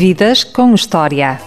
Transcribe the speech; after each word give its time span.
Vidas 0.00 0.44
com 0.44 0.74
História. 0.74 1.38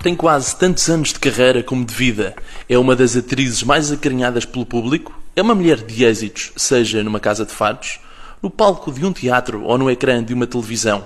Tem 0.00 0.14
quase 0.14 0.54
tantos 0.54 0.88
anos 0.88 1.08
de 1.08 1.18
carreira 1.18 1.60
como 1.64 1.84
de 1.84 1.92
vida. 1.92 2.36
É 2.68 2.78
uma 2.78 2.94
das 2.94 3.16
atrizes 3.16 3.64
mais 3.64 3.90
acarinhadas 3.90 4.44
pelo 4.44 4.64
público. 4.64 5.12
É 5.34 5.42
uma 5.42 5.56
mulher 5.56 5.78
de 5.78 6.04
êxitos, 6.04 6.52
seja 6.56 7.02
numa 7.02 7.18
casa 7.18 7.44
de 7.44 7.50
fados, 7.50 7.98
no 8.40 8.48
palco 8.48 8.92
de 8.92 9.04
um 9.04 9.12
teatro 9.12 9.64
ou 9.64 9.76
no 9.76 9.90
ecrã 9.90 10.22
de 10.22 10.32
uma 10.32 10.46
televisão. 10.46 11.04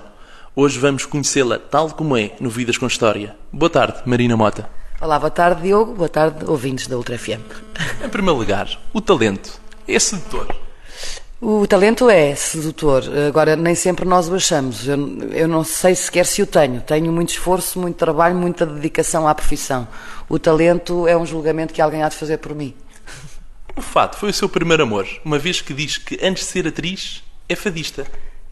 Hoje 0.55 0.77
vamos 0.77 1.07
conhecê-la 1.07 1.57
tal 1.57 1.89
como 1.89 2.15
é 2.15 2.35
no 2.39 2.51
Vidas 2.51 2.77
com 2.77 2.85
História. 2.85 3.35
Boa 3.51 3.71
tarde, 3.71 4.03
Marina 4.05 4.37
Mota. 4.37 4.77
Olá, 5.01 5.17
boa 5.17 5.31
tarde, 5.31 5.61
Diogo. 5.61 5.93
Boa 5.93 6.09
tarde, 6.09 6.43
ouvintes 6.45 6.85
da 6.87 6.97
Ultra 6.97 7.17
FM. 7.17 7.39
Em 8.03 8.09
primeiro 8.09 8.37
lugar, 8.37 8.67
o 8.91 8.99
talento 8.99 9.57
é 9.87 9.97
sedutor. 9.97 10.53
O 11.39 11.65
talento 11.65 12.09
é 12.09 12.35
sedutor, 12.35 13.03
agora 13.25 13.55
nem 13.55 13.73
sempre 13.75 14.03
nós 14.03 14.27
o 14.27 14.35
achamos. 14.35 14.85
Eu, 14.85 14.97
eu, 15.31 15.47
não 15.47 15.63
sei 15.63 15.95
sequer 15.95 16.25
se 16.25 16.41
o 16.41 16.45
tenho. 16.45 16.81
Tenho 16.81 17.13
muito 17.13 17.29
esforço, 17.29 17.79
muito 17.79 17.95
trabalho, 17.95 18.35
muita 18.35 18.65
dedicação 18.65 19.25
à 19.25 19.33
profissão. 19.33 19.87
O 20.27 20.37
talento 20.37 21.07
é 21.07 21.15
um 21.15 21.25
julgamento 21.25 21.73
que 21.73 21.81
alguém 21.81 22.03
há 22.03 22.09
de 22.09 22.17
fazer 22.17 22.37
por 22.39 22.53
mim. 22.53 22.75
O 23.77 23.81
fato 23.81 24.17
foi 24.17 24.31
o 24.31 24.33
seu 24.33 24.49
primeiro 24.49 24.83
amor, 24.83 25.07
uma 25.23 25.39
vez 25.39 25.61
que 25.61 25.73
diz 25.73 25.97
que 25.97 26.19
antes 26.21 26.43
de 26.43 26.51
ser 26.51 26.67
atriz 26.67 27.23
é 27.47 27.55
fadista. 27.55 28.05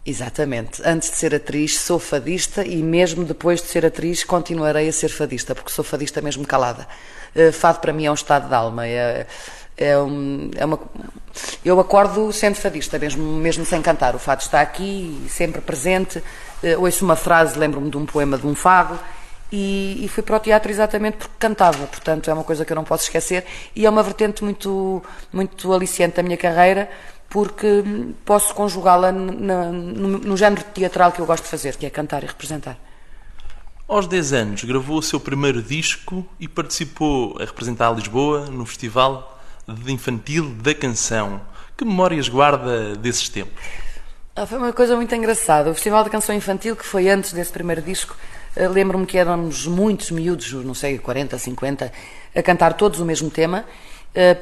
Exatamente. 0.08 0.80
Antes 0.86 1.10
de 1.10 1.16
ser 1.16 1.34
atriz, 1.34 1.78
sou 1.78 1.98
fadista 1.98 2.64
e 2.64 2.82
mesmo 2.82 3.26
depois 3.26 3.60
de 3.60 3.68
ser 3.68 3.84
atriz, 3.84 4.24
continuarei 4.24 4.88
a 4.88 4.92
ser 4.92 5.10
fadista, 5.10 5.54
porque 5.54 5.70
sou 5.70 5.84
fadista 5.84 6.22
mesmo 6.22 6.46
calada. 6.46 6.88
Uh, 7.36 7.52
fado 7.52 7.78
para 7.80 7.92
mim 7.92 8.06
é 8.06 8.10
um 8.10 8.14
estado 8.14 8.48
de 8.48 8.54
alma. 8.54 8.86
É, 8.86 9.26
é, 9.76 9.98
um, 9.98 10.50
é 10.56 10.64
uma, 10.64 10.80
eu 11.62 11.78
acordo 11.78 12.32
sendo 12.32 12.54
fadista, 12.54 12.98
mesmo, 12.98 13.22
mesmo 13.22 13.66
sem 13.66 13.82
cantar. 13.82 14.14
O 14.14 14.18
fado 14.18 14.40
está 14.40 14.62
aqui, 14.62 15.26
sempre 15.28 15.60
presente. 15.60 16.20
Uh, 16.62 16.80
ouço 16.80 17.04
uma 17.04 17.14
frase, 17.14 17.58
lembro-me 17.58 17.90
de 17.90 17.98
um 17.98 18.06
poema 18.06 18.38
de 18.38 18.46
um 18.46 18.54
fado. 18.54 18.98
E, 19.52 20.02
e, 20.02 20.08
fui 20.08 20.22
para 20.22 20.36
o 20.36 20.40
teatro 20.40 20.70
exatamente 20.70 21.18
porque 21.18 21.34
cantava, 21.38 21.86
portanto 21.86 22.28
é 22.30 22.34
uma 22.34 22.44
coisa 22.44 22.66
que 22.66 22.72
eu 22.72 22.74
não 22.74 22.84
posso 22.84 23.04
esquecer 23.04 23.46
e 23.74 23.86
é 23.86 23.88
uma 23.88 24.02
vertente 24.02 24.44
muito, 24.44 25.02
muito 25.32 25.72
aliciante 25.72 26.16
da 26.16 26.22
minha 26.22 26.36
carreira 26.36 26.90
porque 27.28 27.84
posso 28.24 28.54
conjugá-la 28.54 29.12
no, 29.12 29.72
no 29.72 30.36
género 30.36 30.62
teatral 30.74 31.12
que 31.12 31.20
eu 31.20 31.26
gosto 31.26 31.44
de 31.44 31.50
fazer, 31.50 31.76
que 31.76 31.86
é 31.86 31.90
cantar 31.90 32.22
e 32.22 32.26
representar. 32.26 32.78
Aos 33.86 34.06
10 34.06 34.32
anos 34.32 34.64
gravou 34.64 34.98
o 34.98 35.02
seu 35.02 35.18
primeiro 35.18 35.62
disco 35.62 36.26
e 36.38 36.46
participou 36.46 37.36
a 37.40 37.44
representar 37.44 37.90
Lisboa 37.92 38.46
no 38.46 38.66
Festival 38.66 39.40
de 39.66 39.92
Infantil 39.92 40.54
da 40.62 40.74
Canção. 40.74 41.40
Que 41.76 41.84
memórias 41.84 42.28
guarda 42.28 42.96
desses 42.96 43.28
tempos? 43.28 43.62
Ah, 44.36 44.46
foi 44.46 44.58
uma 44.58 44.72
coisa 44.72 44.94
muito 44.94 45.14
engraçada. 45.14 45.70
O 45.70 45.74
Festival 45.74 46.04
da 46.04 46.10
Canção 46.10 46.34
Infantil, 46.34 46.76
que 46.76 46.84
foi 46.84 47.08
antes 47.08 47.32
desse 47.32 47.50
primeiro 47.50 47.82
disco, 47.82 48.16
eh, 48.56 48.68
lembro-me 48.68 49.06
que 49.06 49.18
éramos 49.18 49.66
muitos 49.66 50.10
miúdos, 50.10 50.52
não 50.52 50.74
sei, 50.74 50.98
40, 50.98 51.38
50, 51.38 51.92
a 52.34 52.42
cantar 52.42 52.74
todos 52.74 53.00
o 53.00 53.04
mesmo 53.04 53.30
tema 53.30 53.64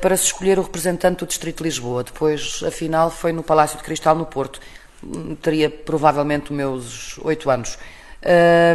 para 0.01 0.17
se 0.17 0.25
escolher 0.25 0.59
o 0.59 0.63
representante 0.63 1.19
do 1.19 1.27
Distrito 1.27 1.59
de 1.59 1.65
Lisboa. 1.65 2.03
Depois, 2.03 2.63
afinal, 2.67 3.11
foi 3.11 3.33
no 3.33 3.43
Palácio 3.43 3.77
de 3.77 3.85
Cristal, 3.85 4.15
no 4.15 4.25
Porto. 4.25 4.61
Hum, 5.05 5.35
teria 5.37 5.69
provavelmente 5.69 6.51
os 6.51 6.57
meus 6.57 7.19
oito 7.19 7.51
anos. 7.51 7.79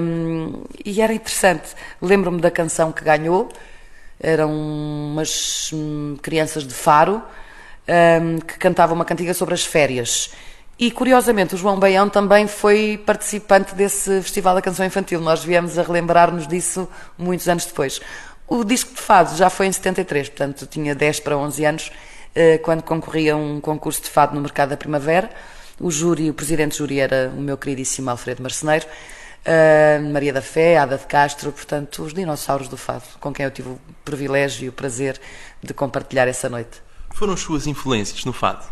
Um, 0.01 0.63
e 0.85 1.01
era 1.01 1.13
interessante. 1.13 1.69
Lembro-me 2.01 2.39
da 2.39 2.51
canção 2.51 2.91
que 2.91 3.03
ganhou. 3.03 3.49
Eram 4.19 4.51
umas 4.51 5.71
hum, 5.73 6.17
crianças 6.21 6.65
de 6.65 6.73
Faro 6.73 7.21
que 8.47 8.57
cantavam 8.57 8.95
uma 8.95 9.03
cantiga 9.03 9.33
sobre 9.33 9.53
as 9.53 9.65
férias. 9.65 10.31
E 10.79 10.89
curiosamente, 10.89 11.53
o 11.53 11.57
João 11.57 11.77
Baião 11.77 12.09
também 12.09 12.47
foi 12.47 12.99
participante 13.05 13.75
desse 13.75 14.21
Festival 14.21 14.55
da 14.55 14.61
Canção 14.61 14.85
Infantil. 14.85 15.21
Nós 15.21 15.43
viemos 15.43 15.77
a 15.77 15.83
relembrar-nos 15.83 16.47
disso 16.47 16.87
muitos 17.17 17.47
anos 17.47 17.65
depois. 17.65 18.01
O 18.53 18.65
disco 18.65 18.93
de 18.93 18.99
fado 18.99 19.33
já 19.37 19.49
foi 19.49 19.67
em 19.67 19.71
73, 19.71 20.27
portanto 20.27 20.67
tinha 20.67 20.93
10 20.93 21.21
para 21.21 21.37
11 21.37 21.63
anos, 21.63 21.91
eh, 22.35 22.57
quando 22.57 22.83
concorria 22.83 23.33
a 23.33 23.37
um 23.37 23.61
concurso 23.61 24.01
de 24.01 24.09
fado 24.09 24.35
no 24.35 24.41
Mercado 24.41 24.71
da 24.71 24.75
Primavera. 24.75 25.29
O 25.79 25.89
júri, 25.89 26.29
o 26.29 26.33
presidente 26.33 26.71
do 26.73 26.79
júri 26.79 26.99
era 26.99 27.31
o 27.33 27.39
meu 27.39 27.57
queridíssimo 27.57 28.09
Alfredo 28.09 28.43
Marceneiro, 28.43 28.85
eh, 29.45 29.99
Maria 30.11 30.33
da 30.33 30.41
Fé, 30.41 30.77
Ada 30.77 30.97
de 30.97 31.05
Castro, 31.05 31.49
portanto, 31.53 32.03
os 32.03 32.13
dinossauros 32.13 32.67
do 32.67 32.75
fado, 32.75 33.05
com 33.21 33.31
quem 33.31 33.45
eu 33.45 33.51
tive 33.51 33.69
o 33.69 33.79
privilégio 34.03 34.65
e 34.65 34.67
o 34.67 34.73
prazer 34.73 35.17
de 35.63 35.73
compartilhar 35.73 36.27
essa 36.27 36.49
noite. 36.49 36.81
Foram 37.15 37.31
as 37.31 37.39
suas 37.39 37.67
influências 37.67 38.25
no 38.25 38.33
fado? 38.33 38.65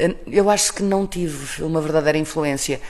Eh, 0.00 0.16
eu 0.26 0.50
acho 0.50 0.72
que 0.72 0.82
não 0.82 1.06
tive 1.06 1.62
uma 1.62 1.80
verdadeira 1.80 2.18
influência. 2.18 2.80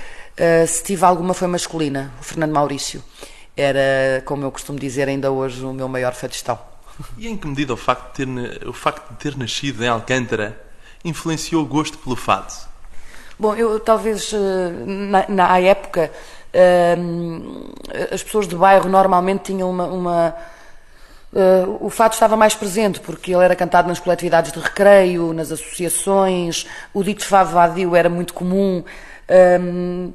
Se 0.67 0.83
tive 0.83 1.05
alguma 1.05 1.35
foi 1.35 1.49
masculina, 1.49 2.13
o 2.21 2.23
Fernando 2.23 2.53
Maurício 2.53 3.03
era, 3.57 4.23
como 4.25 4.45
eu 4.45 4.53
costumo 4.53 4.79
dizer 4.79 5.09
ainda 5.09 5.31
hoje, 5.31 5.65
o 5.65 5.73
meu 5.73 5.89
maior 5.89 6.13
fadistão. 6.13 6.59
E 7.17 7.29
em 7.29 7.37
que 7.37 7.47
medida 7.47 7.73
o 7.73 7.77
facto 7.77 8.17
de 8.17 8.27
ter, 8.27 8.69
o 8.69 8.73
facto 8.73 9.11
de 9.11 9.17
ter 9.17 9.37
nascido 9.37 9.83
em 9.83 9.89
Alcântara 9.89 10.61
influenciou 11.05 11.63
o 11.63 11.67
gosto 11.67 11.97
pelo 11.99 12.17
fado? 12.17 12.53
Bom, 13.39 13.55
eu 13.55 13.79
talvez 13.81 14.33
eh, 14.33 14.39
na, 14.87 15.27
na 15.29 15.59
época 15.59 16.11
uh, 16.55 17.75
as 18.13 18.23
pessoas 18.23 18.49
de 18.49 18.57
bairro 18.57 18.89
normalmente 18.89 19.45
tinham 19.45 19.71
uma, 19.71 19.87
uma 19.87 20.37
Uh, 21.33 21.85
o 21.85 21.91
fado 21.91 22.15
estava 22.15 22.35
mais 22.35 22.55
presente 22.55 22.99
porque 23.01 23.35
ele 23.35 23.45
era 23.45 23.55
cantado 23.55 23.89
nas 23.89 23.99
coletividades 24.01 24.53
de 24.53 24.59
recreio, 24.59 25.35
nas 25.35 25.53
associações, 25.53 26.67
o 26.95 27.05
dito 27.05 27.27
fado 27.27 27.51
vadio 27.51 27.95
era 27.95 28.09
muito 28.09 28.33
comum. 28.33 28.83
Uh, 29.29 30.15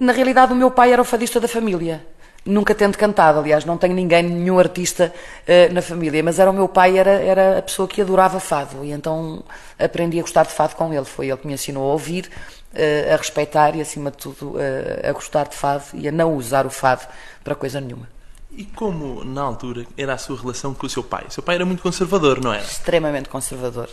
na 0.00 0.12
realidade, 0.12 0.50
o 0.52 0.56
meu 0.56 0.70
pai 0.70 0.94
era 0.94 1.02
o 1.02 1.04
fadista 1.04 1.38
da 1.38 1.48
família 1.48 2.06
nunca 2.44 2.74
tendo 2.74 2.98
cantado, 2.98 3.38
aliás, 3.38 3.64
não 3.64 3.78
tenho 3.78 3.94
ninguém, 3.94 4.22
nenhum 4.22 4.58
artista 4.58 5.12
uh, 5.48 5.72
na 5.72 5.80
família, 5.80 6.22
mas 6.22 6.38
era 6.38 6.50
o 6.50 6.54
meu 6.54 6.68
pai, 6.68 6.98
era, 6.98 7.12
era 7.12 7.58
a 7.58 7.62
pessoa 7.62 7.88
que 7.88 8.00
adorava 8.00 8.38
fado, 8.38 8.84
e 8.84 8.92
então 8.92 9.42
aprendi 9.78 10.18
a 10.18 10.22
gostar 10.22 10.44
de 10.44 10.52
fado 10.52 10.74
com 10.76 10.92
ele. 10.92 11.04
Foi 11.04 11.28
ele 11.28 11.36
que 11.38 11.46
me 11.46 11.54
ensinou 11.54 11.90
a 11.90 11.92
ouvir, 11.92 12.30
uh, 12.74 13.14
a 13.14 13.16
respeitar 13.16 13.74
e, 13.74 13.80
acima 13.80 14.10
de 14.10 14.18
tudo, 14.18 14.56
uh, 14.56 15.08
a 15.08 15.12
gostar 15.12 15.48
de 15.48 15.56
fado 15.56 15.84
e 15.94 16.06
a 16.06 16.12
não 16.12 16.34
usar 16.34 16.66
o 16.66 16.70
fado 16.70 17.06
para 17.42 17.54
coisa 17.54 17.80
nenhuma. 17.80 18.08
E 18.52 18.64
como, 18.64 19.24
na 19.24 19.42
altura, 19.42 19.84
era 19.96 20.12
a 20.12 20.18
sua 20.18 20.38
relação 20.38 20.74
com 20.74 20.86
o 20.86 20.90
seu 20.90 21.02
pai? 21.02 21.24
O 21.28 21.32
seu 21.32 21.42
pai 21.42 21.56
era 21.56 21.64
muito 21.64 21.82
conservador, 21.82 22.40
não 22.40 22.52
era? 22.52 22.62
Extremamente 22.62 23.28
conservador. 23.28 23.88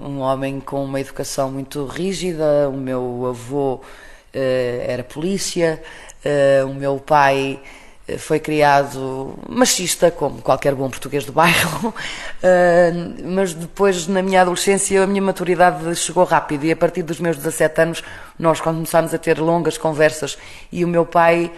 um 0.00 0.18
homem 0.18 0.58
com 0.58 0.84
uma 0.84 1.00
educação 1.00 1.52
muito 1.52 1.86
rígida, 1.86 2.68
o 2.68 2.76
meu 2.76 3.26
avô 3.28 3.80
era 4.32 5.04
polícia, 5.04 5.80
o 6.68 6.74
meu 6.74 6.98
pai 6.98 7.60
eh, 8.08 8.16
foi 8.16 8.40
criado 8.40 9.38
machista, 9.46 10.10
como 10.10 10.40
qualquer 10.40 10.74
bom 10.74 10.88
português 10.88 11.26
do 11.26 11.32
bairro, 11.32 11.90
uh, 11.90 11.94
mas 13.28 13.52
depois, 13.52 14.06
na 14.06 14.22
minha 14.22 14.40
adolescência, 14.40 15.02
a 15.02 15.06
minha 15.06 15.20
maturidade 15.20 15.94
chegou 15.94 16.24
rápido 16.24 16.64
e 16.64 16.72
a 16.72 16.76
partir 16.76 17.02
dos 17.02 17.20
meus 17.20 17.36
17 17.36 17.80
anos 17.82 18.02
nós 18.38 18.60
começámos 18.62 19.12
a 19.12 19.18
ter 19.18 19.38
longas 19.38 19.76
conversas 19.76 20.38
e 20.72 20.84
o 20.84 20.88
meu 20.88 21.04
pai 21.04 21.52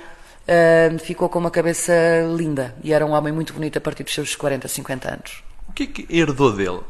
ficou 1.04 1.28
com 1.28 1.38
uma 1.38 1.50
cabeça 1.50 1.92
linda 2.37 2.75
e 2.82 2.92
era 2.92 3.06
um 3.06 3.12
homem 3.12 3.32
muito 3.32 3.52
bonito 3.52 3.78
a 3.78 3.81
partir 3.81 4.02
dos 4.02 4.12
seus 4.12 4.34
40, 4.34 4.66
50 4.66 5.08
anos. 5.08 5.44
O 5.69 5.72
que 5.72 5.84
é 5.84 5.87
que 5.87 6.06
herdou 6.10 6.52
dele? 6.52 6.81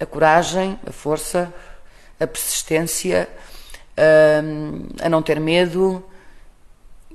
A 0.00 0.04
coragem, 0.04 0.76
a 0.84 0.90
força, 0.90 1.54
a 2.18 2.26
persistência, 2.26 3.28
a 5.00 5.08
não 5.08 5.22
ter 5.22 5.38
medo, 5.38 6.02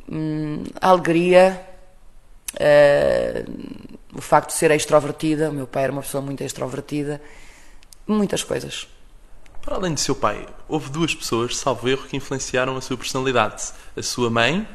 hum, 0.09 0.63
alegria, 0.81 1.61
uh, 2.53 3.95
o 4.13 4.21
facto 4.21 4.49
de 4.49 4.55
ser 4.55 4.71
extrovertida, 4.71 5.49
o 5.49 5.53
meu 5.53 5.67
pai 5.67 5.83
era 5.83 5.91
uma 5.91 6.01
pessoa 6.01 6.21
muito 6.21 6.43
extrovertida, 6.43 7.21
muitas 8.07 8.43
coisas. 8.43 8.87
Para 9.61 9.75
além 9.75 9.93
de 9.93 10.01
seu 10.01 10.15
pai, 10.15 10.47
houve 10.67 10.91
duas 10.91 11.15
pessoas, 11.15 11.57
salvo 11.57 11.89
erro, 11.89 12.07
que 12.07 12.15
influenciaram 12.15 12.77
a 12.77 12.81
sua 12.81 12.95
personalidade: 12.95 13.63
a 13.97 14.01
sua 14.03 14.29
mãe, 14.29 14.67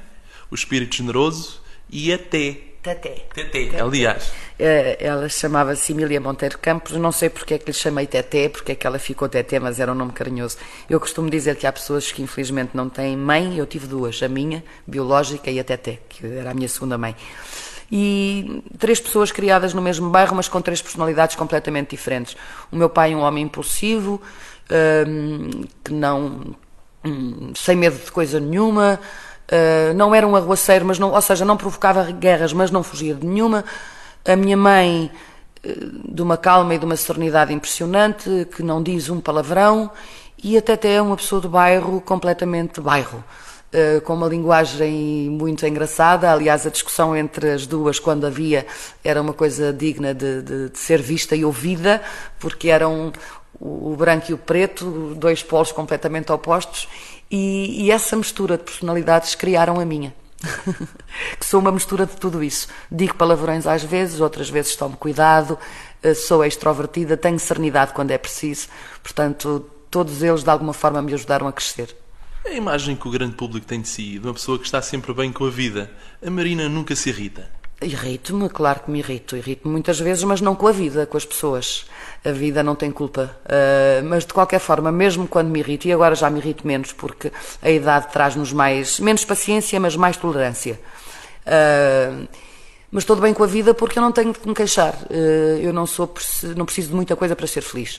o 0.50 0.55
espírito 0.55 0.97
generoso 0.97 1.62
e 1.88 2.12
até 2.12 2.70
Teté. 2.82 3.27
Teté, 3.35 3.79
aliás. 3.79 4.32
Eh, 4.59 4.97
ela 5.00 5.29
chamava-se 5.29 5.93
Emília 5.93 6.19
Monteiro 6.19 6.59
Campos, 6.59 6.93
não 6.93 7.12
sei 7.12 7.29
porque 7.29 7.55
é 7.55 7.59
que 7.59 7.67
lhe 7.67 7.73
chamei 7.75 8.06
Teté, 8.06 8.49
porque 8.49 8.73
é 8.73 8.75
que 8.75 8.87
ela 8.87 8.99
ficou 8.99 9.29
Teté, 9.29 9.59
mas 9.59 9.79
era 9.79 9.93
um 9.93 9.94
nome 9.94 10.12
carinhoso. 10.12 10.56
Eu 10.88 10.99
costumo 10.99 11.29
dizer 11.29 11.56
que 11.56 11.67
há 11.67 11.73
pessoas 11.73 12.11
que 12.11 12.23
infelizmente 12.23 12.71
não 12.73 12.88
têm 12.88 13.17
mãe, 13.17 13.59
eu 13.59 13.67
tive 13.67 13.87
duas, 13.87 14.23
a 14.23 14.29
minha, 14.29 14.65
biológica, 14.87 15.50
e 15.50 15.61
a 15.61 15.65
Teté, 15.65 15.99
que 16.09 16.27
era 16.27 16.53
a 16.53 16.55
minha 16.55 16.69
segunda 16.69 16.97
mãe. 16.97 17.15
E 17.93 18.62
três 18.79 18.99
pessoas 18.99 19.31
criadas 19.31 19.75
no 19.75 19.83
mesmo 19.83 20.09
bairro, 20.09 20.35
mas 20.35 20.49
com 20.49 20.62
três 20.62 20.81
personalidades 20.81 21.37
completamente 21.37 21.91
diferentes. 21.91 22.35
O 22.73 22.76
meu 22.76 22.88
pai, 22.88 23.15
um 23.15 23.21
homem 23.21 23.44
impulsivo, 23.44 24.23
um, 25.06 25.65
que 25.85 25.93
não. 25.93 26.56
Um, 27.03 27.53
sem 27.55 27.76
medo 27.76 27.97
de 27.97 28.12
coisa 28.12 28.38
nenhuma, 28.38 29.00
Uh, 29.50 29.93
não 29.94 30.14
era 30.14 30.26
um 30.26 30.37
arruaceiro, 30.37 30.85
mas 30.85 30.99
não, 30.99 31.11
ou 31.12 31.20
seja, 31.20 31.44
não 31.44 31.56
provocava 31.56 32.05
guerras, 32.12 32.52
mas 32.52 32.70
não 32.70 32.85
fugia 32.85 33.14
de 33.14 33.26
nenhuma. 33.26 33.64
A 34.25 34.37
minha 34.37 34.56
mãe, 34.56 35.11
uh, 35.67 36.14
de 36.14 36.23
uma 36.23 36.37
calma 36.37 36.73
e 36.75 36.79
de 36.79 36.85
uma 36.85 36.94
serenidade 36.94 37.52
impressionante, 37.52 38.47
que 38.55 38.62
não 38.62 38.81
diz 38.81 39.11
um 39.11 39.20
palavrão, 39.20 39.91
e 40.43 40.56
até 40.56 40.75
até 40.75 40.94
é 40.94 41.02
uma 41.02 41.17
pessoa 41.17 41.41
do 41.41 41.49
bairro 41.49 42.00
completamente 42.00 42.81
bairro. 42.81 43.25
Uh, 43.73 44.00
com 44.02 44.14
uma 44.14 44.29
linguagem 44.29 45.29
muito 45.31 45.67
engraçada. 45.67 46.31
Aliás, 46.32 46.67
a 46.67 46.70
discussão 46.70 47.17
entre 47.17 47.50
as 47.50 47.67
duas, 47.67 47.99
quando 47.99 48.26
havia, 48.26 48.67
era 49.02 49.20
uma 49.20 49.32
coisa 49.32 49.73
digna 49.73 50.14
de, 50.14 50.43
de, 50.43 50.69
de 50.70 50.79
ser 50.79 51.02
vista 51.02 51.35
e 51.35 51.44
ouvida, 51.44 52.00
porque 52.38 52.69
eram 52.69 53.12
o 53.61 53.94
branco 53.97 54.31
e 54.31 54.35
o 54.35 54.38
preto, 54.38 55.14
dois 55.17 55.43
polos 55.43 55.70
completamente 55.70 56.32
opostos, 56.32 56.88
e, 57.31 57.85
e 57.85 57.91
essa 57.91 58.17
mistura 58.17 58.59
de 58.59 58.65
personalidades 58.65 59.35
criaram 59.35 59.79
a 59.79 59.85
minha. 59.85 60.15
que 61.38 61.44
sou 61.44 61.61
uma 61.61 61.71
mistura 61.71 62.06
de 62.06 62.17
tudo 62.17 62.43
isso. 62.43 62.69
Digo 62.91 63.15
palavrões 63.15 63.67
às 63.67 63.82
vezes, 63.82 64.21
outras 64.21 64.49
vezes 64.49 64.75
tomo 64.75 64.97
cuidado, 64.97 65.59
eh, 66.03 66.15
sou 66.15 66.44
extrovertida, 66.44 67.17
tenho 67.17 67.38
serenidade 67.38 67.93
quando 67.93 68.11
é 68.11 68.19
preciso. 68.19 68.69
Portanto, 69.03 69.65
todos 69.91 70.23
eles 70.23 70.43
de 70.43 70.50
alguma 70.50 70.73
forma 70.73 71.03
me 71.03 71.12
ajudaram 71.12 71.47
a 71.47 71.53
crescer. 71.53 71.94
A 72.44 72.50
imagem 72.50 72.97
que 72.97 73.06
o 73.06 73.11
grande 73.11 73.35
público 73.35 73.67
tem 73.67 73.83
de 73.83 73.88
si, 73.88 74.19
de 74.19 74.26
uma 74.26 74.33
pessoa 74.33 74.59
que 74.59 74.65
está 74.65 74.81
sempre 74.81 75.12
bem 75.12 75.31
com 75.31 75.44
a 75.44 75.50
vida, 75.50 75.91
a 76.25 76.31
Marina 76.31 76.69
nunca 76.69 76.97
se 76.97 77.11
irrita. 77.11 77.60
Irrito-me, 77.82 78.49
claro 78.50 78.81
que 78.81 78.91
me 78.91 78.99
irrito. 78.99 79.37
Irrito-me 79.37 79.73
muitas 79.73 79.99
vezes, 79.99 80.23
mas 80.25 80.41
não 80.43 80.55
com 80.55 80.67
a 80.67 80.73
vida, 80.73 81.06
com 81.06 81.17
as 81.17 81.25
pessoas. 81.25 81.87
A 82.23 82.31
vida 82.31 82.62
não 82.62 82.75
tem 82.75 82.91
culpa. 82.91 83.35
Uh, 83.47 84.05
mas 84.05 84.27
de 84.27 84.35
qualquer 84.35 84.59
forma, 84.59 84.93
mesmo 84.93 85.27
quando 85.27 85.49
me 85.49 85.61
irrito, 85.61 85.88
e 85.88 85.93
agora 85.93 86.15
já 86.15 86.29
me 86.29 86.41
irrito 86.41 86.67
menos, 86.67 86.93
porque 86.93 87.32
a 87.62 87.71
idade 87.71 88.09
traz-nos 88.12 88.53
mais, 88.53 89.00
menos 89.00 89.25
paciência, 89.25 89.81
mas 89.81 89.97
mais 89.97 90.17
tolerância. 90.19 90.79
Uh, 91.47 92.29
mas 92.91 93.05
estou 93.05 93.17
bem 93.17 93.32
com 93.32 93.44
a 93.44 93.47
vida 93.47 93.73
porque 93.73 93.99
eu 93.99 94.03
não 94.03 94.12
tenho 94.12 94.33
de 94.33 94.47
me 94.47 94.55
queixar. 94.55 94.94
Uh, 95.11 95.59
eu 95.62 95.73
não 95.73 95.87
sou, 95.87 96.12
não 96.55 96.67
preciso 96.67 96.88
de 96.88 96.94
muita 96.94 97.17
coisa 97.17 97.35
para 97.35 97.47
ser 97.47 97.62
feliz 97.62 97.99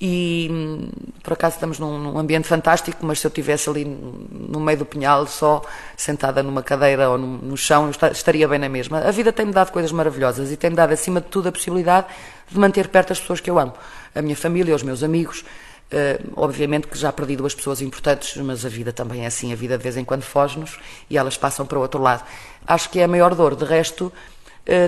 e 0.00 0.90
por 1.22 1.32
acaso 1.32 1.54
estamos 1.54 1.78
num, 1.78 1.98
num, 1.98 2.18
ambiente 2.18 2.46
fantástico, 2.46 3.04
mas 3.04 3.18
se 3.18 3.26
eu 3.26 3.30
estivesse 3.30 3.68
ali 3.70 3.84
no 3.84 4.60
meio 4.60 4.78
do 4.78 4.84
pinhal, 4.84 5.26
só 5.26 5.62
sentada 5.96 6.42
numa 6.42 6.62
cadeira 6.62 7.08
ou 7.08 7.16
no, 7.16 7.26
no 7.38 7.56
chão, 7.56 7.90
estaria 8.12 8.46
bem 8.46 8.58
na 8.58 8.68
mesma. 8.68 8.98
A 8.98 9.10
vida 9.10 9.32
tem-me 9.32 9.52
dado 9.52 9.72
coisas 9.72 9.90
maravilhosas 9.92 10.52
e 10.52 10.56
tem-me 10.56 10.76
dado, 10.76 10.92
acima 10.92 11.20
de 11.20 11.28
tudo, 11.28 11.48
a 11.48 11.52
possibilidade 11.52 12.08
de 12.50 12.58
manter 12.58 12.88
perto 12.88 13.12
as 13.12 13.20
pessoas 13.20 13.40
que 13.40 13.50
eu 13.50 13.58
amo, 13.58 13.72
a 14.14 14.20
minha 14.20 14.36
família, 14.36 14.74
os 14.74 14.82
meus 14.82 15.02
amigos. 15.02 15.44
Uh, 15.86 16.32
obviamente 16.34 16.88
que 16.88 16.98
já 16.98 17.12
perdi 17.12 17.36
duas 17.36 17.54
pessoas 17.54 17.80
importantes, 17.80 18.36
mas 18.38 18.66
a 18.66 18.68
vida 18.68 18.92
também 18.92 19.22
é 19.22 19.26
assim, 19.28 19.52
a 19.52 19.56
vida 19.56 19.78
de 19.78 19.84
vez 19.84 19.96
em 19.96 20.04
quando 20.04 20.24
foge-nos 20.24 20.80
e 21.08 21.16
elas 21.16 21.36
passam 21.36 21.64
para 21.64 21.78
o 21.78 21.80
outro 21.80 22.02
lado. 22.02 22.24
Acho 22.66 22.90
que 22.90 22.98
é 22.98 23.04
a 23.04 23.08
maior 23.08 23.36
dor. 23.36 23.54
De 23.54 23.64
resto, 23.64 24.12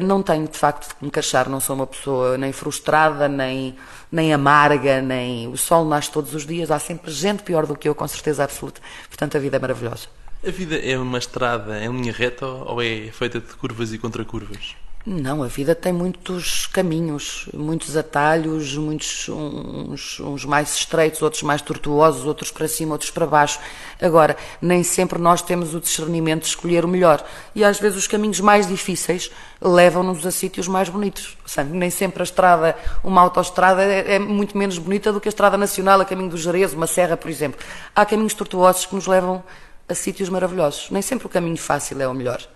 não 0.02 0.22
tenho 0.22 0.48
de 0.48 0.58
facto 0.58 0.88
de 0.88 1.04
me 1.04 1.10
queixar, 1.10 1.48
não 1.48 1.60
sou 1.60 1.76
uma 1.76 1.86
pessoa 1.86 2.36
nem 2.36 2.52
frustrada, 2.52 3.28
nem 3.28 3.76
nem 4.10 4.32
amarga, 4.32 5.00
nem. 5.00 5.48
O 5.48 5.56
sol 5.56 5.84
nasce 5.84 6.10
todos 6.10 6.34
os 6.34 6.46
dias, 6.46 6.70
há 6.70 6.78
sempre 6.78 7.10
gente 7.10 7.42
pior 7.42 7.66
do 7.66 7.76
que 7.76 7.88
eu, 7.88 7.94
com 7.94 8.08
certeza 8.08 8.44
absoluta. 8.44 8.80
Portanto, 9.08 9.36
a 9.36 9.40
vida 9.40 9.56
é 9.56 9.60
maravilhosa. 9.60 10.08
A 10.46 10.50
vida 10.50 10.76
é 10.76 10.96
uma 10.98 11.18
estrada 11.18 11.82
em 11.84 11.90
linha 11.90 12.12
reta 12.12 12.46
ou 12.46 12.80
é 12.80 13.10
feita 13.12 13.40
de 13.40 13.54
curvas 13.54 13.92
e 13.92 13.98
contracurvas? 13.98 14.76
Não, 15.10 15.42
a 15.42 15.46
vida 15.46 15.74
tem 15.74 15.90
muitos 15.90 16.66
caminhos, 16.66 17.48
muitos 17.54 17.96
atalhos, 17.96 18.76
muitos 18.76 19.26
uns, 19.30 20.20
uns, 20.20 20.44
mais 20.44 20.74
estreitos, 20.76 21.22
outros 21.22 21.42
mais 21.42 21.62
tortuosos, 21.62 22.26
outros 22.26 22.50
para 22.50 22.68
cima, 22.68 22.92
outros 22.92 23.10
para 23.10 23.26
baixo. 23.26 23.58
Agora, 24.02 24.36
nem 24.60 24.82
sempre 24.82 25.18
nós 25.18 25.40
temos 25.40 25.74
o 25.74 25.80
discernimento 25.80 26.42
de 26.42 26.48
escolher 26.48 26.84
o 26.84 26.88
melhor. 26.88 27.24
E 27.54 27.64
às 27.64 27.80
vezes 27.80 27.96
os 27.96 28.06
caminhos 28.06 28.38
mais 28.40 28.66
difíceis 28.66 29.30
levam-nos 29.62 30.26
a 30.26 30.30
sítios 30.30 30.68
mais 30.68 30.90
bonitos. 30.90 31.38
Nem 31.70 31.88
sempre 31.88 32.22
a 32.22 32.24
estrada, 32.24 32.76
uma 33.02 33.22
autoestrada, 33.22 33.82
é, 33.82 34.16
é, 34.16 34.18
muito 34.18 34.58
menos 34.58 34.76
bonita 34.76 35.10
do 35.10 35.22
que 35.22 35.28
a 35.28 35.30
estrada 35.30 35.56
nacional, 35.56 36.02
a 36.02 36.04
caminho 36.04 36.28
do 36.28 36.36
Jerez, 36.36 36.74
uma 36.74 36.86
serra, 36.86 37.16
por 37.16 37.30
exemplo. 37.30 37.58
Há 37.96 38.04
caminhos 38.04 38.34
tortuosos 38.34 38.84
que 38.84 38.94
nos 38.94 39.06
levam 39.06 39.42
a 39.88 39.94
sítios 39.94 40.28
maravilhosos. 40.28 40.90
Nem 40.90 41.00
sempre 41.00 41.26
o 41.26 41.30
caminho 41.30 41.56
fácil 41.56 41.98
é 42.02 42.06
o 42.06 42.12
melhor. 42.12 42.46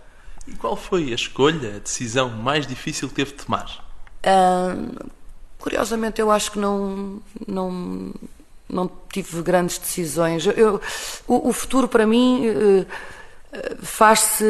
E 0.47 0.53
qual 0.53 0.77
foi 0.77 1.13
a 1.13 1.15
escolha, 1.15 1.77
a 1.77 1.79
decisão 1.79 2.29
mais 2.29 2.67
difícil 2.67 3.09
que 3.09 3.15
teve 3.15 3.33
de 3.33 3.45
tomar? 3.45 3.85
Uh, 4.25 5.11
curiosamente, 5.59 6.21
eu 6.21 6.31
acho 6.31 6.53
que 6.53 6.59
não, 6.59 7.21
não, 7.47 8.13
não 8.69 8.91
tive 9.13 9.43
grandes 9.43 9.79
decisões. 9.79 10.47
Eu, 10.47 10.81
o, 11.27 11.49
o, 11.49 11.53
futuro, 11.53 11.87
para 11.87 12.07
mim, 12.07 12.49
uh, 12.49 12.87
faz-se 13.83 14.45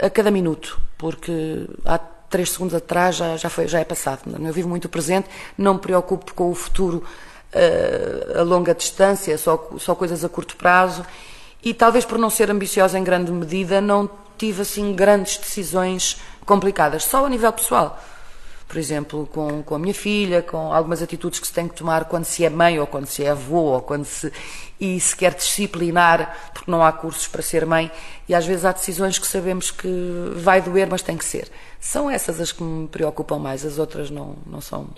a 0.00 0.10
cada 0.10 0.30
minuto, 0.30 0.80
porque 0.98 1.66
há 1.84 1.98
três 1.98 2.50
segundos 2.50 2.74
atrás 2.74 3.16
já, 3.16 3.36
já, 3.36 3.48
foi, 3.48 3.66
já 3.66 3.80
é 3.80 3.84
passado. 3.84 4.20
Eu 4.26 4.52
vivo 4.52 4.68
muito 4.68 4.84
o 4.84 4.88
presente, 4.88 5.28
não 5.56 5.74
me 5.74 5.80
preocupo 5.80 6.34
com 6.34 6.50
o 6.50 6.54
futuro 6.54 7.02
uh, 7.54 8.38
a 8.38 8.42
longa 8.42 8.74
distância, 8.74 9.36
só, 9.38 9.70
só 9.78 9.94
coisas 9.94 10.24
a 10.24 10.28
curto 10.28 10.56
prazo. 10.56 11.04
E 11.62 11.72
talvez 11.72 12.04
por 12.04 12.18
não 12.18 12.30
ser 12.30 12.50
ambiciosa 12.50 12.98
em 12.98 13.04
grande 13.04 13.32
medida, 13.32 13.80
não 13.80 14.08
tive 14.38 14.62
assim 14.62 14.94
grandes 14.94 15.36
decisões 15.36 16.18
complicadas, 16.46 17.04
só 17.04 17.26
a 17.26 17.28
nível 17.28 17.52
pessoal. 17.52 18.00
Por 18.68 18.76
exemplo, 18.76 19.26
com, 19.32 19.62
com 19.62 19.74
a 19.74 19.78
minha 19.78 19.94
filha, 19.94 20.42
com 20.42 20.72
algumas 20.74 21.00
atitudes 21.00 21.40
que 21.40 21.46
se 21.46 21.52
tem 21.52 21.66
que 21.66 21.74
tomar 21.74 22.04
quando 22.04 22.26
se 22.26 22.44
é 22.44 22.50
mãe 22.50 22.78
ou 22.78 22.86
quando 22.86 23.06
se 23.06 23.24
é 23.24 23.30
avô 23.30 23.72
ou 23.72 23.80
quando 23.80 24.04
se 24.04 24.30
e 24.78 25.00
se 25.00 25.16
quer 25.16 25.34
disciplinar, 25.34 26.50
porque 26.52 26.70
não 26.70 26.84
há 26.84 26.92
cursos 26.92 27.26
para 27.26 27.42
ser 27.42 27.66
mãe, 27.66 27.90
e 28.28 28.34
às 28.34 28.46
vezes 28.46 28.64
há 28.64 28.72
decisões 28.72 29.18
que 29.18 29.26
sabemos 29.26 29.70
que 29.70 29.88
vai 30.36 30.60
doer, 30.60 30.86
mas 30.88 31.02
tem 31.02 31.16
que 31.16 31.24
ser. 31.24 31.50
São 31.80 32.10
essas 32.10 32.40
as 32.40 32.52
que 32.52 32.62
me 32.62 32.86
preocupam 32.86 33.38
mais, 33.38 33.64
as 33.64 33.78
outras 33.78 34.10
não, 34.10 34.36
não 34.46 34.60
são. 34.60 34.88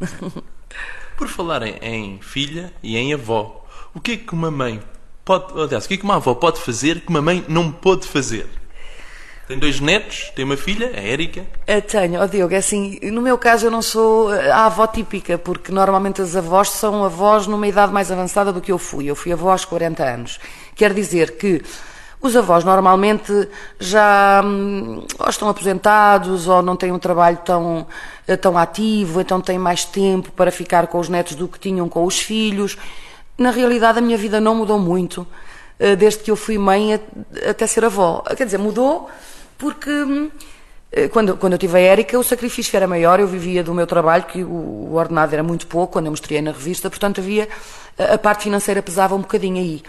Por 1.16 1.28
falar 1.28 1.62
em, 1.62 1.78
em 1.80 2.20
filha 2.20 2.72
e 2.82 2.96
em 2.96 3.14
avó, 3.14 3.64
o 3.94 4.00
que 4.00 4.12
é 4.12 4.16
que 4.16 4.34
uma 4.34 4.50
mãe 4.50 4.82
pode, 5.24 5.58
aliás, 5.58 5.84
o 5.84 5.88
que 5.88 5.94
é 5.94 5.96
que 5.96 6.04
uma 6.04 6.16
avó 6.16 6.34
pode 6.34 6.60
fazer 6.60 7.00
que 7.00 7.08
uma 7.08 7.22
mãe 7.22 7.44
não 7.48 7.72
pode 7.72 8.06
fazer? 8.06 8.48
Tem 9.46 9.58
dois 9.58 9.78
netos, 9.78 10.32
tem 10.34 10.42
uma 10.44 10.56
filha, 10.56 10.90
a 10.94 11.00
Érica. 11.00 11.42
Uh, 11.42 11.82
tenho, 11.82 12.22
oh 12.22 12.26
Diogo, 12.26 12.54
é 12.54 12.56
assim, 12.56 12.98
no 13.02 13.20
meu 13.20 13.36
caso 13.36 13.66
eu 13.66 13.70
não 13.70 13.82
sou 13.82 14.30
a 14.30 14.64
avó 14.64 14.86
típica, 14.86 15.36
porque 15.36 15.70
normalmente 15.70 16.22
as 16.22 16.34
avós 16.34 16.70
são 16.70 17.04
avós 17.04 17.46
numa 17.46 17.68
idade 17.68 17.92
mais 17.92 18.10
avançada 18.10 18.50
do 18.50 18.60
que 18.62 18.72
eu 18.72 18.78
fui. 18.78 19.04
Eu 19.04 19.14
fui 19.14 19.32
avó 19.32 19.52
aos 19.52 19.66
40 19.66 20.02
anos. 20.02 20.40
Quer 20.74 20.94
dizer 20.94 21.36
que 21.36 21.62
os 22.22 22.34
avós 22.34 22.64
normalmente 22.64 23.48
já 23.78 24.40
hum, 24.42 25.04
ou 25.18 25.28
estão 25.28 25.46
aposentados 25.50 26.48
ou 26.48 26.62
não 26.62 26.74
têm 26.74 26.90
um 26.90 26.98
trabalho 26.98 27.36
tão, 27.44 27.86
eh, 28.26 28.36
tão 28.36 28.56
ativo, 28.56 29.20
então 29.20 29.42
têm 29.42 29.58
mais 29.58 29.84
tempo 29.84 30.32
para 30.32 30.50
ficar 30.50 30.86
com 30.86 30.98
os 30.98 31.10
netos 31.10 31.34
do 31.34 31.46
que 31.46 31.58
tinham 31.58 31.86
com 31.86 32.06
os 32.06 32.18
filhos. 32.18 32.78
Na 33.36 33.50
realidade, 33.50 33.98
a 33.98 34.00
minha 34.00 34.16
vida 34.16 34.40
não 34.40 34.54
mudou 34.54 34.78
muito 34.78 35.26
eh, 35.78 35.94
desde 35.94 36.20
que 36.20 36.30
eu 36.30 36.36
fui 36.36 36.56
mãe 36.56 36.98
até 37.46 37.66
ser 37.66 37.84
avó. 37.84 38.22
Quer 38.34 38.46
dizer, 38.46 38.58
mudou 38.58 39.10
porque 39.56 39.90
eh, 40.92 41.08
quando, 41.08 41.36
quando 41.36 41.54
eu 41.54 41.58
tive 41.58 41.76
a 41.76 41.80
Érica, 41.80 42.18
o 42.18 42.22
sacrifício 42.22 42.76
era 42.76 42.86
maior, 42.86 43.20
eu 43.20 43.26
vivia 43.26 43.62
do 43.62 43.74
meu 43.74 43.86
trabalho, 43.86 44.24
que 44.24 44.42
o, 44.42 44.48
o 44.48 44.94
ordenado 44.94 45.32
era 45.32 45.42
muito 45.42 45.66
pouco, 45.66 45.94
quando 45.94 46.06
eu 46.06 46.12
mostrei 46.12 46.40
na 46.40 46.52
revista, 46.52 46.88
portanto 46.88 47.20
havia, 47.20 47.48
a 47.98 48.18
parte 48.18 48.44
financeira 48.44 48.82
pesava 48.82 49.14
um 49.14 49.20
bocadinho 49.20 49.60
aí. 49.60 49.82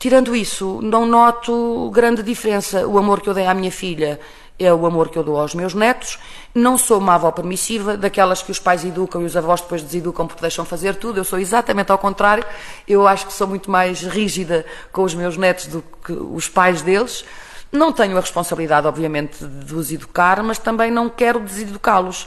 Tirando 0.00 0.34
isso, 0.34 0.80
não 0.82 1.04
noto 1.04 1.90
grande 1.90 2.22
diferença. 2.22 2.86
O 2.86 2.96
amor 2.96 3.20
que 3.20 3.28
eu 3.28 3.34
dei 3.34 3.44
à 3.44 3.52
minha 3.52 3.70
filha 3.70 4.18
é 4.58 4.72
o 4.72 4.86
amor 4.86 5.10
que 5.10 5.18
eu 5.18 5.22
dou 5.22 5.38
aos 5.38 5.54
meus 5.54 5.74
netos. 5.74 6.18
Não 6.54 6.78
sou 6.78 6.96
uma 6.96 7.16
avó 7.16 7.30
permissiva, 7.30 7.98
daquelas 7.98 8.42
que 8.42 8.50
os 8.50 8.58
pais 8.58 8.82
educam 8.82 9.20
e 9.20 9.26
os 9.26 9.36
avós 9.36 9.60
depois 9.60 9.82
deseducam 9.82 10.26
porque 10.26 10.40
deixam 10.40 10.64
fazer 10.64 10.96
tudo. 10.96 11.18
Eu 11.18 11.24
sou 11.24 11.38
exatamente 11.38 11.92
ao 11.92 11.98
contrário. 11.98 12.42
Eu 12.88 13.06
acho 13.06 13.26
que 13.26 13.32
sou 13.34 13.46
muito 13.46 13.70
mais 13.70 14.00
rígida 14.00 14.64
com 14.90 15.02
os 15.02 15.14
meus 15.14 15.36
netos 15.36 15.66
do 15.66 15.84
que 16.02 16.12
os 16.12 16.48
pais 16.48 16.80
deles. 16.80 17.22
Não 17.72 17.92
tenho 17.92 18.16
a 18.16 18.20
responsabilidade, 18.20 18.86
obviamente, 18.86 19.44
de 19.44 19.74
os 19.74 19.92
educar, 19.92 20.42
mas 20.42 20.58
também 20.58 20.90
não 20.90 21.08
quero 21.08 21.38
deseducá-los. 21.40 22.26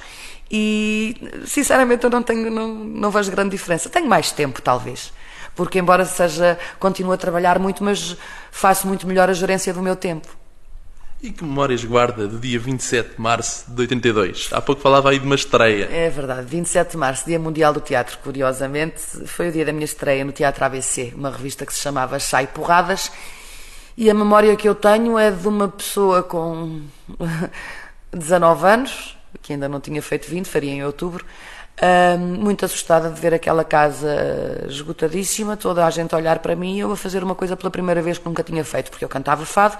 E, 0.50 1.18
sinceramente, 1.46 2.04
eu 2.04 2.10
não 2.10 2.24
tenho, 2.24 2.50
não, 2.50 2.74
não 2.74 3.12
vejo 3.12 3.32
grande 3.32 3.50
diferença. 3.50 3.90
Tenho 3.90 4.08
mais 4.08 4.32
tempo, 4.32 4.62
talvez. 4.62 5.12
Porque, 5.56 5.80
embora 5.80 6.06
seja, 6.06 6.58
continuo 6.80 7.14
a 7.14 7.18
trabalhar 7.18 7.60
muito, 7.60 7.84
mas 7.84 8.16
faço 8.52 8.88
muito 8.88 9.06
melhor 9.06 9.30
a 9.30 9.34
gerência 9.34 9.74
do 9.74 9.82
meu 9.82 9.96
tempo. 9.96 10.28
E 11.24 11.32
que 11.32 11.42
memórias 11.42 11.86
guarda 11.86 12.28
do 12.28 12.38
dia 12.38 12.60
27 12.60 13.16
de 13.16 13.22
março 13.22 13.72
de 13.72 13.82
82? 13.82 14.50
Há 14.52 14.62
pouco 14.62 14.82
falava 14.82 15.10
aí 15.10 15.18
de 15.18 15.26
uma 15.26 15.36
estreia. 15.36 15.88
É 15.90 16.10
verdade, 16.10 16.46
27 16.46 16.92
de 16.92 16.98
março, 16.98 17.26
Dia 17.26 17.40
Mundial 17.40 17.72
do 17.72 17.80
Teatro, 17.80 18.18
curiosamente, 18.22 19.00
foi 19.26 19.48
o 19.48 19.52
dia 19.54 19.64
da 19.64 19.72
minha 19.72 19.86
estreia 19.86 20.26
no 20.26 20.34
Teatro 20.34 20.66
ABC, 20.66 21.14
uma 21.16 21.32
revista 21.32 21.66
que 21.66 21.74
se 21.74 21.80
chamava 21.80 22.20
Chá 22.20 22.44
e 22.44 22.48
Porradas, 22.48 23.10
e 23.98 24.10
a 24.10 24.14
memória 24.14 24.56
que 24.56 24.68
eu 24.68 24.76
tenho 24.76 25.18
é 25.18 25.32
de 25.32 25.48
uma 25.48 25.68
pessoa 25.68 26.24
com 26.24 26.82
19 28.12 28.66
anos, 28.66 29.18
que 29.42 29.54
ainda 29.54 29.68
não 29.68 29.80
tinha 29.80 30.02
feito 30.02 30.28
20, 30.30 30.48
faria 30.48 30.72
em 30.72 30.84
outubro, 30.84 31.26
muito 32.20 32.64
assustada 32.66 33.10
de 33.10 33.20
ver 33.20 33.34
aquela 33.34 33.64
casa 33.64 34.66
esgotadíssima, 34.68 35.58
toda 35.58 35.86
a 35.86 35.90
gente 35.90 36.14
a 36.14 36.18
olhar 36.18 36.40
para 36.40 36.56
mim 36.56 36.76
e 36.76 36.80
eu 36.80 36.92
a 36.92 36.98
fazer 36.98 37.24
uma 37.24 37.36
coisa 37.36 37.58
pela 37.58 37.72
primeira 37.72 38.02
vez 38.02 38.18
que 38.18 38.26
nunca 38.26 38.44
tinha 38.44 38.64
feito, 38.64 38.90
porque 38.90 39.04
eu 39.04 39.10
cantava 39.10 39.46
fado, 39.46 39.78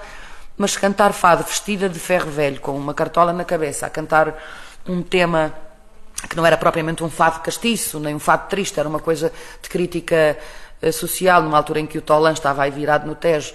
mas 0.56 0.76
cantar 0.76 1.12
fado 1.12 1.44
vestida 1.44 1.88
de 1.88 1.98
ferro 1.98 2.30
velho, 2.30 2.60
com 2.60 2.76
uma 2.76 2.94
cartola 2.94 3.32
na 3.32 3.44
cabeça, 3.44 3.86
a 3.86 3.90
cantar 3.90 4.34
um 4.86 5.02
tema 5.02 5.52
que 6.28 6.36
não 6.36 6.44
era 6.46 6.56
propriamente 6.56 7.02
um 7.02 7.10
fado 7.10 7.40
castiço, 7.40 7.98
nem 8.00 8.14
um 8.14 8.18
fado 8.18 8.48
triste, 8.48 8.78
era 8.78 8.88
uma 8.88 9.00
coisa 9.00 9.32
de 9.62 9.68
crítica 9.68 10.36
eh, 10.80 10.92
social, 10.92 11.42
numa 11.42 11.56
altura 11.56 11.80
em 11.80 11.86
que 11.86 11.98
o 11.98 12.02
Tolan 12.02 12.32
estava 12.32 12.62
aí 12.62 12.70
virado 12.70 13.06
no 13.06 13.14
Tejo. 13.14 13.52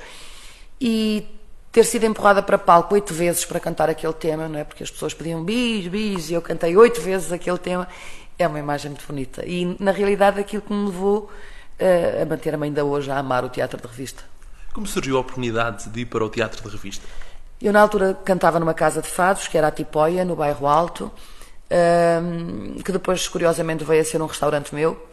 E 0.82 1.28
ter 1.72 1.84
sido 1.84 2.06
empurrada 2.06 2.42
para 2.42 2.58
palco 2.58 2.94
oito 2.96 3.14
vezes 3.14 3.46
para 3.46 3.60
cantar 3.60 3.90
aquele 3.90 4.14
tema, 4.14 4.48
não 4.48 4.60
é? 4.60 4.64
Porque 4.64 4.84
as 4.84 4.90
pessoas 4.90 5.14
pediam 5.14 5.44
bis, 5.44 5.88
bis, 5.88 6.30
e 6.30 6.34
eu 6.34 6.42
cantei 6.42 6.76
oito 6.76 7.00
vezes 7.02 7.32
aquele 7.32 7.58
tema, 7.58 7.88
é 8.38 8.48
uma 8.48 8.60
imagem 8.60 8.92
muito 8.92 9.06
bonita. 9.06 9.46
E, 9.46 9.76
na 9.80 9.92
realidade, 9.92 10.40
aquilo 10.40 10.62
que 10.62 10.74
me 10.74 10.86
levou 10.86 11.30
uh, 11.80 12.22
a 12.22 12.26
manter-me 12.26 12.66
ainda 12.66 12.84
hoje 12.84 13.12
a 13.12 13.18
amar 13.18 13.44
o 13.44 13.50
teatro 13.50 13.80
de 13.80 13.88
revista. 13.88 14.24
Como 14.74 14.88
surgiu 14.88 15.18
a 15.18 15.20
oportunidade 15.20 15.90
de 15.90 16.02
ir 16.02 16.06
para 16.06 16.24
o 16.24 16.30
teatro 16.30 16.64
de 16.64 16.70
revista? 16.76 17.06
Eu, 17.62 17.74
na 17.74 17.82
altura, 17.82 18.18
cantava 18.24 18.60
numa 18.60 18.74
casa 18.74 19.02
de 19.02 19.10
fados, 19.10 19.48
que 19.48 19.58
era 19.58 19.68
a 19.68 19.72
Tipóia, 19.72 20.24
no 20.24 20.36
bairro 20.36 20.66
Alto, 20.66 21.12
uh, 21.70 22.84
que 22.84 22.92
depois, 22.92 23.28
curiosamente, 23.28 23.84
veio 23.84 24.02
a 24.02 24.06
ser 24.06 24.22
um 24.22 24.26
restaurante 24.26 24.74
meu, 24.74 25.09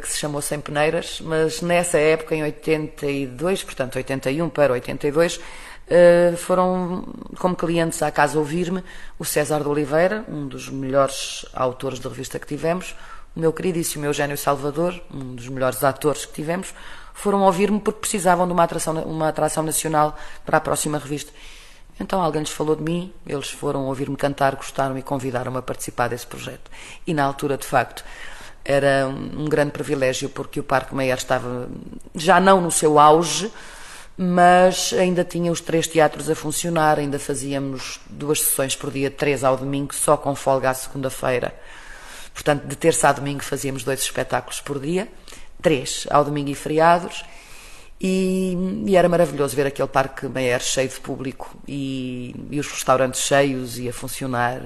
que 0.00 0.08
se 0.08 0.18
chamou 0.18 0.40
Sem 0.40 0.60
Peneiras, 0.60 1.20
mas 1.22 1.60
nessa 1.60 1.98
época, 1.98 2.34
em 2.34 2.42
82, 2.42 3.62
portanto, 3.62 3.96
81 3.96 4.48
para 4.48 4.72
82, 4.72 5.40
Uh, 5.86 6.36
foram 6.36 7.04
como 7.38 7.54
clientes 7.54 8.02
à 8.02 8.10
casa 8.10 8.36
ouvir-me 8.36 8.82
o 9.20 9.24
César 9.24 9.60
de 9.60 9.68
Oliveira, 9.68 10.24
um 10.28 10.48
dos 10.48 10.68
melhores 10.68 11.46
autores 11.54 12.00
de 12.00 12.08
revista 12.08 12.40
que 12.40 12.46
tivemos, 12.46 12.96
o 13.36 13.38
meu 13.40 13.52
queridíssimo 13.52 14.04
Eugênio 14.04 14.36
Salvador, 14.36 15.00
um 15.14 15.36
dos 15.36 15.48
melhores 15.48 15.84
atores 15.84 16.26
que 16.26 16.32
tivemos, 16.32 16.74
foram 17.14 17.42
ouvir-me 17.42 17.78
porque 17.78 18.00
precisavam 18.00 18.48
de 18.48 18.52
uma 18.52 18.64
atração, 18.64 19.00
uma 19.04 19.28
atração 19.28 19.62
nacional 19.62 20.18
para 20.44 20.56
a 20.56 20.60
próxima 20.60 20.98
revista. 20.98 21.30
Então 22.00 22.20
alguém 22.20 22.42
lhes 22.42 22.50
falou 22.50 22.74
de 22.74 22.82
mim, 22.82 23.12
eles 23.24 23.50
foram 23.50 23.86
ouvir-me 23.86 24.16
cantar, 24.16 24.56
gostaram 24.56 24.98
e 24.98 25.02
convidaram-me 25.02 25.58
a 25.58 25.62
participar 25.62 26.08
desse 26.08 26.26
projeto. 26.26 26.68
E 27.06 27.14
na 27.14 27.22
altura, 27.24 27.56
de 27.56 27.64
facto, 27.64 28.04
era 28.66 29.06
um 29.06 29.44
grande 29.44 29.70
privilégio 29.70 30.28
porque 30.28 30.58
o 30.58 30.64
Parque 30.64 30.94
Meyer 30.94 31.16
estava 31.16 31.68
já 32.14 32.40
não 32.40 32.60
no 32.60 32.70
seu 32.70 32.98
auge, 32.98 33.50
mas 34.18 34.92
ainda 34.92 35.22
tinha 35.22 35.52
os 35.52 35.60
três 35.60 35.86
teatros 35.86 36.28
a 36.28 36.34
funcionar, 36.34 36.98
ainda 36.98 37.18
fazíamos 37.18 38.00
duas 38.10 38.40
sessões 38.40 38.74
por 38.74 38.90
dia, 38.90 39.08
três 39.08 39.44
ao 39.44 39.56
domingo, 39.56 39.94
só 39.94 40.16
com 40.16 40.34
folga 40.34 40.70
à 40.70 40.74
segunda-feira. 40.74 41.54
Portanto, 42.34 42.66
de 42.66 42.74
terça 42.74 43.08
a 43.08 43.12
domingo 43.12 43.44
fazíamos 43.44 43.84
dois 43.84 44.00
espetáculos 44.00 44.60
por 44.60 44.80
dia, 44.80 45.06
três 45.62 46.06
ao 46.10 46.24
domingo 46.24 46.50
e 46.50 46.54
feriados, 46.54 47.24
e, 48.00 48.56
e 48.84 48.96
era 48.96 49.08
maravilhoso 49.08 49.54
ver 49.54 49.66
aquele 49.66 49.88
parque 49.88 50.28
Meyer 50.28 50.60
cheio 50.60 50.88
de 50.88 51.00
público 51.00 51.56
e, 51.66 52.34
e, 52.50 52.60
os 52.60 52.66
restaurantes 52.70 53.20
cheios 53.20 53.78
e 53.78 53.88
a 53.88 53.92
funcionar 53.92 54.60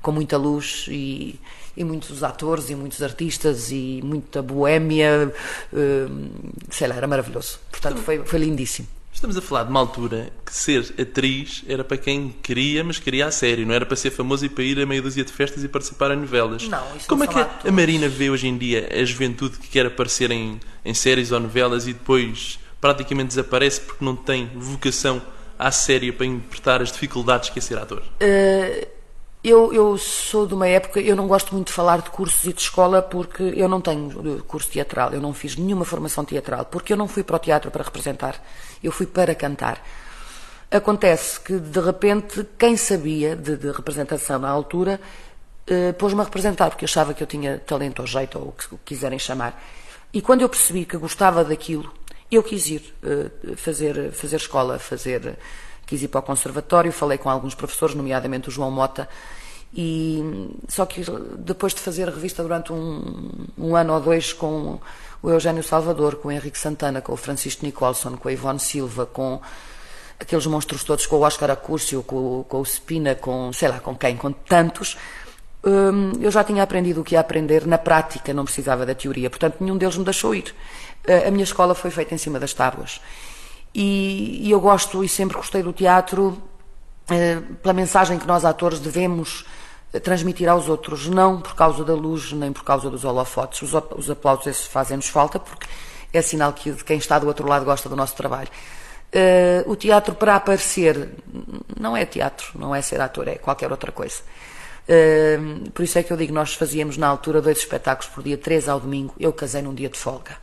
com 0.00 0.12
muita 0.12 0.36
luz 0.36 0.86
e, 0.88 1.40
e 1.76 1.84
muitos 1.84 2.22
atores 2.22 2.70
e 2.70 2.74
muitos 2.74 3.02
artistas 3.02 3.70
e 3.70 4.00
muita 4.02 4.42
boémia, 4.42 5.32
uh, 5.72 6.30
sei 6.70 6.88
lá, 6.88 6.96
era 6.96 7.06
maravilhoso. 7.06 7.58
Portanto, 7.70 7.98
foi, 7.98 8.18
foi 8.24 8.38
lindíssimo. 8.38 8.88
Estamos 9.18 9.36
a 9.36 9.42
falar 9.42 9.64
de 9.64 9.70
uma 9.70 9.80
altura 9.80 10.30
que 10.46 10.54
ser 10.54 10.94
atriz 10.96 11.64
era 11.66 11.82
para 11.82 11.96
quem 11.96 12.32
queria, 12.40 12.84
mas 12.84 13.00
queria 13.00 13.26
a 13.26 13.32
sério, 13.32 13.66
não 13.66 13.74
era 13.74 13.84
para 13.84 13.96
ser 13.96 14.12
famoso 14.12 14.46
e 14.46 14.48
para 14.48 14.62
ir 14.62 14.80
a 14.80 14.86
meia 14.86 15.02
dúzia 15.02 15.24
de 15.24 15.32
festas 15.32 15.64
e 15.64 15.68
participar 15.68 16.12
em 16.12 16.18
novelas. 16.18 16.68
Não, 16.68 16.96
isso 16.96 17.08
Como 17.08 17.24
não 17.24 17.32
é 17.32 17.44
que 17.44 17.68
a 17.68 17.72
Marina 17.72 18.08
vê 18.08 18.30
hoje 18.30 18.46
em 18.46 18.56
dia 18.56 18.88
a 18.92 19.04
juventude 19.04 19.58
que 19.58 19.66
quer 19.66 19.86
aparecer 19.86 20.30
em, 20.30 20.60
em 20.84 20.94
séries 20.94 21.32
ou 21.32 21.40
novelas 21.40 21.88
e 21.88 21.94
depois 21.94 22.60
praticamente 22.80 23.30
desaparece 23.30 23.80
porque 23.80 24.04
não 24.04 24.14
tem 24.14 24.48
vocação 24.54 25.20
à 25.58 25.72
séria 25.72 26.12
para 26.12 26.24
interpretar 26.24 26.80
as 26.80 26.92
dificuldades 26.92 27.50
que 27.50 27.58
é 27.58 27.62
ser 27.62 27.76
ator? 27.76 28.04
Uh 28.22 28.97
eu, 29.42 29.72
eu, 29.72 29.96
sou 29.96 30.46
de 30.46 30.54
uma 30.54 30.66
época, 30.66 31.00
eu 31.00 31.14
não 31.14 31.28
gosto 31.28 31.54
muito 31.54 31.68
de 31.68 31.72
falar 31.72 32.02
de 32.02 32.10
cursos 32.10 32.44
e 32.44 32.52
de 32.52 32.60
escola 32.60 33.00
porque 33.00 33.42
eu 33.42 33.68
não 33.68 33.80
tenho 33.80 34.42
curso 34.44 34.68
teatral, 34.70 35.12
eu 35.12 35.20
não 35.20 35.32
fiz 35.32 35.56
nenhuma 35.56 35.84
formação 35.84 36.24
teatral, 36.24 36.64
porque 36.64 36.92
eu 36.92 36.96
não 36.96 37.06
fui 37.06 37.22
para 37.22 37.36
o 37.36 37.38
teatro 37.38 37.70
para 37.70 37.84
representar, 37.84 38.42
eu 38.82 38.90
fui 38.90 39.06
para 39.06 39.34
cantar. 39.34 39.80
Acontece 40.70 41.40
que, 41.40 41.58
de 41.58 41.80
repente, 41.80 42.46
quem 42.58 42.76
sabia 42.76 43.34
de, 43.34 43.56
de 43.56 43.70
representação 43.70 44.38
na 44.38 44.50
altura 44.50 45.00
eh, 45.66 45.92
pôs-me 45.92 46.20
a 46.20 46.24
representar, 46.24 46.70
porque 46.70 46.84
achava 46.84 47.14
que 47.14 47.22
eu 47.22 47.26
tinha 47.26 47.58
talento 47.58 48.00
ou 48.00 48.06
jeito, 48.06 48.38
ou 48.38 48.48
o 48.48 48.52
que 48.52 48.76
quiserem 48.84 49.18
chamar. 49.18 49.62
E 50.12 50.20
quando 50.20 50.42
eu 50.42 50.48
percebi 50.48 50.84
que 50.84 50.96
gostava 50.96 51.44
daquilo, 51.44 51.92
eu 52.30 52.42
quis 52.42 52.66
ir 52.68 52.94
eh, 53.02 53.56
fazer, 53.56 54.12
fazer 54.12 54.36
escola, 54.36 54.78
fazer 54.78 55.38
quis 55.88 56.02
ir 56.02 56.08
para 56.08 56.20
o 56.20 56.22
conservatório, 56.22 56.92
falei 56.92 57.16
com 57.16 57.30
alguns 57.30 57.54
professores, 57.54 57.94
nomeadamente 57.94 58.48
o 58.48 58.52
João 58.52 58.70
Mota, 58.70 59.08
e 59.74 60.22
só 60.68 60.86
que 60.86 61.02
depois 61.38 61.74
de 61.74 61.80
fazer 61.80 62.08
a 62.08 62.10
revista 62.10 62.42
durante 62.42 62.72
um, 62.72 63.46
um 63.56 63.74
ano 63.74 63.94
ou 63.94 64.00
dois 64.00 64.32
com 64.32 64.78
o 65.22 65.30
Eugênio 65.30 65.62
Salvador, 65.62 66.16
com 66.16 66.28
o 66.28 66.32
Henrique 66.32 66.58
Santana, 66.58 67.00
com 67.00 67.12
o 67.12 67.16
Francisco 67.16 67.64
Nicholson, 67.64 68.16
com 68.16 68.28
a 68.28 68.32
Ivone 68.32 68.60
Silva, 68.60 69.06
com 69.06 69.40
aqueles 70.20 70.46
monstros 70.46 70.84
todos, 70.84 71.06
com 71.06 71.16
o 71.16 71.20
Oscar 71.20 71.50
Acúrcio, 71.50 72.02
com, 72.02 72.44
com 72.48 72.60
o 72.60 72.64
Spina, 72.64 73.14
com 73.14 73.52
sei 73.52 73.68
lá 73.68 73.80
com 73.80 73.96
quem, 73.96 74.16
com 74.16 74.32
tantos, 74.32 74.96
hum, 75.64 76.12
eu 76.20 76.30
já 76.30 76.44
tinha 76.44 76.62
aprendido 76.62 77.00
o 77.00 77.04
que 77.04 77.14
ia 77.14 77.20
aprender 77.20 77.66
na 77.66 77.78
prática, 77.78 78.32
não 78.32 78.44
precisava 78.44 78.86
da 78.86 78.94
teoria, 78.94 79.28
portanto 79.30 79.56
nenhum 79.60 79.76
deles 79.76 79.96
me 79.96 80.04
deixou 80.04 80.34
ir. 80.34 80.54
A 81.26 81.30
minha 81.30 81.44
escola 81.44 81.74
foi 81.74 81.90
feita 81.90 82.14
em 82.14 82.18
cima 82.18 82.38
das 82.38 82.52
tábuas. 82.52 83.00
E, 83.74 84.40
e 84.46 84.50
eu 84.50 84.60
gosto 84.60 85.04
e 85.04 85.08
sempre 85.08 85.36
gostei 85.36 85.62
do 85.62 85.72
teatro 85.72 86.42
eh, 87.10 87.40
pela 87.62 87.72
mensagem 87.72 88.18
que 88.18 88.26
nós, 88.26 88.44
atores, 88.44 88.80
devemos 88.80 89.44
eh, 89.92 90.00
transmitir 90.00 90.48
aos 90.48 90.68
outros, 90.68 91.08
não 91.08 91.40
por 91.40 91.54
causa 91.54 91.84
da 91.84 91.94
luz, 91.94 92.32
nem 92.32 92.52
por 92.52 92.64
causa 92.64 92.90
dos 92.90 93.04
holofotes. 93.04 93.62
Os, 93.62 93.72
os 93.96 94.10
aplausos 94.10 94.66
fazem-nos 94.66 95.08
falta, 95.08 95.38
porque 95.38 95.66
é 96.12 96.22
sinal 96.22 96.52
que 96.52 96.72
quem 96.84 96.98
está 96.98 97.18
do 97.18 97.26
outro 97.26 97.46
lado 97.48 97.64
gosta 97.64 97.88
do 97.88 97.96
nosso 97.96 98.14
trabalho. 98.14 98.48
Uh, 99.08 99.70
o 99.70 99.74
teatro 99.74 100.14
para 100.14 100.36
aparecer 100.36 101.08
não 101.78 101.96
é 101.96 102.04
teatro, 102.04 102.50
não 102.54 102.74
é 102.74 102.82
ser 102.82 103.00
ator, 103.00 103.26
é 103.26 103.36
qualquer 103.36 103.70
outra 103.70 103.90
coisa. 103.90 104.20
Uh, 104.86 105.70
por 105.70 105.82
isso 105.82 105.98
é 105.98 106.02
que 106.02 106.12
eu 106.12 106.16
digo, 106.16 106.32
nós 106.32 106.54
fazíamos 106.54 106.98
na 106.98 107.06
altura 107.06 107.40
dois 107.40 107.58
espetáculos 107.58 108.12
por 108.12 108.22
dia, 108.22 108.36
três 108.36 108.68
ao 108.68 108.78
domingo. 108.78 109.14
Eu 109.18 109.32
casei 109.32 109.62
num 109.62 109.74
dia 109.74 109.88
de 109.88 109.98
folga 109.98 110.36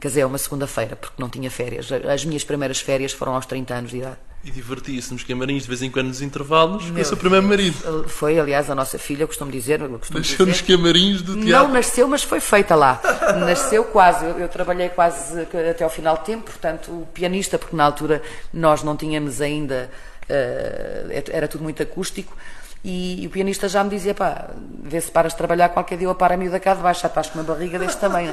casei 0.00 0.24
uma 0.24 0.38
segunda-feira, 0.38 0.96
porque 0.96 1.20
não 1.20 1.28
tinha 1.28 1.50
férias. 1.50 1.88
As 1.92 2.24
minhas 2.24 2.44
primeiras 2.44 2.80
férias 2.80 3.12
foram 3.12 3.34
aos 3.34 3.46
30 3.46 3.74
anos 3.74 3.90
de 3.90 3.98
idade. 3.98 4.16
E 4.44 4.50
divertia-se 4.50 5.12
nos 5.12 5.24
camarins 5.24 5.64
de 5.64 5.68
vez 5.68 5.82
em 5.82 5.90
quando 5.90 6.06
nos 6.06 6.22
intervalos 6.22 6.84
Meu 6.84 6.94
com 6.94 7.00
o 7.00 7.04
seu 7.04 7.16
primeiro 7.16 7.44
marido. 7.48 8.08
Foi, 8.08 8.38
aliás, 8.38 8.70
a 8.70 8.76
nossa 8.76 8.96
filha, 8.96 9.26
costumo 9.26 9.50
dizer. 9.50 9.80
Costumo 9.80 10.20
nasceu 10.20 10.46
dizer, 10.46 10.46
nos 10.46 10.60
camarins 10.60 11.22
do 11.22 11.32
teatro. 11.34 11.66
Não 11.66 11.74
nasceu, 11.74 12.06
mas 12.06 12.22
foi 12.22 12.38
feita 12.38 12.76
lá. 12.76 13.00
nasceu 13.44 13.82
quase. 13.84 14.24
Eu, 14.24 14.38
eu, 14.38 14.48
trabalhei 14.48 14.88
quase 14.88 15.40
até 15.40 15.82
ao 15.82 15.90
final 15.90 16.16
do 16.16 16.22
tempo, 16.22 16.44
portanto, 16.44 16.92
o 16.92 17.08
pianista, 17.12 17.58
porque 17.58 17.74
na 17.74 17.84
altura 17.84 18.22
nós 18.52 18.84
não 18.84 18.96
tínhamos 18.96 19.40
ainda. 19.40 19.90
Uh, 20.24 21.30
era 21.32 21.48
tudo 21.48 21.62
muito 21.64 21.82
acústico 21.82 22.36
e, 22.84 23.22
e, 23.22 23.26
o 23.26 23.30
pianista 23.30 23.68
já 23.68 23.82
me 23.82 23.90
dizia, 23.90 24.14
pá, 24.14 24.50
vê 24.82 25.00
se 25.00 25.10
paras 25.10 25.32
de 25.32 25.38
trabalhar 25.38 25.70
qualquer 25.70 25.98
dia 25.98 26.08
ou 26.08 26.14
para 26.14 26.34
a 26.34 26.36
miúda 26.36 26.60
cá 26.60 26.74
de 26.74 26.82
baixo, 26.82 27.02
já 27.02 27.08
estás 27.08 27.28
com 27.28 27.38
uma 27.38 27.44
barriga 27.44 27.78
deste 27.78 27.98
tamanho. 28.00 28.32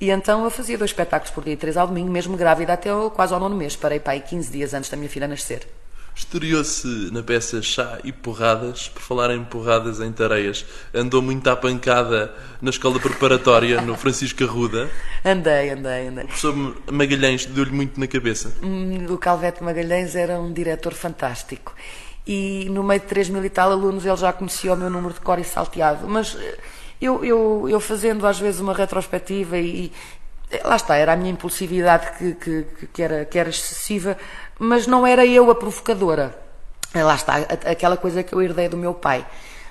E 0.00 0.10
então 0.10 0.42
eu 0.44 0.50
fazia 0.50 0.78
dois 0.78 0.90
espetáculos 0.90 1.32
por 1.32 1.44
dia, 1.44 1.56
três 1.56 1.76
ao 1.76 1.86
domingo, 1.86 2.10
mesmo 2.10 2.36
grávida 2.36 2.72
até 2.72 2.88
ao, 2.88 3.10
quase 3.10 3.34
ao 3.34 3.40
nono 3.40 3.56
mês. 3.56 3.76
Parei 3.76 4.00
para 4.00 4.14
aí 4.14 4.20
15 4.20 4.50
dias 4.50 4.72
antes 4.72 4.88
da 4.88 4.96
minha 4.96 5.08
filha 5.08 5.28
nascer. 5.28 5.66
Estreou-se 6.14 6.86
na 7.12 7.22
peça 7.22 7.62
Chá 7.62 7.98
e 8.04 8.12
Porradas, 8.12 8.88
por 8.88 9.00
falar 9.00 9.30
em 9.30 9.42
porradas 9.44 10.00
em 10.00 10.12
tareias. 10.12 10.66
Andou 10.94 11.22
muito 11.22 11.48
à 11.48 11.56
pancada 11.56 12.34
na 12.60 12.70
escola 12.70 12.98
preparatória, 12.98 13.80
no 13.80 13.96
Francisco 13.96 14.44
Arruda. 14.44 14.90
Andei, 15.24 15.70
andei, 15.70 16.08
andei. 16.08 16.24
O 16.24 16.26
professor 16.26 16.76
Magalhães 16.90 17.46
deu-lhe 17.46 17.70
muito 17.70 17.98
na 17.98 18.06
cabeça. 18.06 18.52
Hum, 18.62 19.06
o 19.08 19.16
Calvete 19.18 19.62
Magalhães 19.62 20.14
era 20.14 20.38
um 20.38 20.52
diretor 20.52 20.92
fantástico 20.94 21.74
e 22.26 22.68
no 22.70 22.82
meio 22.82 23.00
de 23.00 23.06
3 23.06 23.30
mil 23.30 23.44
e 23.44 23.50
tal 23.50 23.70
alunos 23.70 24.04
ele 24.04 24.16
já 24.16 24.32
conhecia 24.32 24.72
o 24.72 24.76
meu 24.76 24.90
número 24.90 25.14
de 25.14 25.20
cor 25.20 25.38
e 25.38 25.44
salteado. 25.44 26.08
Mas 26.08 26.36
eh, 26.38 26.58
eu, 27.00 27.24
eu, 27.24 27.66
eu 27.68 27.80
fazendo 27.80 28.26
às 28.26 28.38
vezes 28.38 28.60
uma 28.60 28.74
retrospectiva 28.74 29.58
e, 29.58 29.86
e 29.86 29.92
lá 30.64 30.76
está, 30.76 30.96
era 30.96 31.12
a 31.12 31.16
minha 31.16 31.30
impulsividade 31.30 32.12
que, 32.18 32.34
que, 32.34 32.86
que, 32.92 33.02
era, 33.02 33.24
que 33.24 33.38
era 33.38 33.48
excessiva, 33.48 34.16
mas 34.58 34.86
não 34.86 35.06
era 35.06 35.24
eu 35.24 35.50
a 35.50 35.54
provocadora. 35.54 36.36
Eh, 36.94 37.02
lá 37.02 37.14
está, 37.14 37.36
aquela 37.36 37.96
coisa 37.96 38.22
que 38.22 38.32
eu 38.32 38.42
herdei 38.42 38.68
do 38.68 38.76
meu 38.76 38.94
pai. 38.94 39.26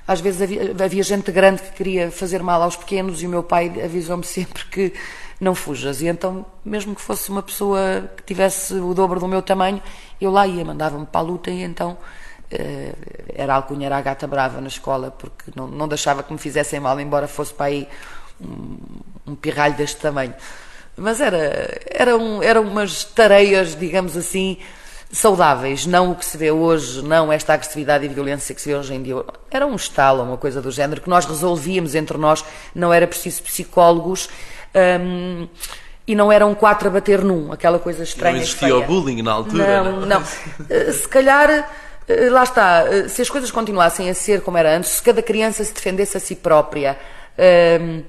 Às 0.08 0.22
vezes 0.22 0.41
havia, 0.41 0.75
havia 0.84 1.03
gente 1.03 1.32
grande 1.32 1.62
que 1.62 1.72
queria 1.72 2.10
fazer 2.10 2.41
mal 2.41 2.63
aos 2.63 2.75
pequenos 2.75 3.22
e 3.22 3.27
o 3.27 3.29
meu 3.29 3.44
pai 3.44 3.72
avisou-me 3.84 4.24
sempre 4.25 4.65
que 4.65 4.94
não 5.39 5.53
fujas. 5.53 6.01
E 6.01 6.08
então, 6.08 6.46
mesmo 6.65 6.96
que 6.96 7.01
fosse 7.01 7.29
uma 7.29 7.44
pessoa 7.44 8.10
que 8.18 8.24
tivesse 8.24 8.74
o 8.74 8.94
dobro 8.94 9.20
do 9.20 9.27
meu 9.27 9.41
tamanho, 9.41 9.82
eu 10.20 10.32
lá 10.32 10.48
ia, 10.48 10.65
mandava-me 10.65 11.06
para 11.06 11.22
a 11.22 11.24
luta 11.24 11.51
e 11.51 11.62
então 11.62 11.98
era 13.34 13.56
alcunha, 13.56 13.86
era 13.86 13.98
a 13.98 14.01
gata 14.01 14.27
brava 14.27 14.60
na 14.60 14.68
escola, 14.68 15.12
porque 15.12 15.51
não, 15.56 15.68
não 15.68 15.88
deixava 15.88 16.24
que 16.24 16.34
me 16.34 16.39
fizessem 16.39 16.79
mal, 16.79 17.00
embora 17.00 17.27
fosse 17.27 17.53
para 17.53 17.68
aí 17.68 17.88
um, 18.41 18.77
um 19.27 19.36
pirralho 19.36 19.75
deste 19.75 19.98
tamanho. 19.98 20.34
Mas 20.98 21.22
era, 21.22 21.79
era 21.86 22.18
um, 22.18 22.41
eram 22.44 22.63
umas 22.63 23.03
tareias, 23.03 23.75
digamos 23.75 24.18
assim, 24.18 24.58
saudáveis, 25.12 25.86
não 25.86 26.12
o 26.12 26.15
que 26.15 26.25
se 26.25 26.38
vê 26.38 26.51
hoje, 26.51 27.01
não 27.03 27.32
esta 27.32 27.53
agressividade 27.53 28.06
e 28.06 28.10
violência 28.10 28.53
que 28.53 28.62
se 28.62 28.70
vê 28.70 28.75
hoje 28.75 28.94
em 28.94 29.01
dia. 29.01 29.24
Era 29.50 29.65
um 29.65 29.75
estalo, 29.75 30.24
uma 30.24 30.38
coisa 30.38 30.62
do 30.62 30.72
género, 30.72 31.01
que 31.01 31.10
nós 31.10 31.25
resolvíamos 31.25 31.96
entre 31.96 32.18
nós, 32.18 32.44
não 32.75 32.91
era 32.91 33.08
preciso 33.08 33.41
psicólogos. 33.44 34.29
Hum, 34.75 35.48
e 36.10 36.15
não 36.15 36.32
eram 36.32 36.56
quatro 36.56 36.88
a 36.88 36.91
bater 36.91 37.24
num, 37.24 37.51
aquela 37.51 37.77
coisa 37.77 38.01
estranha. 38.01 38.38
Não 38.38 38.41
existia 38.41 38.75
o 38.75 38.84
bullying 38.84 39.22
na 39.22 39.32
altura. 39.32 39.84
Não, 39.84 40.06
não. 40.08 40.24
Eh, 40.68 40.91
se 40.91 41.08
calhar, 41.08 41.48
eh, 41.51 41.63
lá 42.32 42.44
está, 42.44 42.86
eh, 42.88 43.08
se 43.08 43.22
as 43.22 43.30
coisas 43.30 43.51
continuassem 43.51 44.10
a 44.10 44.16
ser 44.16 44.42
como 44.42 44.58
era 44.58 44.75
antes, 44.75 44.89
se 44.92 45.04
cada 45.04 45.22
criança 45.22 45.63
se 45.63 45.72
defendesse 45.72 46.18
a 46.18 46.20
si 46.20 46.36
própria, 46.36 46.98
um, 47.80 48.04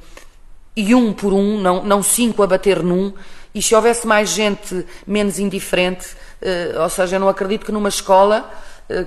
e 0.74 0.94
um 0.94 1.12
por 1.12 1.34
um, 1.34 1.60
não, 1.60 1.84
não 1.84 2.02
cinco 2.02 2.42
a 2.42 2.46
bater 2.46 2.82
num, 2.82 3.12
e 3.54 3.60
se 3.60 3.74
houvesse 3.74 4.06
mais 4.06 4.30
gente 4.30 4.86
menos 5.06 5.38
indiferente, 5.38 6.14
uh, 6.40 6.80
ou 6.80 6.88
seja, 6.88 7.16
eu 7.16 7.20
não 7.20 7.28
acredito 7.28 7.66
que 7.66 7.72
numa 7.72 7.88
escola 7.88 8.50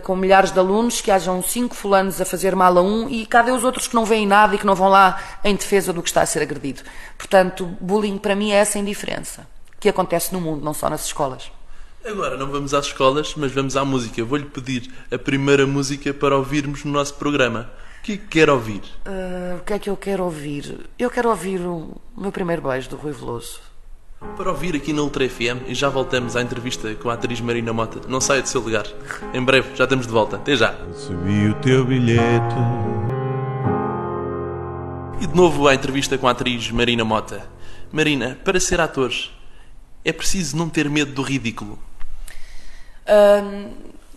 com 0.03 0.15
milhares 0.15 0.49
de 0.49 0.57
alunos 0.57 1.01
que 1.01 1.11
hajam 1.11 1.43
cinco 1.43 1.75
fulanos 1.75 2.21
a 2.21 2.23
fazer 2.23 2.55
mal 2.55 2.77
a 2.77 2.81
um 2.81 3.09
e 3.09 3.25
cadê 3.25 3.51
os 3.51 3.65
outros 3.65 3.85
que 3.85 3.93
não 3.93 4.05
veem 4.05 4.25
nada 4.25 4.55
e 4.55 4.57
que 4.57 4.65
não 4.65 4.75
vão 4.75 4.87
lá 4.87 5.21
em 5.43 5.53
defesa 5.53 5.91
do 5.91 6.01
que 6.01 6.07
está 6.07 6.21
a 6.21 6.25
ser 6.25 6.41
agredido. 6.41 6.83
Portanto, 7.17 7.65
bullying 7.81 8.17
para 8.17 8.33
mim 8.33 8.53
é 8.53 8.55
essa 8.55 8.79
indiferença 8.79 9.45
que 9.81 9.89
acontece 9.89 10.31
no 10.31 10.39
mundo, 10.39 10.63
não 10.63 10.73
só 10.73 10.89
nas 10.89 11.03
escolas. 11.03 11.51
Agora 12.05 12.35
não 12.35 12.47
vamos 12.47 12.73
às 12.73 12.87
escolas, 12.87 13.33
mas 13.37 13.53
vamos 13.53 13.77
à 13.77 13.85
música. 13.85 14.23
Vou-lhe 14.25 14.43
pedir 14.43 14.91
a 15.09 15.17
primeira 15.17 15.65
música 15.65 16.13
para 16.13 16.37
ouvirmos 16.37 16.83
no 16.83 16.91
nosso 16.91 17.13
programa. 17.13 17.71
O 17.99 18.03
que 18.03 18.13
é 18.13 18.17
que 18.17 18.27
quer 18.27 18.49
ouvir? 18.49 18.81
Uh, 19.05 19.57
o 19.59 19.63
que 19.63 19.71
é 19.71 19.79
que 19.79 19.89
eu 19.89 19.95
quero 19.95 20.25
ouvir? 20.25 20.79
Eu 20.99 21.09
quero 21.09 21.29
ouvir 21.29 21.61
o 21.61 21.95
meu 22.17 22.29
primeiro 22.29 22.61
beijo 22.61 22.89
do 22.89 22.97
Rui 22.97 23.13
Veloso. 23.13 23.61
Para 24.35 24.51
ouvir 24.51 24.75
aqui 24.75 24.91
na 24.91 25.01
Ultra 25.01 25.29
FM 25.29 25.67
e 25.67 25.73
já 25.73 25.87
voltamos 25.87 26.35
à 26.35 26.41
entrevista 26.41 26.93
com 26.95 27.09
a 27.09 27.13
atriz 27.13 27.39
Marina 27.39 27.71
Mota. 27.71 28.01
Não 28.09 28.19
saia 28.19 28.41
do 28.41 28.49
seu 28.49 28.59
lugar. 28.59 28.85
Em 29.33 29.41
breve 29.41 29.73
já 29.73 29.85
estamos 29.85 30.05
de 30.05 30.11
volta. 30.11 30.35
Até 30.35 30.57
já. 30.57 30.75
Recebi 30.85 31.47
o 31.47 31.53
teu 31.61 31.85
bilhete. 31.85 32.55
E 35.21 35.27
de 35.27 35.35
novo 35.35 35.69
à 35.69 35.73
entrevista 35.73 36.17
com 36.17 36.27
a 36.27 36.31
atriz 36.31 36.69
Marina 36.69 37.05
Mota. 37.05 37.47
Marina, 37.93 38.37
para 38.43 38.59
ser 38.59 38.81
ator, 38.81 39.13
é 40.03 40.11
preciso 40.11 40.57
não 40.57 40.67
ter 40.67 40.89
medo 40.89 41.13
do 41.13 41.21
ridículo? 41.21 41.79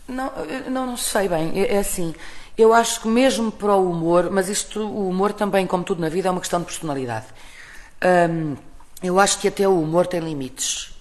Não, 0.09 0.33
não, 0.71 0.87
não 0.87 0.97
sei 0.97 1.29
bem. 1.29 1.53
É, 1.61 1.75
é 1.75 1.79
assim. 1.79 2.15
Eu 2.57 2.73
acho 2.73 3.03
que 3.03 3.09
mesmo 3.09 3.53
para 3.53 3.75
o 3.75 3.91
humor, 3.91 4.31
mas 4.31 4.49
isto, 4.49 4.81
o 4.81 5.09
humor 5.09 5.33
também, 5.33 5.67
como 5.67 5.85
tudo 5.85 6.01
na 6.01 6.09
vida, 6.09 6.29
é 6.29 6.31
uma 6.31 6.41
questão 6.41 6.61
de 6.61 6.67
personalidade. 6.67 7.27
Um, 8.31 8.57
eu 9.03 9.21
acho 9.21 9.39
que 9.39 9.49
até 9.49 9.69
o 9.69 9.79
humor 9.79 10.07
tem 10.07 10.21
limites. 10.21 10.95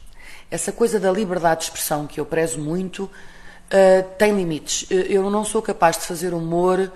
Essa 0.51 0.71
coisa 0.71 0.99
da 0.99 1.11
liberdade 1.11 1.61
de 1.61 1.65
expressão 1.67 2.07
que 2.07 2.19
eu 2.19 2.25
prezo 2.25 2.59
muito 2.59 3.03
uh, 3.03 4.03
tem 4.17 4.35
limites. 4.35 4.85
Eu 4.89 5.29
não 5.29 5.45
sou 5.45 5.61
capaz 5.61 5.97
de 5.97 6.03
fazer 6.03 6.33
humor 6.33 6.91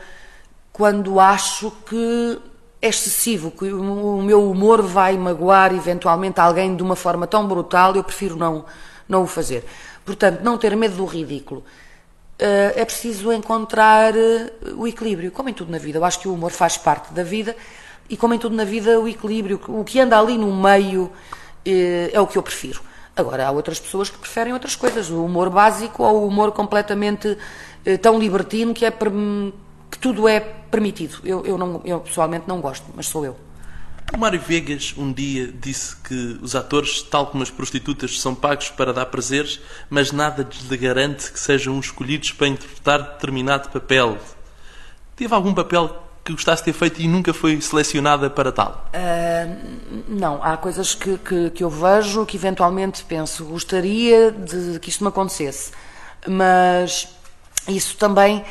quando 0.74 1.20
acho 1.20 1.72
que 1.86 2.40
é 2.82 2.88
excessivo, 2.88 3.52
que 3.52 3.66
o 3.66 4.22
meu 4.22 4.50
humor 4.50 4.82
vai 4.82 5.18
magoar 5.18 5.74
eventualmente 5.74 6.40
alguém 6.40 6.76
de 6.76 6.82
uma 6.82 6.96
forma 6.96 7.28
tão 7.28 7.48
brutal, 7.48 7.96
eu 7.96 8.04
prefiro 8.04 8.38
não, 8.38 8.66
não 9.08 9.24
o 9.24 9.28
fazer. 9.28 9.66
Portanto, 10.10 10.42
não 10.42 10.58
ter 10.58 10.76
medo 10.76 10.96
do 10.96 11.06
ridículo. 11.06 11.60
Uh, 11.60 12.74
é 12.74 12.84
preciso 12.84 13.32
encontrar 13.32 14.16
uh, 14.16 14.76
o 14.76 14.88
equilíbrio, 14.88 15.32
como 15.32 15.50
em 15.50 15.54
tudo 15.54 15.72
na 15.72 15.78
vida. 15.78 16.00
Eu 16.00 16.04
acho 16.04 16.20
que 16.20 16.28
o 16.28 16.34
humor 16.34 16.50
faz 16.50 16.78
parte 16.78 17.14
da 17.14 17.22
vida 17.22 17.56
e, 18.10 18.18
como 18.18 18.34
em 18.34 18.40
tudo 18.40 18.56
na 18.56 18.64
vida, 18.64 19.00
o 19.00 19.08
equilíbrio, 19.08 19.62
o 19.68 19.84
que 19.84 20.00
anda 20.00 20.20
ali 20.20 20.36
no 20.36 20.52
meio 20.52 21.04
uh, 21.04 21.12
é 22.12 22.20
o 22.20 22.26
que 22.26 22.40
eu 22.40 22.42
prefiro. 22.42 22.82
Agora, 23.16 23.46
há 23.46 23.52
outras 23.52 23.80
pessoas 23.80 24.10
que 24.10 24.18
preferem 24.18 24.52
outras 24.52 24.76
coisas, 24.76 25.12
o 25.12 25.24
humor 25.24 25.52
básico 25.52 26.02
ou 26.02 26.24
o 26.24 26.28
humor 26.28 26.54
completamente 26.54 27.38
tão 28.02 28.18
libertino 28.18 28.74
que, 28.74 28.86
é, 28.86 28.92
que 28.92 30.00
tudo 30.00 30.28
é 30.28 30.40
permitido. 30.40 31.20
Eu, 31.24 31.46
eu, 31.46 31.58
não, 31.58 31.82
eu 31.84 32.00
pessoalmente 32.00 32.46
não 32.48 32.62
gosto, 32.62 32.86
mas 32.96 33.08
sou 33.08 33.26
eu. 33.26 33.36
O 34.14 34.18
Mário 34.18 34.40
Vegas 34.40 34.94
um 34.98 35.14
dia 35.14 35.48
disse 35.48 35.96
que 35.98 36.40
os 36.42 36.56
atores, 36.56 37.02
tal 37.02 37.28
como 37.28 37.44
as 37.44 37.50
prostitutas, 37.50 38.20
são 38.20 38.34
pagos 38.34 38.70
para 38.70 38.92
dar 38.92 39.06
prazeres, 39.06 39.62
mas 39.90 40.12
nada 40.12 40.48
lhe 40.70 40.78
garante 40.78 41.32
que 41.32 41.40
sejam 41.40 41.80
escolhidos 41.80 42.32
para 42.32 42.48
interpretar 42.48 43.02
determinado 43.02 43.70
papel. 43.70 44.18
Teve 45.16 45.34
algum 45.34 45.54
papel 45.54 46.04
que 46.24 46.34
gostasse 46.34 46.64
de 46.64 46.72
ter 46.72 46.78
feito 46.78 47.02
e 47.02 47.08
nunca 47.08 47.34
foi 47.34 47.60
selecionada 47.62 48.30
para 48.30 48.52
tal? 48.52 48.90
Uh, 48.94 50.04
não, 50.08 50.44
há 50.44 50.58
coisas 50.58 50.96
que, 50.96 51.18
que, 51.18 51.50
que, 51.52 51.64
eu 51.64 51.70
vejo 51.70 52.26
que 52.26 52.36
eventualmente 52.36 53.04
penso, 53.04 53.46
gostaria 53.46 54.32
de 54.32 54.80
que 54.80 54.90
isto 54.90 55.04
me 55.04 55.10
acontecesse, 55.10 55.72
mas 56.28 57.08
isso 57.68 57.96
também 57.98 58.44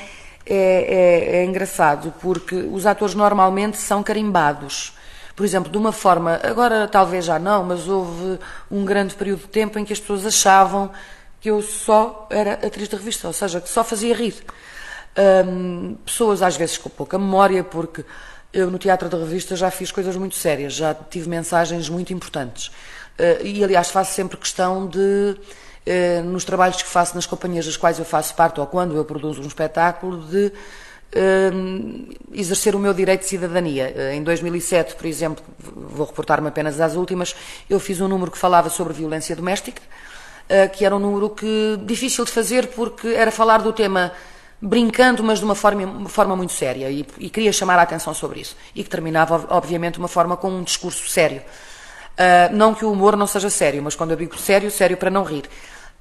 é, 0.46 0.54
é, 0.54 1.36
é 1.38 1.44
engraçado, 1.44 2.12
porque 2.20 2.54
os 2.54 2.86
atores 2.86 3.14
normalmente 3.14 3.76
são 3.76 4.02
carimbados 4.02 4.92
por 5.38 5.44
exemplo, 5.44 5.70
de 5.70 5.78
uma 5.78 5.92
forma, 5.92 6.40
agora 6.42 6.88
talvez 6.88 7.24
já 7.24 7.38
não, 7.38 7.62
mas 7.62 7.86
houve 7.86 8.40
um 8.68 8.84
grande 8.84 9.14
período 9.14 9.42
de 9.42 9.46
tempo 9.46 9.78
em 9.78 9.84
que 9.84 9.92
as 9.92 10.00
pessoas 10.00 10.26
achavam 10.26 10.90
que 11.40 11.48
eu 11.48 11.62
só 11.62 12.26
era 12.28 12.54
atriz 12.54 12.88
de 12.88 12.96
revista, 12.96 13.28
ou 13.28 13.32
seja, 13.32 13.60
que 13.60 13.68
só 13.68 13.84
fazia 13.84 14.16
rir. 14.16 14.34
Um, 15.46 15.94
pessoas 16.04 16.42
às 16.42 16.56
vezes 16.56 16.76
com 16.76 16.90
pouca 16.90 17.16
memória, 17.16 17.62
porque 17.62 18.04
eu 18.52 18.68
no 18.68 18.78
teatro 18.78 19.08
de 19.08 19.16
revista 19.16 19.54
já 19.54 19.70
fiz 19.70 19.92
coisas 19.92 20.16
muito 20.16 20.34
sérias, 20.34 20.72
já 20.72 20.92
tive 20.92 21.28
mensagens 21.28 21.88
muito 21.88 22.12
importantes. 22.12 22.66
Uh, 23.16 23.46
e 23.46 23.62
aliás 23.62 23.90
faço 23.90 24.14
sempre 24.14 24.36
questão 24.38 24.88
de, 24.88 24.98
uh, 24.98 26.24
nos 26.24 26.44
trabalhos 26.44 26.82
que 26.82 26.88
faço 26.88 27.14
nas 27.14 27.26
companhias 27.26 27.64
das 27.64 27.76
quais 27.76 28.00
eu 28.00 28.04
faço 28.04 28.34
parte, 28.34 28.58
ou 28.58 28.66
quando 28.66 28.96
eu 28.96 29.04
produzo 29.04 29.40
um 29.40 29.46
espetáculo, 29.46 30.18
de 30.26 30.52
exercer 32.32 32.74
o 32.74 32.78
meu 32.78 32.92
direito 32.92 33.20
de 33.20 33.28
cidadania. 33.28 33.94
Uh, 33.96 34.14
em 34.14 34.22
2007, 34.22 34.94
por 34.94 35.06
exemplo, 35.06 35.44
vou 35.58 36.06
reportar-me 36.06 36.48
apenas 36.48 36.80
às 36.80 36.94
últimas, 36.94 37.34
eu 37.68 37.80
fiz 37.80 38.00
um 38.00 38.08
número 38.08 38.30
que 38.30 38.38
falava 38.38 38.68
sobre 38.68 38.92
violência 38.92 39.34
doméstica, 39.34 39.80
uh, 39.80 40.70
que 40.70 40.84
era 40.84 40.94
um 40.94 40.98
número 40.98 41.30
que 41.30 41.78
difícil 41.82 42.24
de 42.24 42.30
fazer 42.30 42.68
porque 42.68 43.08
era 43.08 43.30
falar 43.30 43.58
do 43.58 43.72
tema 43.72 44.12
brincando, 44.60 45.22
mas 45.22 45.38
de 45.38 45.44
uma 45.44 45.54
forma, 45.54 45.84
uma 45.84 46.08
forma 46.08 46.36
muito 46.36 46.52
séria 46.52 46.90
e, 46.90 47.06
e, 47.18 47.30
queria 47.30 47.52
chamar 47.52 47.78
a 47.78 47.82
atenção 47.82 48.12
sobre 48.12 48.40
isso. 48.40 48.56
E 48.74 48.82
que 48.82 48.90
terminava, 48.90 49.46
obviamente, 49.50 49.94
de 49.94 50.00
uma 50.00 50.08
forma 50.08 50.36
com 50.36 50.50
um 50.50 50.62
discurso 50.62 51.08
sério. 51.08 51.42
Uh, 52.18 52.54
não 52.54 52.74
que 52.74 52.84
o 52.84 52.90
humor 52.90 53.16
não 53.16 53.26
seja 53.26 53.48
sério, 53.48 53.82
mas 53.82 53.94
quando 53.94 54.10
eu 54.10 54.16
digo 54.16 54.36
sério, 54.36 54.70
sério 54.70 54.96
para 54.96 55.10
não 55.10 55.22
rir. 55.22 55.44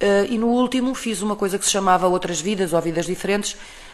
Uh, 0.02 0.26
e 0.30 0.38
no 0.38 0.48
último 0.48 0.93
fiz 0.93 1.22
uma 1.22 1.36
coisa 1.36 1.58
que 1.58 1.65
se 1.65 1.72
chamava 1.72 2.08
Outras 2.08 2.41
Vidas 2.41 2.74
ou 2.74 2.82
Vidas 2.82 3.06
Diferentes, 3.06 3.56
eh, 3.56 3.87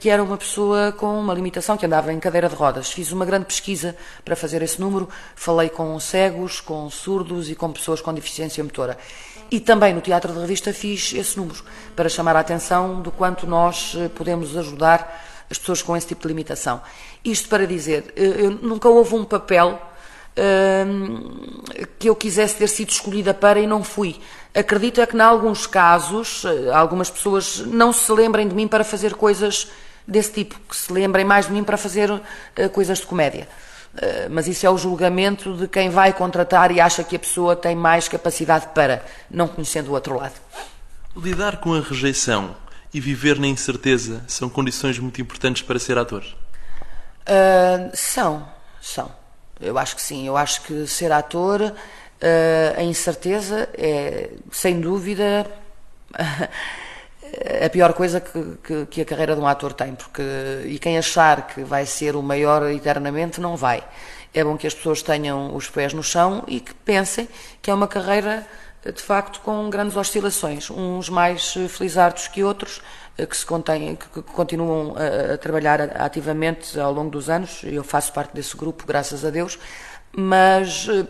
que 0.00 0.10
era 0.10 0.22
uma 0.22 0.36
pessoa 0.36 0.92
com 0.92 1.18
uma 1.18 1.32
limitação, 1.34 1.76
que 1.76 1.86
andava 1.86 2.12
em 2.12 2.18
cadeira 2.18 2.48
de 2.48 2.54
rodas. 2.54 2.90
Fiz 2.90 3.12
uma 3.12 3.24
grande 3.24 3.46
pesquisa 3.46 3.94
para 4.24 4.34
fazer 4.34 4.62
esse 4.62 4.80
número, 4.80 5.08
falei 5.36 5.68
com 5.68 5.98
cegos, 6.00 6.60
com 6.60 6.88
surdos 6.90 7.48
e 7.50 7.54
com 7.54 7.72
pessoas 7.72 8.00
com 8.00 8.12
deficiência 8.12 8.62
motora. 8.64 8.98
E 9.50 9.60
também 9.60 9.94
no 9.94 10.00
Teatro 10.00 10.32
de 10.32 10.38
Revista 10.40 10.72
fiz 10.72 11.12
esse 11.14 11.36
número, 11.36 11.62
para 11.96 12.08
chamar 12.08 12.36
a 12.36 12.40
atenção 12.40 13.00
do 13.00 13.10
quanto 13.10 13.46
nós 13.46 13.94
eh, 13.96 14.08
podemos 14.08 14.56
ajudar 14.56 15.46
as 15.50 15.56
pessoas 15.56 15.80
com 15.80 15.96
esse 15.96 16.08
tipo 16.08 16.22
de 16.22 16.28
limitação. 16.28 16.82
Isto 17.24 17.48
para 17.48 17.66
dizer, 17.66 18.12
eh, 18.14 18.50
nunca 18.60 18.88
houve 18.88 19.14
um 19.14 19.24
papel 19.24 19.80
que 21.98 22.08
eu 22.08 22.14
quisesse 22.14 22.54
ter 22.54 22.68
sido 22.68 22.90
escolhida 22.90 23.34
para 23.34 23.58
e 23.58 23.66
não 23.66 23.82
fui. 23.82 24.20
Acredito 24.54 25.00
é 25.00 25.06
que, 25.06 25.16
em 25.16 25.20
alguns 25.20 25.66
casos, 25.66 26.44
eh, 26.44 26.72
algumas 26.72 27.10
pessoas 27.10 27.58
não 27.60 27.92
se 27.92 28.10
lembrem 28.10 28.48
de 28.48 28.54
mim 28.54 28.66
para 28.66 28.82
fazer 28.82 29.14
coisas 29.14 29.68
desse 30.06 30.32
tipo, 30.32 30.58
que 30.68 30.74
se 30.74 30.90
lembrem 30.92 31.24
mais 31.24 31.46
de 31.46 31.52
mim 31.52 31.62
para 31.62 31.76
fazer 31.76 32.10
uh, 32.10 32.22
coisas 32.72 32.98
de 32.98 33.06
comédia. 33.06 33.46
Uh, 33.94 34.30
mas 34.30 34.48
isso 34.48 34.66
é 34.66 34.70
o 34.70 34.78
julgamento 34.78 35.54
de 35.54 35.68
quem 35.68 35.90
vai 35.90 36.14
contratar 36.14 36.70
e 36.70 36.80
acha 36.80 37.04
que 37.04 37.14
a 37.14 37.18
pessoa 37.18 37.54
tem 37.54 37.76
mais 37.76 38.08
capacidade 38.08 38.68
para, 38.74 39.04
não 39.30 39.46
conhecendo 39.46 39.90
o 39.90 39.92
outro 39.92 40.16
lado. 40.16 40.34
Lidar 41.14 41.58
com 41.58 41.74
a 41.74 41.80
rejeição 41.80 42.56
e 42.92 43.00
viver 43.00 43.38
na 43.38 43.46
incerteza 43.46 44.24
são 44.26 44.48
condições 44.48 44.98
muito 44.98 45.20
importantes 45.20 45.62
para 45.62 45.78
ser 45.78 45.98
ator? 45.98 46.24
Uh, 47.28 47.90
são, 47.92 48.48
são. 48.80 49.12
Eu 49.60 49.76
acho 49.76 49.96
que 49.96 50.02
sim. 50.02 50.26
Eu 50.26 50.36
acho 50.36 50.62
que 50.62 50.86
ser 50.86 51.12
ator, 51.12 51.74
a 52.76 52.82
incerteza 52.82 53.68
é, 53.74 54.30
sem 54.50 54.80
dúvida, 54.80 55.46
a 57.64 57.70
pior 57.70 57.92
coisa 57.92 58.20
que, 58.20 58.58
que, 58.62 58.86
que, 58.86 59.00
a 59.02 59.04
carreira 59.04 59.34
de 59.34 59.40
um 59.40 59.46
ator 59.46 59.72
tem. 59.72 59.94
Porque, 59.94 60.22
e 60.66 60.78
quem 60.78 60.98
achar 60.98 61.46
que 61.46 61.62
vai 61.62 61.86
ser 61.86 62.16
o 62.16 62.22
maior 62.22 62.68
eternamente, 62.70 63.40
não 63.40 63.56
vai. 63.56 63.82
É 64.34 64.44
bom 64.44 64.56
que 64.56 64.66
as 64.66 64.74
pessoas 64.74 65.02
tenham 65.02 65.54
os 65.54 65.68
pés 65.68 65.92
no 65.92 66.02
chão 66.02 66.44
e 66.46 66.60
que 66.60 66.74
pensem 66.74 67.28
que 67.62 67.70
é 67.70 67.74
uma 67.74 67.88
carreira 67.88 68.46
de 68.84 69.02
facto 69.02 69.40
com 69.40 69.68
grandes 69.68 69.96
oscilações, 69.96 70.70
uns 70.70 71.08
mais 71.08 71.52
felizardos 71.68 72.28
que 72.28 72.44
outros, 72.44 72.80
eh, 73.16 73.26
que 73.26 73.36
se 73.36 73.44
contêm, 73.44 73.96
que 73.96 74.22
continuam 74.22 74.94
a, 74.96 75.34
a, 75.34 75.38
trabalhar 75.38 75.80
ativamente 76.00 76.78
ao 76.78 76.92
longo 76.92 77.10
dos 77.10 77.28
anos. 77.28 77.62
Eu 77.64 77.82
faço 77.82 78.12
parte 78.12 78.34
desse 78.34 78.56
grupo, 78.56 78.86
graças 78.86 79.24
a 79.24 79.30
Deus. 79.30 79.58
mas 80.16 80.86
eh, 80.88 81.06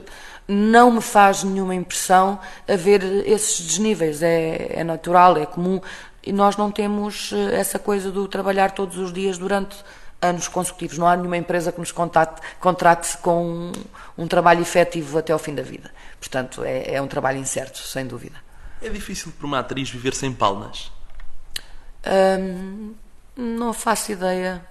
não 0.48 0.90
me 0.90 1.02
faz 1.02 1.44
nenhuma 1.44 1.74
impressão 1.74 2.40
haver 2.66 3.04
esses 3.28 3.61
desníveis. 3.61 4.22
É, 4.22 4.80
é 4.80 4.84
natural, 4.84 5.37
é 5.37 5.44
comum. 5.44 5.80
E 6.24 6.32
nós 6.32 6.56
não 6.56 6.70
temos 6.70 7.32
eh, 7.32 7.61
essa 7.61 7.78
coisa 7.78 8.11
do 8.11 8.26
trabalhar 8.26 8.72
todos 8.72 8.96
os 8.96 9.12
dias 9.12 9.37
durante 9.37 9.76
anos 10.20 10.48
consecutivos. 10.48 10.96
Não 10.96 11.06
há 11.06 11.16
nenhuma 11.16 11.37
empresa 11.37 11.70
que 11.70 11.78
nos 11.78 11.92
contate, 11.92 12.40
contrate 12.58 13.18
com 13.18 13.46
um, 13.46 13.72
um, 14.16 14.26
trabalho 14.26 14.62
efetivo 14.62 15.18
até 15.18 15.32
ao 15.32 15.38
fim 15.38 15.54
da 15.54 15.62
vida. 15.62 15.90
Portanto, 16.18 16.64
é, 16.64 16.94
é, 16.94 17.02
um 17.02 17.06
trabalho 17.06 17.38
incerto, 17.38 17.78
sem 17.78 18.06
dúvida. 18.06 18.37
É 18.80 18.88
difícil 18.88 19.32
para 19.37 19.46
uma 19.46 19.58
atriz 19.58 19.90
viver 19.90 20.14
sem 20.14 20.32
palmas? 20.32 20.90
Hum, 22.06 22.94
não 23.37 23.72
faço 23.72 24.12
ideia. 24.12 24.64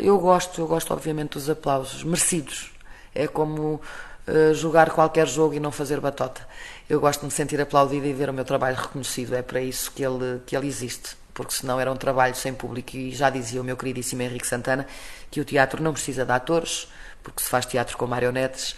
Eu 0.00 0.18
gosto, 0.18 0.60
eu 0.60 0.66
gosto 0.66 0.92
obviamente 0.92 1.32
dos 1.32 1.48
aplausos 1.48 2.04
merecidos. 2.04 2.72
É 3.14 3.26
como 3.26 3.80
uh, 4.28 4.54
jogar 4.54 4.90
qualquer 4.90 5.26
jogo 5.26 5.54
e 5.54 5.60
não 5.60 5.72
fazer 5.72 6.00
batota. 6.00 6.46
Eu 6.88 7.00
gosto 7.00 7.20
de 7.20 7.26
me 7.26 7.32
sentir 7.32 7.60
aplaudida 7.60 8.06
e 8.06 8.12
ver 8.12 8.28
o 8.28 8.32
meu 8.32 8.44
trabalho 8.44 8.76
reconhecido. 8.76 9.34
É 9.34 9.42
para 9.42 9.60
isso 9.60 9.90
que 9.92 10.02
ele, 10.04 10.40
que 10.46 10.56
ele 10.56 10.66
existe. 10.66 11.16
Porque 11.32 11.52
senão 11.52 11.80
era 11.80 11.90
um 11.90 11.96
trabalho 11.96 12.34
sem 12.34 12.52
público. 12.52 12.96
E 12.96 13.12
já 13.12 13.30
dizia 13.30 13.60
o 13.60 13.64
meu 13.64 13.76
queridíssimo 13.76 14.22
Henrique 14.22 14.46
Santana 14.46 14.86
que 15.30 15.40
o 15.40 15.44
teatro 15.44 15.82
não 15.82 15.92
precisa 15.92 16.24
de 16.24 16.32
atores, 16.32 16.86
porque 17.22 17.42
se 17.42 17.48
faz 17.48 17.66
teatro 17.66 17.96
com 17.96 18.06
marionetes. 18.06 18.76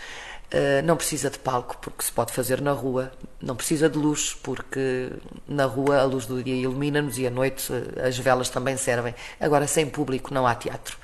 Uh, 0.52 0.80
não 0.84 0.96
precisa 0.96 1.28
de 1.28 1.38
palco, 1.38 1.76
porque 1.80 2.04
se 2.04 2.12
pode 2.12 2.32
fazer 2.32 2.60
na 2.60 2.72
rua. 2.72 3.10
Não 3.42 3.56
precisa 3.56 3.88
de 3.88 3.98
luz, 3.98 4.36
porque 4.42 5.10
na 5.46 5.64
rua 5.64 5.98
a 5.98 6.04
luz 6.04 6.26
do 6.26 6.42
dia 6.42 6.54
ilumina-nos 6.54 7.18
e 7.18 7.26
à 7.26 7.30
noite 7.30 7.72
uh, 7.72 8.06
as 8.06 8.16
velas 8.16 8.48
também 8.48 8.76
servem. 8.76 9.14
Agora, 9.40 9.66
sem 9.66 9.88
público, 9.88 10.32
não 10.32 10.46
há 10.46 10.54
teatro. 10.54 10.96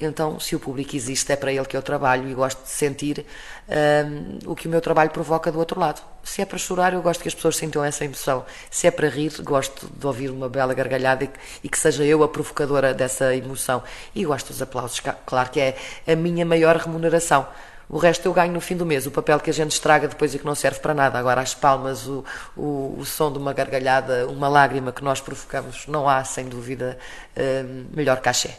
Então, 0.00 0.40
se 0.40 0.56
o 0.56 0.60
público 0.60 0.96
existe, 0.96 1.32
é 1.32 1.36
para 1.36 1.52
ele 1.52 1.64
que 1.64 1.76
eu 1.76 1.82
trabalho 1.82 2.28
e 2.28 2.34
gosto 2.34 2.62
de 2.62 2.68
sentir 2.68 3.24
um, 3.68 4.50
o 4.50 4.54
que 4.54 4.66
o 4.66 4.70
meu 4.70 4.80
trabalho 4.80 5.10
provoca 5.10 5.50
do 5.52 5.58
outro 5.58 5.78
lado. 5.78 6.02
Se 6.22 6.42
é 6.42 6.44
para 6.44 6.58
chorar, 6.58 6.92
eu 6.94 7.02
gosto 7.02 7.22
que 7.22 7.28
as 7.28 7.34
pessoas 7.34 7.56
sintam 7.56 7.84
essa 7.84 8.04
emoção. 8.04 8.44
Se 8.70 8.86
é 8.86 8.90
para 8.90 9.08
rir, 9.08 9.32
gosto 9.42 9.88
de 9.88 10.06
ouvir 10.06 10.30
uma 10.30 10.48
bela 10.48 10.74
gargalhada 10.74 11.24
e, 11.24 11.30
e 11.62 11.68
que 11.68 11.78
seja 11.78 12.04
eu 12.04 12.22
a 12.22 12.28
provocadora 12.28 12.92
dessa 12.92 13.34
emoção. 13.34 13.82
E 14.14 14.24
gosto 14.24 14.48
dos 14.48 14.60
aplausos, 14.60 15.00
claro 15.24 15.50
que 15.50 15.60
é 15.60 15.76
a 16.06 16.16
minha 16.16 16.44
maior 16.44 16.76
remuneração. 16.76 17.46
O 17.88 17.98
resto 17.98 18.26
eu 18.26 18.32
ganho 18.32 18.52
no 18.52 18.60
fim 18.60 18.76
do 18.76 18.86
mês, 18.86 19.06
o 19.06 19.10
papel 19.10 19.38
que 19.38 19.50
a 19.50 19.52
gente 19.52 19.72
estraga 19.72 20.08
depois 20.08 20.34
e 20.34 20.38
que 20.38 20.44
não 20.44 20.54
serve 20.54 20.80
para 20.80 20.94
nada. 20.94 21.18
Agora, 21.18 21.40
as 21.40 21.54
palmas, 21.54 22.06
o, 22.06 22.24
o, 22.56 22.96
o 22.98 23.04
som 23.04 23.30
de 23.30 23.38
uma 23.38 23.52
gargalhada, 23.52 24.26
uma 24.28 24.48
lágrima 24.48 24.90
que 24.90 25.04
nós 25.04 25.20
provocamos, 25.20 25.86
não 25.86 26.08
há, 26.08 26.24
sem 26.24 26.48
dúvida, 26.48 26.98
hum, 27.36 27.86
melhor 27.92 28.20
cachê. 28.20 28.50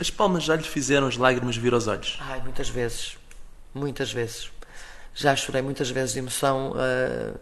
As 0.00 0.10
palmas 0.10 0.44
já 0.44 0.54
lhe 0.54 0.62
fizeram 0.62 1.08
as 1.08 1.16
lágrimas 1.16 1.56
vir 1.56 1.74
aos 1.74 1.88
olhos? 1.88 2.18
Ai, 2.20 2.40
muitas 2.40 2.68
vezes. 2.68 3.18
Muitas 3.74 4.12
vezes. 4.12 4.50
Já 5.14 5.34
chorei 5.34 5.62
muitas 5.62 5.90
vezes 5.90 6.12
de 6.12 6.20
emoção 6.20 6.72
uh, 6.72 7.38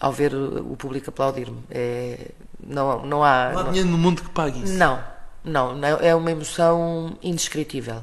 ao 0.00 0.12
ver 0.12 0.34
o 0.34 0.74
público 0.76 1.10
aplaudir-me. 1.10 1.62
É, 1.70 2.30
não, 2.58 3.04
não 3.04 3.22
há. 3.22 3.50
Não 3.52 3.60
há 3.60 3.62
dinheiro 3.64 3.88
no 3.88 3.98
mundo 3.98 4.22
que 4.22 4.30
pague 4.30 4.62
isso? 4.62 4.72
Não, 4.72 5.02
não. 5.44 5.78
É 6.00 6.14
uma 6.14 6.30
emoção 6.30 7.18
indescritível. 7.22 8.02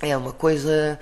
É 0.00 0.16
uma 0.16 0.32
coisa 0.32 0.98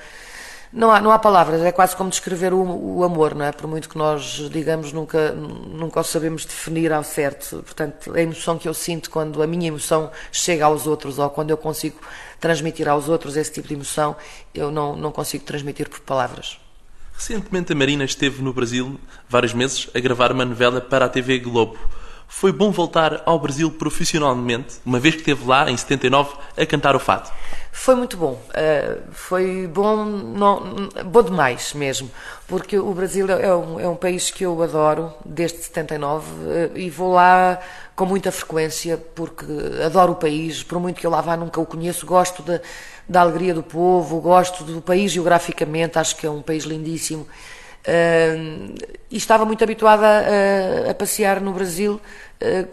não 0.77 0.91
há, 0.91 1.01
não 1.01 1.11
há 1.11 1.19
palavras, 1.19 1.63
é 1.63 1.73
quase 1.73 1.97
como 1.97 2.11
descrever 2.11 2.53
o, 2.53 2.59
o, 2.99 3.03
amor, 3.03 3.35
não 3.35 3.45
é? 3.45 3.51
Por 3.53 3.67
muito 3.67 3.89
que 3.89 3.97
nós, 3.97 4.49
digamos, 4.51 4.93
nunca, 4.93 5.33
nunca 5.33 6.01
o 6.01 6.05
sabemos 6.05 6.45
definir 6.45 6.93
ao 6.93 7.03
certo. 7.03 7.63
Portanto, 7.63 8.13
a 8.15 8.21
emoção 8.21 8.59
que 8.59 8.69
eu 8.69 8.75
sinto 8.75 9.09
quando 9.09 9.43
a 9.43 9.47
minha 9.47 9.69
emoção 9.69 10.11
chega 10.31 10.67
aos 10.67 10.87
outros 10.87 11.19
ou 11.19 11.31
quando 11.31 11.51
eu 11.51 11.57
consigo 11.57 11.99
transmitir 12.39 12.89
aos 12.89 13.09
outros 13.09 13.37
esse 13.37 13.53
tipo 13.53 13.69
de 13.69 13.75
emoção, 13.75 14.17
eu 14.53 14.71
não, 14.71 14.95
não 14.95 15.11
consigo 15.11 15.45
transmitir 15.45 15.89
por 15.89 16.01
palavras. 16.01 16.59
Recentemente 17.15 17.73
a 17.73 17.75
Marina 17.75 18.05
esteve 18.05 18.43
no 18.43 18.53
Brasil, 18.53 19.01
vários 19.27 19.55
meses, 19.55 19.89
a 19.95 20.01
gravar 20.01 20.31
uma 20.31 20.45
novela 20.45 20.81
para 20.81 21.07
a 21.07 21.09
TV 21.09 21.39
Globo. 21.39 21.79
Foi 22.29 22.53
bom 22.53 22.71
voltar 22.71 23.23
ao 23.25 23.39
Brasil 23.39 23.71
profissionalmente, 23.71 24.77
uma 24.85 24.99
vez 24.99 25.15
que 25.15 25.21
esteve 25.21 25.47
lá, 25.47 25.71
em 25.71 25.77
79, 25.77 26.35
a 26.57 26.67
cantar 26.67 26.97
o 26.97 26.99
fado. 26.99 27.31
Foi 27.73 27.95
muito 27.95 28.17
bom. 28.17 28.33
Uh, 28.33 29.03
foi 29.12 29.67
bom, 29.67 30.05
não, 30.05 30.89
bom 31.05 31.23
demais 31.23 31.73
mesmo, 31.73 32.11
porque 32.49 32.79
o 32.79 32.93
Brasil 32.93 33.31
é 33.31 33.55
um, 33.55 33.79
é 33.79 33.89
um 33.89 33.95
país 33.95 34.31
que 34.31 34.45
eu 34.45 34.61
adoro 34.62 35.12
desde 35.25 35.59
79 35.59 36.27
uh, 36.27 36.79
e 36.79 36.91
vou 36.91 37.12
lá 37.12 37.61
com 37.95 38.07
muita 38.07 38.33
frequência 38.33 38.97
porque 39.15 39.47
adoro 39.85 40.12
o 40.12 40.17
país. 40.17 40.62
Por 40.62 40.81
muito 40.81 41.01
que 41.01 41.07
eu 41.07 41.11
lá 41.11 41.21
vá, 41.21 41.37
nunca 41.37 41.61
o 41.61 41.67
conheço. 41.67 42.07
Gosto 42.07 42.43
da, 42.43 42.61
da 43.09 43.21
alegria 43.21 43.55
do 43.55 43.62
povo, 43.62 44.21
gosto 44.21 44.65
do 44.65 44.83
país 44.83 45.12
geograficamente, 45.12 45.99
acho 45.99 46.17
que 46.17 46.27
é 46.27 46.31
um 46.31 46.43
país 46.43 46.65
lindíssimo. 46.65 47.27
Uh, 47.87 48.75
e 49.09 49.16
estava 49.16 49.44
muito 49.44 49.62
habituada 49.62 50.07
a, 50.07 50.90
a 50.90 50.94
passear 50.94 51.40
no 51.40 51.53
Brasil 51.53 52.01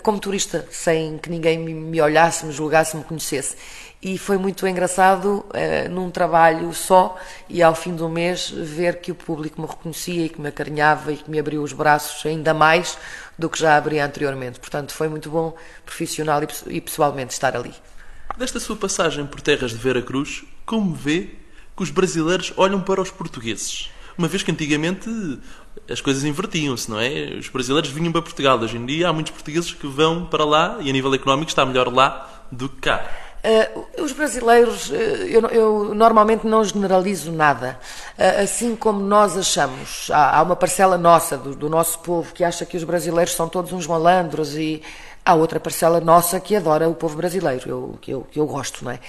como 0.02 0.19
turista, 0.19 0.67
sem 0.71 1.17
que 1.19 1.30
ninguém 1.30 1.58
me 1.58 2.02
olhasse, 2.02 2.45
me 2.45 2.52
julgasse, 2.52 2.97
me 2.97 3.04
conhecesse 3.04 3.56
e 4.04 4.17
foi 4.17 4.38
muito 4.38 4.67
engraçado 4.67 5.45
uh, 5.47 5.89
num 5.89 6.12
trabalho 6.12 6.73
só 6.73 7.17
e 7.47 7.63
ao 7.63 7.73
fim 7.73 7.95
do 7.95 8.10
mês 8.10 8.49
ver 8.49 8.99
que 8.99 9.12
o 9.12 9.15
público 9.15 9.62
me 9.62 9.65
reconhecia 9.65 10.26
e 10.26 10.30
que 10.30 10.41
me 10.41 10.49
acarinhava 10.49 11.13
e 11.13 11.17
que 11.17 11.32
me 11.32 11.39
abriu 11.39 11.63
os 11.63 11.71
braços 11.71 12.26
ainda 12.26 12.54
mais 12.54 12.97
do 13.39 13.49
que 13.49 13.58
já 13.58 13.78
abria 13.78 14.06
anteriormente. 14.06 14.60
Portanto, 14.60 14.93
foi 14.93 15.08
muito 15.08 15.30
bom 15.30 15.56
profissional 15.86 16.41
e 16.67 16.82
pessoalmente 16.82 17.32
estar 17.32 17.56
ali. 17.56 17.73
Desta 18.38 18.60
sua 18.60 18.76
passagem 18.76 19.26
por 19.26 19.39
terras 19.39 19.71
de 19.71 19.78
Vera 19.78 20.02
Cruz, 20.02 20.43
como 20.65 20.93
vê 20.93 21.30
que 21.76 21.84
os 21.84 21.89
brasileiros 21.89 22.52
olham 22.58 22.82
para 22.82 23.02
os 23.02 23.10
portugueses? 23.10 23.89
Uma 24.17 24.28
vez 24.28 24.43
que 24.43 24.52
antigamente 24.52 25.10
as 25.89 26.02
coisas 26.02 26.23
invertiam-se, 26.23 26.89
não 26.89 26.99
é? 26.99 27.36
Os 27.38 27.49
brasileiros 27.49 27.89
vinham 27.89 28.12
para 28.12 28.21
Portugal. 28.21 28.60
Hoje 28.60 28.78
em 28.78 28.86
dia 28.86 29.10
há 29.10 29.13
muitos 29.13 29.32
portugueses 29.32 29.73
que 29.73 29.88
vão 29.88 30.26
para 30.26 30.45
lá 30.45 30.78
e 30.80 30.89
a 30.89 30.93
nível 30.93 31.13
económico 31.13 31.49
está 31.49 31.65
melhor 31.65 31.91
lá 31.91 32.45
do 32.52 32.69
que 32.69 32.82
cá. 32.82 33.04
Uh, 33.43 34.02
os 34.02 34.13
brasileiros, 34.13 34.89
uh, 34.89 34.93
eu, 34.93 35.41
eu, 35.49 35.93
normalmente 35.93 36.47
não 36.47 36.63
generalizo 36.63 37.30
nada. 37.30 37.78
Uh, 38.17 38.41
assim 38.43 38.73
como 38.73 39.02
nós 39.02 39.38
achamos, 39.38 40.10
há, 40.12 40.38
há 40.38 40.41
uma 40.41 40.56
parcela 40.56 40.97
nossa, 40.97 41.38
do, 41.38 41.54
do, 41.54 41.69
nosso 41.69 41.99
povo, 41.99 42.34
que 42.34 42.41
acha 42.41 42.65
que 42.65 42.78
os 42.78 42.86
brasileiros 42.86 43.34
são 43.34 43.49
todos 43.49 43.73
uns 43.73 43.86
malandros, 43.86 44.56
e 44.56 44.82
há 45.26 45.34
outra 45.34 45.60
parcela 45.60 45.99
nossa 45.99 46.39
que 46.39 46.56
adora 46.56 46.88
o 46.88 46.95
povo 46.95 47.17
brasileiro, 47.17 47.69
eu, 47.69 47.97
que, 47.99 48.12
eu, 48.12 48.21
que 48.32 48.39
eu 48.39 48.45
gosto, 48.45 48.86
não 48.86 48.91
é? 48.91 48.99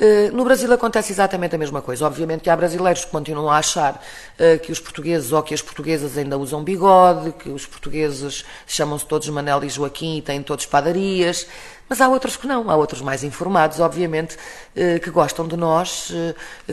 Eh, 0.00 0.30
no 0.30 0.44
Brasil 0.44 0.72
acontece 0.72 1.10
exatamente 1.10 1.56
a 1.56 1.58
mesma 1.58 1.82
coisa. 1.82 2.06
Obviamente 2.06 2.42
que 2.42 2.50
há 2.50 2.56
brasileiros 2.56 3.04
que 3.04 3.10
continuam 3.10 3.50
a 3.50 3.58
achar 3.58 3.94
uh, 3.94 4.58
que 4.60 4.70
os 4.70 4.78
portugueses 4.78 5.32
ou 5.32 5.42
que 5.42 5.52
as 5.52 5.60
portuguesas 5.60 6.16
ainda 6.16 6.38
usam 6.38 6.62
bigode, 6.62 7.32
que 7.32 7.48
os 7.48 7.66
portugueses 7.66 8.44
chamam-se 8.64 9.04
todos 9.04 9.28
Manel 9.28 9.64
e 9.64 9.68
Joaquim 9.68 10.18
e 10.18 10.22
têm 10.22 10.40
todos 10.40 10.66
padarias, 10.66 11.48
mas 11.88 12.00
há 12.00 12.08
outros 12.08 12.36
que 12.36 12.46
não. 12.46 12.70
Há 12.70 12.76
outros 12.76 13.02
mais 13.02 13.24
informados, 13.24 13.80
obviamente, 13.80 14.36
uh, 14.36 15.00
que 15.00 15.10
gostam 15.10 15.48
de 15.48 15.56
nós, 15.56 16.12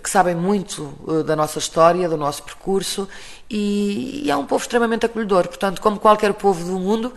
que 0.03 0.09
sabem 0.09 0.35
muito 0.35 0.93
da 1.25 1.35
nossa 1.35 1.57
história, 1.57 2.07
do 2.07 2.17
nosso 2.17 2.43
percurso 2.43 3.09
e 3.49 4.29
é 4.29 4.35
um 4.35 4.45
povo 4.45 4.61
extremamente 4.61 5.07
acolhedor. 5.07 5.47
Portanto, 5.47 5.81
como 5.81 5.99
qualquer 5.99 6.31
povo 6.35 6.63
do 6.63 6.79
mundo, 6.79 7.13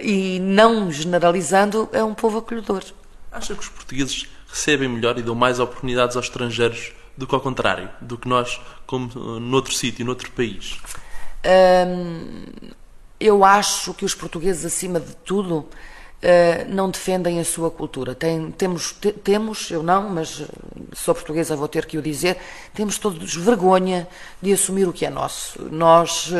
e 0.00 0.38
não 0.40 0.92
generalizando, 0.92 1.88
é 1.92 2.04
um 2.04 2.14
povo 2.14 2.38
acolhedor. 2.38 2.84
Acha 3.32 3.54
que 3.54 3.60
os 3.60 3.68
portugueses 3.68 4.28
recebem 4.52 4.86
melhor 4.86 5.18
e 5.18 5.22
dão 5.22 5.34
mais 5.34 5.58
oportunidades 5.58 6.14
aos 6.14 6.26
estrangeiros 6.26 6.92
do 7.16 7.26
que 7.26 7.34
ao 7.34 7.40
contrário, 7.40 7.88
do 8.00 8.18
que 8.18 8.28
nós, 8.28 8.60
como 8.86 9.10
uh, 9.18 9.40
noutro 9.40 9.72
sítio, 9.72 10.04
noutro 10.04 10.30
país? 10.32 10.78
Hum, 11.44 12.44
eu 13.18 13.44
acho 13.44 13.94
que 13.94 14.04
os 14.04 14.14
portugueses, 14.14 14.64
acima 14.66 15.00
de 15.00 15.14
tudo, 15.16 15.58
uh, 15.58 15.68
não 16.68 16.90
defendem 16.90 17.40
a 17.40 17.44
sua 17.44 17.70
cultura. 17.70 18.14
Tem, 18.14 18.50
temos, 18.52 18.92
te, 18.92 19.10
temos, 19.10 19.70
eu 19.70 19.82
não, 19.82 20.10
mas 20.10 20.40
uh, 20.40 20.48
sou 20.92 21.14
portuguesa, 21.14 21.56
vou 21.56 21.68
ter 21.68 21.86
que 21.86 21.96
o 21.96 22.02
dizer, 22.02 22.36
temos 22.74 22.98
todos 22.98 23.34
vergonha 23.34 24.06
de 24.40 24.52
assumir 24.52 24.86
o 24.86 24.92
que 24.92 25.06
é 25.06 25.10
nosso. 25.10 25.62
Nós, 25.70 26.30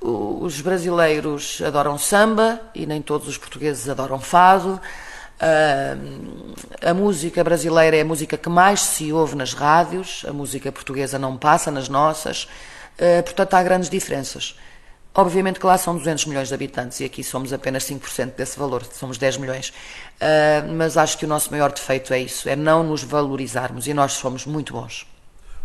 os 0.00 0.60
brasileiros 0.60 1.60
adoram 1.64 1.98
samba 1.98 2.60
e 2.74 2.86
nem 2.86 3.02
todos 3.02 3.26
os 3.26 3.36
portugueses 3.36 3.88
adoram 3.88 4.20
fado. 4.20 4.80
Uh, 5.40 6.54
a 6.82 6.92
música 6.92 7.42
brasileira 7.42 7.96
é 7.96 8.02
a 8.02 8.04
música 8.04 8.36
que 8.36 8.48
mais 8.48 8.80
se 8.80 9.10
ouve 9.12 9.34
nas 9.34 9.54
rádios, 9.54 10.24
a 10.28 10.32
música 10.32 10.70
portuguesa 10.70 11.18
não 11.18 11.36
passa 11.36 11.70
nas 11.70 11.88
nossas, 11.88 12.44
uh, 12.44 13.22
portanto 13.22 13.54
há 13.54 13.62
grandes 13.62 13.88
diferenças. 13.88 14.54
Obviamente 15.14 15.58
que 15.58 15.66
lá 15.66 15.76
são 15.76 15.96
200 15.96 16.26
milhões 16.26 16.48
de 16.48 16.54
habitantes 16.54 17.00
e 17.00 17.04
aqui 17.04 17.24
somos 17.24 17.52
apenas 17.52 17.84
5% 17.84 18.34
desse 18.36 18.58
valor, 18.58 18.84
somos 18.84 19.18
10 19.18 19.38
milhões. 19.38 19.70
Uh, 19.70 20.72
mas 20.76 20.96
acho 20.96 21.16
que 21.18 21.24
o 21.24 21.28
nosso 21.28 21.50
maior 21.50 21.72
defeito 21.72 22.12
é 22.12 22.20
isso, 22.20 22.48
é 22.48 22.54
não 22.54 22.82
nos 22.82 23.02
valorizarmos 23.02 23.86
e 23.86 23.94
nós 23.94 24.12
somos 24.12 24.44
muito 24.44 24.74
bons. 24.74 25.06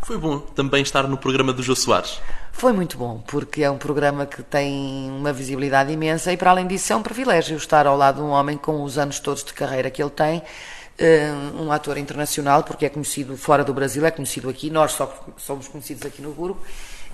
Foi 0.06 0.20
bom 0.20 0.38
também 0.38 0.84
estar 0.84 1.08
no 1.08 1.18
programa 1.18 1.52
do 1.52 1.63
Jô 1.63 1.76
Soares. 1.76 2.22
Foi 2.52 2.72
muito 2.72 2.96
bom, 2.96 3.24
porque 3.26 3.63
é 3.63 3.72
um 3.72 3.78
programa 3.80 4.28
que 4.28 4.44
tem 4.44 5.10
uma 5.10 5.34
visibilidade 5.34 5.91
imensa 5.91 6.32
e, 6.32 6.38
para 6.38 6.52
além 6.52 6.68
disso, 6.68 6.94
é 6.94 6.96
um 6.96 7.02
privilégio 7.02 7.58
estar 7.58 7.88
ao 7.88 7.98
lado 7.98 8.18
de 8.18 8.22
um 8.22 8.30
homem 8.30 8.56
com 8.56 8.84
os 8.84 9.00
anos 9.00 9.20
todos 9.20 9.44
de 9.44 9.52
carreira 9.52 9.89
que 9.89 10.04
ele 10.04 10.12
tem, 10.12 10.38
uh, 10.38 11.60
um 11.60 11.72
ator 11.72 11.98
internacional, 11.98 12.63
porque 12.63 12.86
é 12.86 12.89
conhecido 12.89 13.36
fora 13.36 13.63
do 13.63 13.74
Brasil, 13.74 14.06
é 14.06 14.12
conhecido 14.12 14.48
aqui, 14.48 14.70
nós 14.70 14.91
só 14.91 15.12
somos 15.38 15.68
conhecidos 15.68 16.06
aqui 16.06 16.22
no 16.22 16.34
Burgo, 16.34 16.62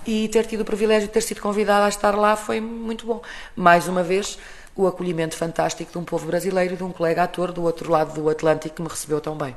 e 0.06 0.28
ter 0.28 0.44
tido 0.44 0.60
o 0.60 0.64
privilégio 0.66 1.08
de 1.08 1.14
ter 1.14 1.22
sido 1.22 1.40
convidada 1.40 1.86
a 1.86 1.88
estar 1.88 2.14
lá 2.14 2.36
foi 2.36 2.60
muito 2.60 3.06
bom. 3.06 3.22
Mais 3.56 3.88
uma 3.88 4.02
vez, 4.02 4.38
o 4.76 4.86
acolhimento 4.86 5.34
fantástico 5.34 5.90
de 5.90 5.96
um 5.96 6.04
povo 6.04 6.26
brasileiro 6.26 6.74
e 6.74 6.76
de 6.76 6.84
um 6.84 6.92
colega 6.92 7.22
ator 7.22 7.52
do 7.52 7.62
outro 7.62 7.90
lado 7.90 8.12
do 8.12 8.28
Atlântico 8.28 8.76
que 8.76 8.82
me 8.82 8.88
recebeu 8.88 9.18
tão 9.18 9.34
bem. 9.34 9.56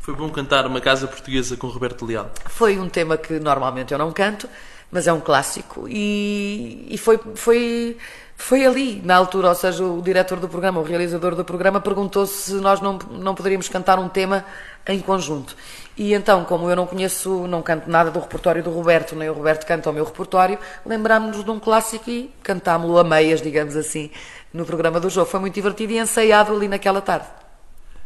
Foi 0.00 0.14
bom 0.14 0.30
cantar 0.30 0.66
uma 0.66 0.80
casa 0.80 1.06
portuguesa 1.06 1.58
com 1.58 1.66
Roberto 1.66 2.06
Leal. 2.06 2.30
Foi 2.46 2.78
um 2.78 2.88
tema 2.88 3.18
que 3.18 3.38
normalmente 3.38 3.92
eu 3.92 3.98
não 3.98 4.10
canto, 4.12 4.48
mas 4.90 5.06
é 5.06 5.12
um 5.12 5.20
clássico 5.20 5.86
e, 5.86 6.86
e 6.88 6.96
foi, 6.96 7.20
foi, 7.34 7.98
foi 8.34 8.64
ali, 8.64 9.02
na 9.04 9.14
altura, 9.16 9.50
ou 9.50 9.54
seja, 9.54 9.84
o 9.84 10.00
diretor 10.00 10.40
do 10.40 10.48
programa, 10.48 10.80
o 10.80 10.82
realizador 10.82 11.34
do 11.34 11.44
programa, 11.44 11.82
perguntou 11.82 12.26
se 12.26 12.54
nós 12.54 12.80
não, 12.80 12.98
não 13.10 13.34
poderíamos 13.34 13.68
cantar 13.68 13.98
um 13.98 14.08
tema 14.08 14.42
em 14.88 15.00
conjunto. 15.00 15.54
E 15.98 16.14
então, 16.14 16.46
como 16.46 16.70
eu 16.70 16.74
não 16.74 16.86
conheço, 16.86 17.46
não 17.46 17.60
canto 17.60 17.88
nada 17.90 18.10
do 18.10 18.20
repertório 18.20 18.62
do 18.62 18.70
Roberto, 18.70 19.14
nem 19.14 19.28
o 19.28 19.34
Roberto 19.34 19.66
canta 19.66 19.90
o 19.90 19.92
meu 19.92 20.04
repertório, 20.04 20.58
lembrámos-nos 20.84 21.44
de 21.44 21.50
um 21.50 21.60
clássico 21.60 22.08
e 22.08 22.34
cantámo-lo 22.42 22.98
a 22.98 23.04
meias, 23.04 23.42
digamos 23.42 23.76
assim, 23.76 24.10
no 24.50 24.64
programa 24.64 24.98
do 24.98 25.10
jogo. 25.10 25.30
Foi 25.30 25.38
muito 25.40 25.54
divertido 25.54 25.92
e 25.92 25.98
ensaiado 25.98 26.54
ali 26.54 26.68
naquela 26.68 27.02
tarde. 27.02 27.26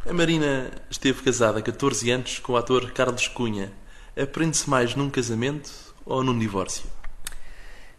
A 0.07 0.13
Marina 0.13 0.69
esteve 0.87 1.23
casada 1.23 1.57
há 1.57 1.61
14 1.63 2.11
anos 2.11 2.37
com 2.37 2.53
o 2.53 2.57
ator 2.57 2.91
Carlos 2.91 3.27
Cunha. 3.27 3.71
Aprende-se 4.15 4.69
mais 4.69 4.93
num 4.93 5.09
casamento 5.09 5.71
ou 6.05 6.23
num 6.23 6.37
divórcio? 6.37 6.85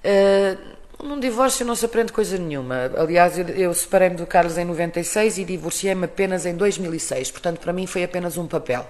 Uh, 0.04 1.04
num 1.04 1.18
divórcio 1.18 1.66
não 1.66 1.74
se 1.74 1.84
aprende 1.84 2.12
coisa 2.12 2.38
nenhuma. 2.38 2.92
Aliás, 2.96 3.36
eu 3.36 3.74
separei-me 3.74 4.14
do 4.14 4.24
Carlos 4.24 4.56
em 4.56 4.64
96 4.64 5.38
e 5.38 5.44
divorciei-me 5.44 6.04
apenas 6.04 6.46
em 6.46 6.56
2006. 6.56 7.32
Portanto, 7.32 7.58
para 7.58 7.72
mim 7.72 7.88
foi 7.88 8.04
apenas 8.04 8.36
um 8.36 8.46
papel. 8.46 8.88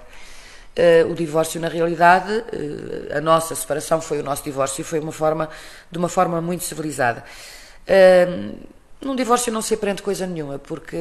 Uh, 0.77 1.11
o 1.11 1.15
divórcio, 1.15 1.59
na 1.59 1.69
realidade, 1.69 2.31
uh, 2.31 3.17
a 3.17 3.21
nossa 3.23 3.55
separação 3.55 3.99
foi 3.99 4.21
o 4.21 4.23
nosso 4.23 4.45
divórcio 4.45 4.83
e 4.83 4.85
foi 4.85 5.01
uma 5.01 5.11
forma, 5.11 5.49
de 5.91 5.97
uma 5.97 6.11
forma 6.11 6.43
muito 6.43 6.65
civilizada. 6.65 7.25
Uh, 7.89 8.76
num 9.01 9.15
divórcio 9.15 9.53
não 9.53 9.63
se 9.63 9.75
aprende 9.75 10.03
coisa 10.03 10.27
nenhuma, 10.27 10.59
porque 10.59 10.97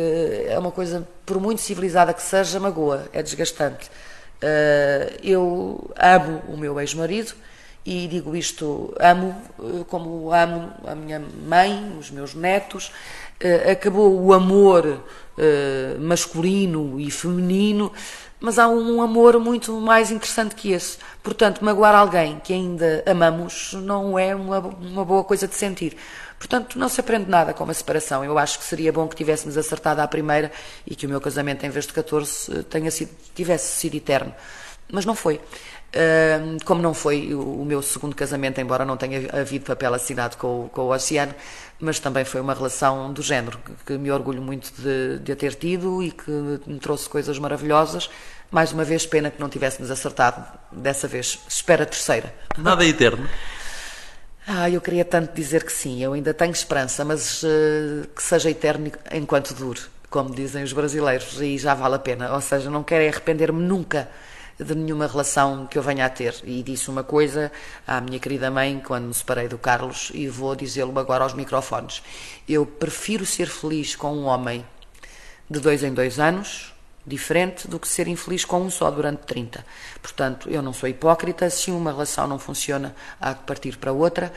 é 0.48 0.58
uma 0.60 0.72
coisa, 0.72 1.08
por 1.26 1.40
muito 1.40 1.62
civilizada 1.62 2.14
que 2.14 2.22
seja, 2.22 2.60
magoa, 2.60 3.08
é 3.14 3.24
desgastante. 3.24 3.90
Uh, 4.36 5.16
eu 5.24 5.92
amo 5.96 6.42
o 6.50 6.58
meu 6.58 6.80
ex-marido 6.80 7.34
e 7.86 8.08
digo 8.08 8.36
isto, 8.36 8.94
amo 9.00 9.36
uh, 9.58 9.86
como 9.86 10.32
amo 10.34 10.74
a 10.86 10.94
minha 10.94 11.20
mãe, 11.20 11.96
os 11.98 12.12
meus 12.12 12.36
netos. 12.36 12.92
Uh, 13.42 13.72
acabou 13.72 14.22
o 14.22 14.34
amor 14.34 15.04
masculino 16.00 16.98
e 16.98 17.12
feminino, 17.12 17.92
mas 18.40 18.58
há 18.58 18.70
um 18.70 19.02
amor 19.02 19.38
muito 19.38 19.74
mais 19.82 20.10
interessante 20.10 20.56
que 20.56 20.72
esse. 20.72 20.98
Portanto, 21.22 21.64
magoar 21.64 21.94
alguém 21.94 22.40
que 22.42 22.54
ainda 22.54 23.04
amamos 23.06 23.74
não 23.74 24.18
é 24.18 24.34
uma, 24.34 24.60
uma 24.60 25.04
boa 25.04 25.26
coisa 25.26 25.46
de 25.46 25.56
sentir. 25.56 25.98
Portanto, 26.38 26.78
não 26.78 26.90
se 26.90 27.00
aprende 27.00 27.30
nada 27.30 27.54
com 27.54 27.64
uma 27.64 27.74
separação. 27.74 28.24
Eu 28.24 28.38
acho 28.38 28.60
que 28.60 28.66
seria 28.66 28.92
bom 28.92 29.08
que 29.08 29.16
tivéssemos 29.16 29.58
acertado 29.58 30.02
à 30.02 30.08
primeira 30.08 30.52
e 30.86 30.96
que 30.96 31.06
o 31.06 31.10
meu 31.10 31.22
casamento, 31.22 31.66
em 31.66 31.70
vez 31.70 31.88
de 31.88 31.94
14, 31.94 32.64
tenha 32.64 32.92
sido, 32.92 33.12
tivesse 33.34 33.80
sido 33.80 33.96
eterno. 33.96 34.34
Mas 34.92 35.06
não 35.06 35.16
foi. 35.16 35.42
como 36.66 36.82
não 36.82 36.94
foi 36.94 37.34
o, 37.34 37.64
meu 37.66 37.82
segundo 37.82 38.16
casamento, 38.16 38.60
embora 38.60 38.86
não 38.86 38.98
tenha 38.98 39.30
havido 39.34 39.66
papel 39.66 39.94
assinado 39.94 40.38
com, 40.38 40.70
com 40.72 40.82
o 40.82 40.94
Oceano, 40.94 41.34
mas 41.80 42.00
também 42.00 42.24
foi 42.24 42.42
uma 42.42 42.54
relação 42.54 43.12
do 43.12 43.22
género, 43.22 43.60
que, 43.86 43.98
me 43.98 44.12
orgulho 44.12 44.42
muito 44.42 44.72
de, 44.80 45.20
de 45.20 45.32
a 45.32 45.36
ter 45.36 45.56
tido 45.56 46.04
e 46.04 46.12
que 46.12 46.32
me 46.68 46.80
trouxe 46.80 47.10
coisas 47.10 47.40
maravilhosas. 47.40 48.10
Mais 48.52 48.72
uma 48.72 48.84
vez, 48.84 49.06
pena 49.06 49.32
que 49.32 49.40
não 49.40 49.50
tivéssemos 49.50 49.90
acertado 49.90 50.46
dessa 50.72 51.08
vez. 51.08 51.40
Espera 51.50 51.86
terceira. 51.86 52.34
Nada 52.58 52.86
é 52.86 52.90
eterno. 52.90 53.28
Ah, 54.48 54.70
eu 54.70 54.80
queria 54.80 55.04
tanto 55.04 55.34
dizer 55.34 55.64
que 55.64 55.72
sim, 55.72 56.04
eu 56.04 56.14
ainda 56.14 56.32
tenho 56.32 56.52
esperança, 56.52 57.04
mas 57.04 57.42
uh, 57.42 58.08
que 58.16 58.22
seja 58.22 58.48
eterno 58.50 58.92
enquanto 59.12 59.56
dure, 59.56 59.82
como 60.08 60.36
dizem 60.36 60.64
os 60.64 60.72
brasileiros, 60.72 61.42
e 61.42 61.58
já 61.58 61.74
vale 61.74 61.96
a 61.96 62.00
pena. 62.00 62.32
Ou 62.32 62.40
seja, 62.42 62.70
não 62.70 62.84
quero 62.84 63.08
arrepender-me 63.08 63.60
nunca 63.60 64.08
de 64.60 64.76
nenhuma 64.76 65.08
relação 65.08 65.66
que 65.66 65.80
eu 65.80 65.82
venha 65.82 66.06
a 66.06 66.10
ter. 66.10 66.36
E 66.44 66.62
disse 66.62 66.92
uma 66.92 67.04
coisa 67.04 67.52
à 67.88 68.00
minha 68.00 68.20
querida 68.20 68.52
mãe 68.52 68.80
quando 68.86 69.06
me 69.08 69.14
separei 69.16 69.48
do 69.48 69.58
Carlos, 69.58 70.12
e 70.14 70.28
vou 70.28 70.56
dizê-lo 70.56 70.98
agora 71.00 71.24
aos 71.24 71.34
microfones. 71.34 72.04
Eu 72.48 72.68
prefiro 72.68 73.26
ser 73.26 73.48
feliz 73.48 73.96
com 73.96 74.14
um 74.14 74.26
homem 74.26 74.64
de 75.50 75.60
dois 75.60 75.84
em 75.84 75.92
dois 75.92 76.20
anos 76.20 76.75
diferente 77.06 77.68
do 77.68 77.80
que 77.80 77.88
ser 77.88 78.08
infeliz 78.08 78.44
com 78.44 78.62
um 78.62 78.70
só 78.70 78.90
durante 78.90 79.20
30. 79.20 79.66
Portanto, 80.02 80.50
eu 80.50 80.62
não 80.62 80.74
sou 80.74 80.90
hipócrita, 80.90 81.50
se 81.50 81.70
uma 81.72 81.92
relação 81.92 82.28
não 82.28 82.40
funciona, 82.40 82.96
há 83.22 83.34
que 83.34 83.44
partir 83.44 83.78
para 83.78 83.92
outra, 83.92 84.34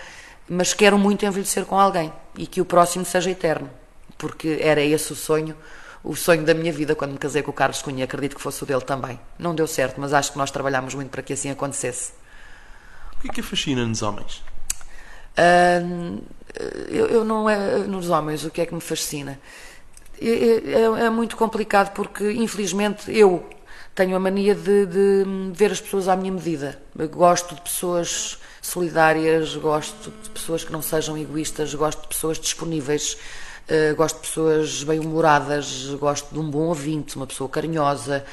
mas 0.48 0.74
quero 0.74 0.98
muito 0.98 1.24
envelhecer 1.24 1.64
com 1.64 1.78
alguém 1.78 2.12
e 2.36 2.46
que 2.46 2.60
o 2.60 2.64
próximo 2.64 3.04
seja 3.04 3.30
eterno, 3.30 3.70
porque 4.16 4.58
era 4.60 4.82
esse 4.82 5.12
o 5.12 5.16
sonho, 5.16 5.56
o 6.04 6.14
sonho 6.14 6.44
da 6.44 6.54
minha 6.54 6.72
vida 6.72 6.94
quando 6.94 7.12
me 7.12 7.18
casei 7.18 7.42
com 7.42 7.50
o 7.50 7.54
Carlos 7.54 7.82
Cunha, 7.82 8.04
acredito 8.04 8.36
que 8.36 8.42
fosse 8.42 8.62
o 8.62 8.66
dele 8.66 8.82
também. 8.82 9.18
Não 9.38 9.54
deu 9.54 9.66
certo, 9.66 10.00
mas 10.00 10.12
acho 10.12 10.32
que 10.32 10.38
nós 10.38 10.50
trabalhámos 10.50 10.94
muito 10.94 11.10
para 11.10 11.22
que 11.22 11.32
assim 11.32 11.50
acontecesse. 11.50 12.12
O 13.16 13.20
que 13.20 13.28
é 13.28 13.32
que 13.32 13.42
fascina 13.42 13.84
nos 13.84 14.02
homens? 14.02 14.42
Uh, 15.36 16.22
eu, 16.88 17.06
eu, 17.06 17.24
não 17.24 17.48
é 17.48 17.78
nos 17.78 18.10
homens 18.10 18.44
o 18.44 18.50
que 18.50 18.60
é 18.60 18.66
que 18.66 18.74
me 18.74 18.80
fascina 18.80 19.38
é, 20.20 20.72
é, 20.72 21.06
é, 21.06 21.10
muito 21.10 21.36
complicado 21.36 21.92
porque, 21.92 22.30
infelizmente, 22.32 23.10
eu 23.10 23.48
tenho 23.94 24.16
a 24.16 24.20
mania 24.20 24.54
de, 24.54 24.86
de, 24.86 25.24
ver 25.52 25.72
as 25.72 25.80
pessoas 25.80 26.08
à 26.08 26.16
minha 26.16 26.32
medida. 26.32 26.80
Eu 26.96 27.08
gosto 27.08 27.54
de 27.54 27.60
pessoas 27.60 28.38
solidárias, 28.62 29.56
gosto 29.56 30.12
de 30.22 30.30
pessoas 30.30 30.62
que 30.64 30.72
não 30.72 30.82
sejam 30.82 31.16
egoístas, 31.16 31.74
gosto 31.74 32.02
de 32.02 32.08
pessoas 32.08 32.38
disponíveis, 32.38 33.16
uh, 33.68 33.96
gosto 33.96 34.16
de 34.16 34.28
pessoas 34.28 34.84
bem-humoradas, 34.84 35.86
gosto 35.98 36.32
de 36.32 36.38
um 36.38 36.48
bom 36.50 36.66
ouvinte, 36.68 37.16
uma 37.16 37.26
pessoa 37.26 37.48
carinhosa. 37.48 38.24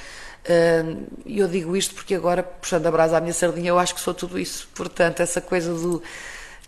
E 1.27 1.41
uh, 1.41 1.43
eu 1.43 1.47
digo 1.47 1.75
isto 1.75 1.95
porque 1.95 2.13
agora, 2.13 2.43
puxando 2.43 2.85
a 2.85 2.91
brasa 2.91 3.17
à 3.17 3.21
minha 3.21 3.33
sardinha, 3.33 3.69
eu 3.69 3.79
acho 3.79 3.95
que 3.95 4.01
sou 4.01 4.13
tudo 4.13 4.37
isso. 4.37 4.67
Portanto, 4.75 5.21
essa 5.21 5.41
coisa 5.41 5.73
do 5.73 6.03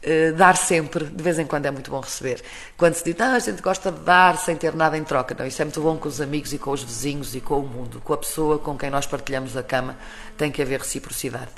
eh, 0.01 0.31
dar 0.31 0.55
sempre, 0.55 1.05
de 1.05 1.23
vez 1.23 1.39
em 1.39 1.45
quando 1.45 1.65
é 1.65 1.71
muito 1.71 1.89
bom 1.89 1.99
receber. 1.99 2.41
Quando 2.77 2.93
se 2.93 3.03
diz, 3.03 3.19
ah, 3.19 3.33
a 3.33 3.39
gente 3.39 3.61
gosta 3.61 3.91
de 3.91 3.99
dar 3.99 4.37
sem 4.37 4.55
ter 4.55 4.73
nada 4.73 4.97
em 4.97 5.03
troca. 5.03 5.35
Não, 5.37 5.45
isso 5.45 5.61
é 5.61 5.65
muito 5.65 5.81
bom 5.81 5.97
com 5.97 6.07
os 6.07 6.21
amigos 6.21 6.53
e 6.53 6.57
com 6.57 6.71
os 6.71 6.83
vizinhos 6.83 7.35
e 7.35 7.41
com 7.41 7.59
o 7.59 7.67
mundo. 7.67 8.01
Com 8.03 8.13
a 8.13 8.17
pessoa 8.17 8.59
com 8.59 8.77
quem 8.77 8.89
nós 8.89 9.05
partilhamos 9.05 9.57
a 9.57 9.63
cama, 9.63 9.97
tem 10.37 10.51
que 10.51 10.61
haver 10.61 10.79
reciprocidade. 10.79 11.49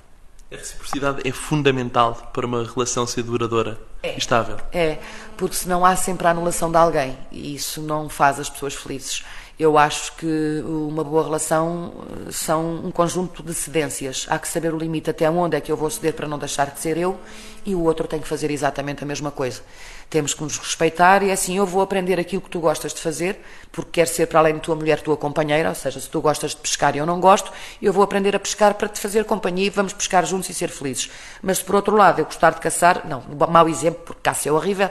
A 0.52 0.56
reciprocidade 0.56 1.28
é 1.28 1.32
fundamental 1.32 2.32
para 2.34 2.45
uma 2.45 2.63
relação 2.63 3.06
ser 3.06 3.23
duradoura 3.23 3.80
é, 4.01 4.17
estável. 4.17 4.57
É, 4.71 4.97
porque 5.38 5.55
senão 5.55 5.85
há 5.85 5.95
sempre 5.95 6.27
a 6.27 6.31
anulação 6.31 6.71
de 6.71 6.77
alguém 6.77 7.17
e 7.31 7.55
isso 7.55 7.81
não 7.81 8.07
faz 8.09 8.39
as 8.39 8.49
pessoas 8.49 8.73
felizes. 8.73 9.23
Eu 9.59 9.77
acho 9.77 10.15
que 10.15 10.63
uma 10.65 11.03
boa 11.03 11.21
relação 11.21 11.93
eh, 12.27 12.31
são 12.31 12.75
um 12.75 12.91
conjunto 12.91 13.43
de 13.43 13.53
cedências. 13.53 14.25
Há 14.29 14.39
que 14.39 14.47
saber 14.47 14.73
o 14.73 14.77
limite 14.77 15.09
até 15.09 15.29
onde 15.29 15.57
é 15.57 15.59
que 15.59 15.69
eu 15.69 15.75
vou 15.75 15.89
ceder 15.89 16.13
para 16.13 16.29
não 16.29 16.39
deixar 16.39 16.67
de 16.71 16.79
ser 16.79 16.97
eu 16.97 17.19
e 17.65 17.75
o 17.75 17.83
outro 17.83 18.07
tem 18.07 18.19
que 18.19 18.27
fazer 18.27 18.51
exatamente 18.51 19.03
a 19.03 19.07
mesma 19.07 19.31
coisa. 19.31 19.62
Temos 20.09 20.33
que 20.33 20.41
nos 20.41 20.57
respeitar 20.57 21.21
e 21.21 21.29
é 21.29 21.33
assim, 21.33 21.57
eu 21.57 21.65
vou 21.65 21.81
aprender 21.81 22.19
aquilo 22.19 22.41
que 22.41 22.49
tu 22.49 22.59
gostas 22.59 22.93
de 22.93 22.99
fazer, 22.99 23.39
porque 23.71 23.91
quer 23.91 24.07
ser 24.07 24.27
para 24.27 24.39
além 24.39 24.55
de 24.55 24.62
tua 24.62 24.75
mulher 24.75 25.01
tua 25.01 25.15
companheira, 25.15 25.69
ou 25.69 25.75
seja, 25.75 25.99
se 25.99 26.09
tu 26.09 26.21
gostas 26.21 26.51
de 26.51 26.57
pescar 26.57 26.95
e 26.95 26.99
eu 26.99 27.05
não 27.05 27.19
gosto, 27.19 27.51
eu 27.81 27.93
vou 27.93 28.03
aprender 28.03 28.35
a 28.35 28.39
pescar 28.39 28.73
para 28.75 28.88
te 28.88 28.99
fazer 28.99 29.25
companhia 29.25 29.67
e 29.67 29.69
vamos 29.69 29.93
pescar 29.93 30.25
juntos 30.25 30.49
e 30.49 30.53
ser 30.53 30.69
felizes. 30.69 31.12
Mas 31.43 31.59
se 31.59 31.63
por 31.63 31.75
outro 31.75 31.95
lado 31.95 32.19
eu 32.19 32.25
gostar 32.25 32.51
de 32.51 32.59
caçar, 32.59 33.05
não, 33.07 33.21
mau 33.49 33.67
exemplo, 33.67 33.88
porque 33.91 34.21
caça 34.23 34.49
é 34.49 34.52
horrível, 34.52 34.89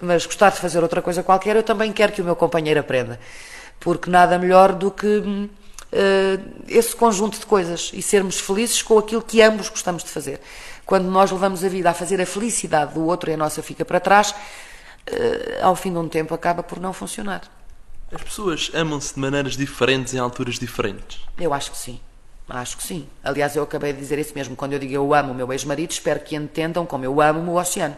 mas 0.00 0.26
gostar 0.26 0.50
de 0.50 0.58
fazer 0.58 0.82
outra 0.82 1.02
coisa 1.02 1.22
qualquer, 1.22 1.56
eu 1.56 1.62
também 1.62 1.92
quero 1.92 2.12
que 2.12 2.22
o 2.22 2.24
meu 2.24 2.36
companheiro 2.36 2.80
aprenda 2.80 3.18
porque 3.80 4.10
nada 4.10 4.38
melhor 4.38 4.74
do 4.74 4.90
que 4.90 5.06
uh, 5.06 5.50
esse 6.68 6.94
conjunto 6.94 7.40
de 7.40 7.46
coisas 7.46 7.90
e 7.94 8.02
sermos 8.02 8.38
felizes 8.38 8.82
com 8.82 8.98
aquilo 8.98 9.22
que 9.22 9.40
ambos 9.40 9.70
gostamos 9.70 10.04
de 10.04 10.10
fazer. 10.10 10.38
Quando 10.84 11.10
nós 11.10 11.30
levamos 11.30 11.64
a 11.64 11.68
vida 11.68 11.90
a 11.90 11.94
fazer 11.94 12.20
a 12.20 12.26
felicidade 12.26 12.94
do 12.94 13.04
outro 13.06 13.30
e 13.30 13.34
a 13.34 13.36
nossa 13.36 13.62
fica 13.62 13.84
para 13.84 13.98
trás, 13.98 14.32
uh, 14.32 15.64
ao 15.64 15.74
fim 15.74 15.90
de 15.90 15.98
um 15.98 16.08
tempo 16.08 16.34
acaba 16.34 16.62
por 16.62 16.78
não 16.78 16.92
funcionar. 16.92 17.42
As 18.12 18.22
pessoas 18.22 18.70
amam-se 18.74 19.14
de 19.14 19.20
maneiras 19.20 19.56
diferentes 19.56 20.12
em 20.14 20.18
alturas 20.18 20.58
diferentes? 20.58 21.22
Eu 21.38 21.54
acho 21.54 21.70
que 21.70 21.78
sim. 21.78 22.00
Acho 22.48 22.76
que 22.76 22.82
sim. 22.82 23.08
Aliás, 23.22 23.54
eu 23.54 23.62
acabei 23.62 23.92
de 23.92 24.00
dizer 24.00 24.18
isso 24.18 24.32
mesmo. 24.34 24.56
Quando 24.56 24.72
eu 24.72 24.80
digo 24.80 24.92
eu 24.92 25.14
amo 25.14 25.30
o 25.30 25.34
meu 25.34 25.52
ex-marido, 25.52 25.92
espero 25.92 26.18
que 26.18 26.34
entendam 26.34 26.84
como 26.84 27.04
eu 27.04 27.20
amo 27.20 27.52
o 27.52 27.56
oceano. 27.56 27.96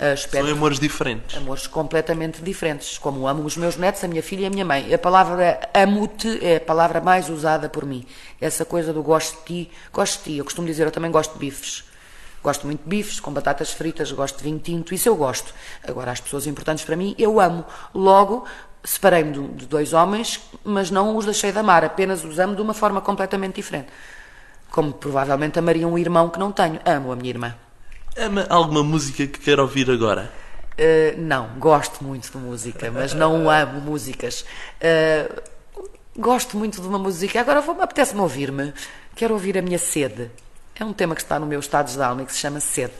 Uh, 0.00 0.16
São 0.16 0.46
amores 0.46 0.80
diferentes. 0.80 1.36
Amores 1.36 1.66
completamente 1.66 2.40
diferentes. 2.40 2.96
Como 2.96 3.28
amo 3.28 3.44
os 3.44 3.54
meus 3.58 3.76
netos, 3.76 4.02
a 4.02 4.08
minha 4.08 4.22
filha 4.22 4.44
e 4.44 4.46
a 4.46 4.50
minha 4.50 4.64
mãe. 4.64 4.94
A 4.94 4.96
palavra 4.96 5.60
amo-te 5.74 6.42
é 6.42 6.56
a 6.56 6.60
palavra 6.60 7.02
mais 7.02 7.28
usada 7.28 7.68
por 7.68 7.84
mim. 7.84 8.06
Essa 8.40 8.64
coisa 8.64 8.94
do 8.94 9.02
gosto 9.02 9.38
de 9.40 9.44
ti, 9.66 9.70
gosto 9.92 10.18
de 10.18 10.24
ti. 10.24 10.38
Eu 10.38 10.44
costumo 10.44 10.66
dizer, 10.66 10.86
eu 10.86 10.90
também 10.90 11.10
gosto 11.10 11.34
de 11.34 11.38
bifes. 11.38 11.84
Gosto 12.42 12.66
muito 12.66 12.82
de 12.82 12.88
bifes, 12.88 13.20
com 13.20 13.30
batatas 13.30 13.72
fritas, 13.72 14.10
gosto 14.10 14.38
de 14.38 14.44
vinho 14.44 14.58
tinto, 14.58 14.94
isso 14.94 15.06
eu 15.06 15.14
gosto. 15.14 15.52
Agora, 15.86 16.10
as 16.10 16.20
pessoas 16.20 16.46
importantes 16.46 16.82
para 16.82 16.96
mim, 16.96 17.14
eu 17.18 17.38
amo. 17.38 17.66
Logo, 17.94 18.46
separei-me 18.82 19.32
de, 19.32 19.48
de 19.48 19.66
dois 19.66 19.92
homens, 19.92 20.40
mas 20.64 20.90
não 20.90 21.14
os 21.14 21.26
deixei 21.26 21.52
de 21.52 21.58
amar, 21.58 21.84
apenas 21.84 22.24
os 22.24 22.38
amo 22.38 22.56
de 22.56 22.62
uma 22.62 22.72
forma 22.72 23.02
completamente 23.02 23.56
diferente. 23.56 23.88
Como 24.70 24.94
provavelmente 24.94 25.58
amaria 25.58 25.86
um 25.86 25.98
irmão 25.98 26.30
que 26.30 26.38
não 26.38 26.50
tenho. 26.50 26.80
Amo 26.86 27.12
a 27.12 27.16
minha 27.16 27.28
irmã. 27.28 27.54
Ama 28.20 28.46
alguma 28.50 28.82
música 28.82 29.26
que 29.26 29.38
quer 29.40 29.58
ouvir 29.58 29.90
agora? 29.90 30.30
Uh, 30.72 31.18
não, 31.18 31.58
gosto 31.58 32.04
muito 32.04 32.30
de 32.30 32.36
música, 32.36 32.90
mas 32.90 33.14
não 33.14 33.48
amo 33.50 33.80
músicas. 33.80 34.44
Uh, 34.76 35.40
gosto 36.14 36.54
muito 36.54 36.82
de 36.82 36.86
uma 36.86 36.98
música. 36.98 37.40
Agora 37.40 37.60
apetece-me 37.60 38.20
ouvir-me. 38.20 38.74
Quero 39.16 39.32
ouvir 39.32 39.56
a 39.56 39.62
minha 39.62 39.78
sede. 39.78 40.30
É 40.74 40.84
um 40.84 40.92
tema 40.92 41.14
que 41.14 41.22
está 41.22 41.38
no 41.38 41.46
meu 41.46 41.60
estado 41.60 41.90
de 41.90 42.02
alma 42.02 42.22
e 42.22 42.26
que 42.26 42.32
se 42.32 42.38
chama 42.38 42.60
sede. 42.60 42.92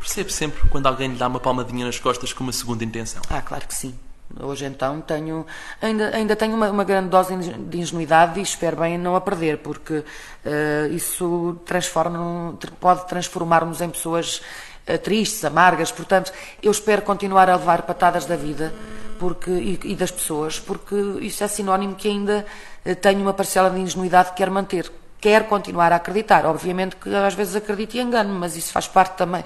Percebe 0.00 0.32
sempre 0.32 0.68
quando 0.68 0.88
alguém 0.88 1.10
lhe 1.10 1.16
dá 1.16 1.28
uma 1.28 1.38
palmadinha 1.38 1.86
nas 1.86 2.00
costas 2.00 2.32
com 2.32 2.42
uma 2.42 2.52
segunda 2.52 2.84
intenção? 2.84 3.22
Ah, 3.30 3.42
claro 3.42 3.66
que 3.68 3.74
sim. 3.74 3.96
Hoje 4.40 4.66
então 4.66 5.00
tenho 5.00 5.46
ainda, 5.80 6.14
ainda 6.14 6.36
tenho 6.36 6.54
uma, 6.54 6.70
uma 6.70 6.84
grande 6.84 7.08
dose 7.08 7.34
de 7.34 7.78
ingenuidade 7.78 8.38
e 8.38 8.42
espero 8.42 8.76
bem 8.76 8.98
não 8.98 9.16
a 9.16 9.20
perder, 9.20 9.58
porque 9.58 9.94
uh, 9.94 10.92
isso 10.92 11.58
transforma, 11.64 12.56
pode 12.78 13.08
transformar-nos 13.08 13.80
em 13.80 13.88
pessoas 13.88 14.42
uh, 14.86 14.98
tristes, 14.98 15.44
amargas. 15.44 15.90
Portanto, 15.90 16.30
eu 16.62 16.70
espero 16.70 17.02
continuar 17.02 17.48
a 17.48 17.56
levar 17.56 17.82
patadas 17.82 18.26
da 18.26 18.36
vida 18.36 18.72
porque, 19.18 19.50
e, 19.50 19.80
e 19.82 19.96
das 19.96 20.10
pessoas, 20.10 20.60
porque 20.60 20.94
isso 21.22 21.42
é 21.42 21.48
sinónimo 21.48 21.94
que 21.94 22.08
ainda 22.08 22.44
uh, 22.84 22.94
tenho 22.96 23.22
uma 23.22 23.32
parcela 23.32 23.70
de 23.70 23.80
ingenuidade 23.80 24.30
que 24.30 24.36
quero 24.36 24.52
manter 24.52 24.92
quer 25.20 25.48
continuar 25.48 25.92
a 25.92 25.96
acreditar. 25.96 26.46
Obviamente 26.46 26.96
que 26.96 27.14
às 27.14 27.34
vezes 27.34 27.56
acredito 27.56 27.96
e 27.96 28.00
engano, 28.00 28.32
mas 28.34 28.56
isso 28.56 28.72
faz 28.72 28.86
parte 28.86 29.16
também. 29.16 29.44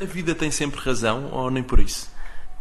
A 0.00 0.04
vida 0.04 0.34
tem 0.34 0.50
sempre 0.50 0.80
razão 0.80 1.28
ou 1.32 1.50
nem 1.50 1.62
por 1.62 1.78
isso? 1.78 2.13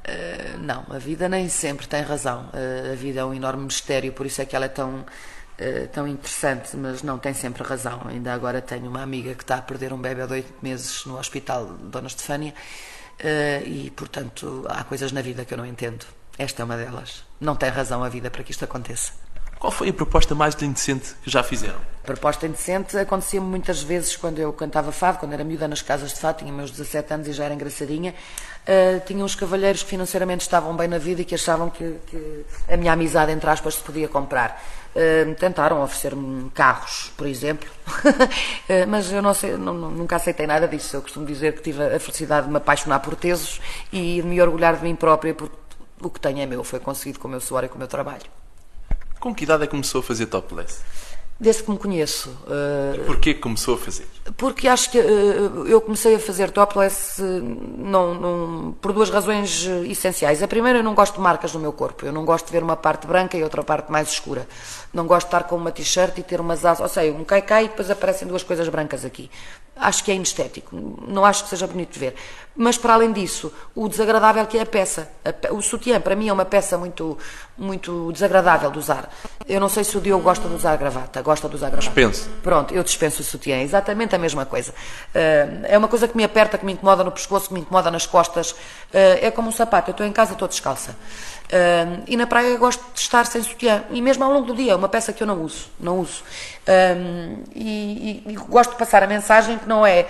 Uh, 0.04 0.58
não, 0.60 0.86
a 0.89 0.98
vida 0.98 1.30
nem 1.30 1.48
sempre 1.48 1.88
tem 1.88 2.02
razão. 2.02 2.50
Uh, 2.54 2.92
a 2.92 2.96
vida 2.96 3.22
é 3.22 3.26
um 3.26 3.34
enorme 3.34 3.63
mistério, 3.63 4.12
por 4.12 4.26
isso 4.26 4.42
é 4.42 4.46
que 4.46 4.56
ela 4.56 4.66
é 4.66 4.70
tão, 4.70 5.00
uh, 5.00 5.88
tão 5.94 6.08
interessante, 6.08 6.76
mas 6.76 7.02
não 7.02 7.18
tem 7.18 7.34
sempre 7.34 7.63
razão. 7.63 8.02
Ainda 8.08 8.34
agora 8.34 8.62
tenho 8.62 8.89
uma 8.89 9.02
amiga 9.02 9.34
que 9.34 9.44
está 9.44 9.56
a 9.56 9.62
perder 9.62 9.94
um 9.94 9.98
bebê 9.98 10.28
de 10.28 10.34
oito 10.34 10.54
meses 10.62 11.06
no 11.06 11.18
hospital 11.18 11.66
Dona 11.66 12.08
Estefânia 12.08 12.54
e, 13.66 13.89
portanto, 13.96 14.66
há 14.68 14.84
coisas 14.84 15.12
na 15.13 15.22
vida 15.22 15.46
que 15.46 15.54
eu 15.54 15.58
não 15.58 15.66
entendo. 15.66 16.06
Esta 16.38 16.63
é 16.63 16.66
uma 16.66 16.76
delas. 16.76 17.24
Não 17.39 17.56
tem 17.56 17.70
razão 17.70 18.04
a 18.04 18.10
vida 18.10 18.30
para 18.30 18.44
que 18.44 18.52
isto 18.52 18.66
aconteça. 18.66 19.13
Qual 19.60 19.72
foi 19.72 19.89
a 19.89 19.94
proposta 19.94 20.36
mais 20.36 20.62
indecente 20.62 21.16
que 21.24 21.30
já 21.30 21.42
fizeram? 21.42 21.80
Proposta 22.04 22.46
indecente 22.46 22.98
acontecia-me 22.98 23.48
muitas 23.48 23.82
vezes 23.82 24.18
quando 24.18 24.38
eu 24.38 24.52
cantava 24.52 24.92
fado, 24.92 25.20
quando 25.20 25.32
era 25.32 25.44
miúda 25.44 25.70
nas 25.70 25.82
casas 25.82 26.13
de 26.13 26.20
fado, 26.20 26.39
tinha 26.39 26.52
meus 26.52 26.70
17 26.70 27.13
anos 27.13 27.28
e 27.30 27.32
já 27.32 27.46
era 27.46 27.54
engraçadinha. 27.54 28.13
Uh, 28.63 29.00
tinha 29.06 29.24
uns 29.24 29.36
cavalheiros 29.36 29.84
que 29.84 29.89
financeiramente 29.89 30.42
estavam 30.42 30.76
bem 30.76 30.89
na 30.89 30.98
vida 30.98 31.22
e 31.22 31.26
que 31.26 31.34
achavam 31.34 31.70
que, 31.70 31.96
que 32.08 32.46
a 32.68 32.76
minha 32.76 32.92
amizade, 32.92 33.32
entre 33.32 33.50
aspas, 33.50 33.76
se 33.76 33.82
podia 33.82 34.10
comprar. 34.10 34.62
Uh, 34.94 35.34
tentaram 35.36 35.82
oferecer-me 35.82 36.50
carros, 36.50 37.13
por 37.16 37.26
exemplo, 37.26 37.70
uh, 37.88 38.84
mas 38.88 39.10
eu 39.10 39.22
não 39.22 39.34
sei, 39.34 39.56
não, 39.56 39.74
nunca 39.74 40.18
aceitei 40.18 40.46
nada 40.46 40.68
disso. 40.68 40.98
Eu 40.98 41.02
costumo 41.02 41.26
dizer 41.26 41.54
que 41.54 41.62
tive 41.62 41.84
a 41.84 42.00
felicidade 42.02 42.48
de 42.48 42.52
me 42.52 42.58
apaixonar 42.58 43.00
por 43.00 43.16
tesos 43.16 43.62
e 43.94 44.22
de 44.22 44.28
me 44.28 44.42
orgulhar 44.42 44.76
de 44.76 44.84
mim 44.84 44.94
própria, 44.96 45.34
porque 45.34 45.56
o 46.02 46.10
que 46.10 46.20
tenho 46.20 46.39
é 46.39 46.46
meu, 46.46 46.66
foi 46.66 46.82
conseguido 46.82 47.18
com 47.18 47.30
o 47.30 47.32
meu 47.32 47.39
suor 47.39 47.63
e 47.63 47.70
com 47.70 47.76
o 47.76 47.80
meu 47.80 47.88
trabalho. 47.88 48.26
Com 49.22 49.34
que 49.34 49.46
idade 49.46 49.63
é 49.63 49.68
que 49.68 49.72
começou 49.72 50.02
a 50.02 50.04
fazer 50.04 50.26
topless? 50.26 50.82
Desde 51.39 51.63
que 51.63 51.72
me 51.72 51.78
conheço. 51.78 52.30
Uh, 52.48 52.96
e 52.96 53.00
porquê 53.00 53.34
começou 53.34 53.76
a 53.76 53.78
fazer? 53.78 54.08
Porque 54.38 54.67
acho 54.67 54.89
que 54.91 55.00
uh, 55.00 55.67
eu 55.67 55.82
comecei 55.82 56.15
a 56.15 56.19
fazer 56.19 56.52
topless 56.52 57.22
uh, 57.22 57.26
não, 57.78 58.13
não, 58.13 58.72
por 58.80 58.93
duas 58.93 59.10
razões 59.10 59.67
essenciais. 59.86 60.41
A 60.41 60.48
primeira, 60.48 60.80
eu 60.80 60.84
não 60.84 60.93
gosto 60.93 61.15
de 61.15 61.22
marcas 61.22 61.54
no 61.54 61.60
meu 61.60 61.74
corpo. 61.74 62.06
Eu 62.06 62.13
não 62.13 62.24
gosto 62.24 62.46
de 62.46 62.52
ver 62.52 62.63
uma 62.63 62.78
parte 62.78 63.08
branca 63.08 63.38
e 63.38 63.43
outra 63.43 63.63
parte 63.63 63.91
mais 63.91 64.10
escura. 64.10 64.48
Não 64.93 65.08
gosto 65.08 65.25
de 65.25 65.29
estar 65.29 65.43
com 65.45 65.56
uma 65.56 65.71
t-shirt 65.71 66.17
e 66.19 66.23
ter 66.23 66.39
umas 66.39 66.63
asas, 66.63 66.82
ou 66.82 66.88
seja, 66.88 67.12
um 67.12 67.23
cai-cai 67.23 67.65
e 67.65 67.67
depois 67.67 67.89
aparecem 67.89 68.27
duas 68.27 68.43
coisas 68.43 68.69
brancas 68.69 69.03
aqui. 69.03 69.29
Acho 69.75 70.03
que 70.03 70.12
é 70.12 70.15
inestético. 70.15 70.75
Não 71.08 71.25
acho 71.25 71.43
que 71.43 71.49
seja 71.49 71.65
bonito 71.65 71.93
de 71.93 71.99
ver. 71.99 72.15
Mas, 72.56 72.77
para 72.77 72.93
além 72.93 73.12
disso, 73.12 73.51
o 73.73 73.89
desagradável 73.89 74.45
que 74.45 74.56
é 74.56 74.62
a 74.62 74.65
peça. 74.67 75.10
O 75.49 75.63
sutiã, 75.63 75.99
para 75.99 76.15
mim, 76.15 76.29
é 76.29 76.34
uma 76.34 76.45
peça 76.45 76.77
muito, 76.77 77.17
muito 77.58 78.12
desagradável 78.12 78.69
de 78.69 78.77
usar. 78.77 79.10
Eu 79.47 79.60
não 79.60 79.67
sei 79.67 79.84
se 79.84 79.97
o 79.97 80.01
Diogo 80.01 80.23
gosta 80.23 80.47
de 80.47 80.53
usar 80.53 80.75
gravata. 80.77 81.23
Gosta 81.23 81.49
de 81.49 81.56
usar 81.56 81.71
gravata? 81.71 81.88
Dispenso. 81.88 82.29
Pronto, 82.43 82.71
eu 82.71 82.84
dispenso 82.84 83.23
o 83.23 83.25
sutiã. 83.25 83.60
Exatamente 83.62 84.15
a 84.15 84.19
mesma 84.19 84.45
coisa. 84.45 84.71
Eh, 85.15 85.47
é 85.63 85.77
uma 85.77 85.88
coisa 85.88 86.08
que 86.08 86.15
me 86.15 86.23
aperta, 86.23 86.56
que 86.60 86.65
me 86.65 86.73
incomoda 86.73 87.03
no 87.03 87.12
pescoço, 87.12 87.47
que 87.47 87.56
me 87.56 87.62
incomoda 87.62 87.89
nas 87.89 88.06
costas. 88.06 88.56
Eh, 88.93 89.25
é 89.27 89.32
como 89.32 89.49
um 89.49 89.51
sapato. 89.51 89.89
Eu 89.89 89.93
estou 89.93 90.06
em 90.06 90.13
casa, 90.13 90.34
estou 90.34 90.47
descalça. 90.47 90.95
E 92.08 92.17
na 92.17 92.25
praia 92.25 92.58
gosto 92.58 92.84
de 92.93 92.99
estar 92.99 93.25
sem 93.25 93.41
sutiã. 93.43 93.84
E 93.91 94.01
mesmo 94.01 94.23
ao 94.23 94.32
longo 94.32 94.47
do 94.47 94.56
dia, 94.56 94.71
é 94.71 94.75
uma 94.75 94.89
peça 94.89 95.13
que 95.13 95.21
eu 95.21 95.27
não 95.27 95.41
uso. 95.41 95.67
Não 95.79 95.99
uso. 95.99 96.23
E, 97.56 98.23
e, 98.25 98.32
e, 98.32 98.36
gosto 98.36 98.71
de 98.71 98.77
passar 98.77 99.03
a 99.03 99.08
mensagem 99.08 99.58
que 99.58 99.67
não 99.67 99.86
é. 99.86 100.08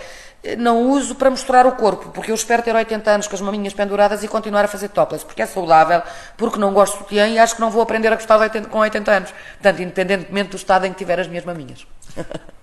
Não 0.58 0.90
uso 0.90 1.16
para 1.16 1.30
mostrar 1.30 1.66
o 1.66 1.72
corpo, 1.72 2.10
porque 2.10 2.30
eu 2.30 2.36
espero 2.36 2.62
ter 2.62 2.76
80 2.76 3.10
anos 3.10 3.28
com 3.28 3.36
as 3.36 3.40
maminhas 3.40 3.74
penduradas 3.74 4.24
e 4.24 4.28
continuar 4.28 4.66
a 4.66 4.68
fazer 4.68 4.90
topless, 4.90 5.26
porque 5.26 5.42
é 5.42 5.46
saudável, 5.46 6.02
porque 6.36 6.60
não 6.60 6.74
gosto 6.74 6.94
de 6.96 7.00
sutiã 7.00 7.30
e 7.30 7.40
acho 7.40 7.56
que 7.56 7.62
não 7.62 7.72
vou 7.72 7.82
aprender 7.82 8.12
a 8.12 8.16
gostar 8.16 8.38
80, 8.38 8.68
com 8.68 8.80
80 8.80 9.12
anos. 9.12 9.32
Portanto, 9.32 9.82
independentemente 9.82 10.50
do 10.50 10.58
estado 10.58 10.86
em 10.86 10.92
que 10.92 10.98
tiver 10.98 11.18
as 11.18 11.28
minhas 11.28 11.46
maminhas. 11.46 11.88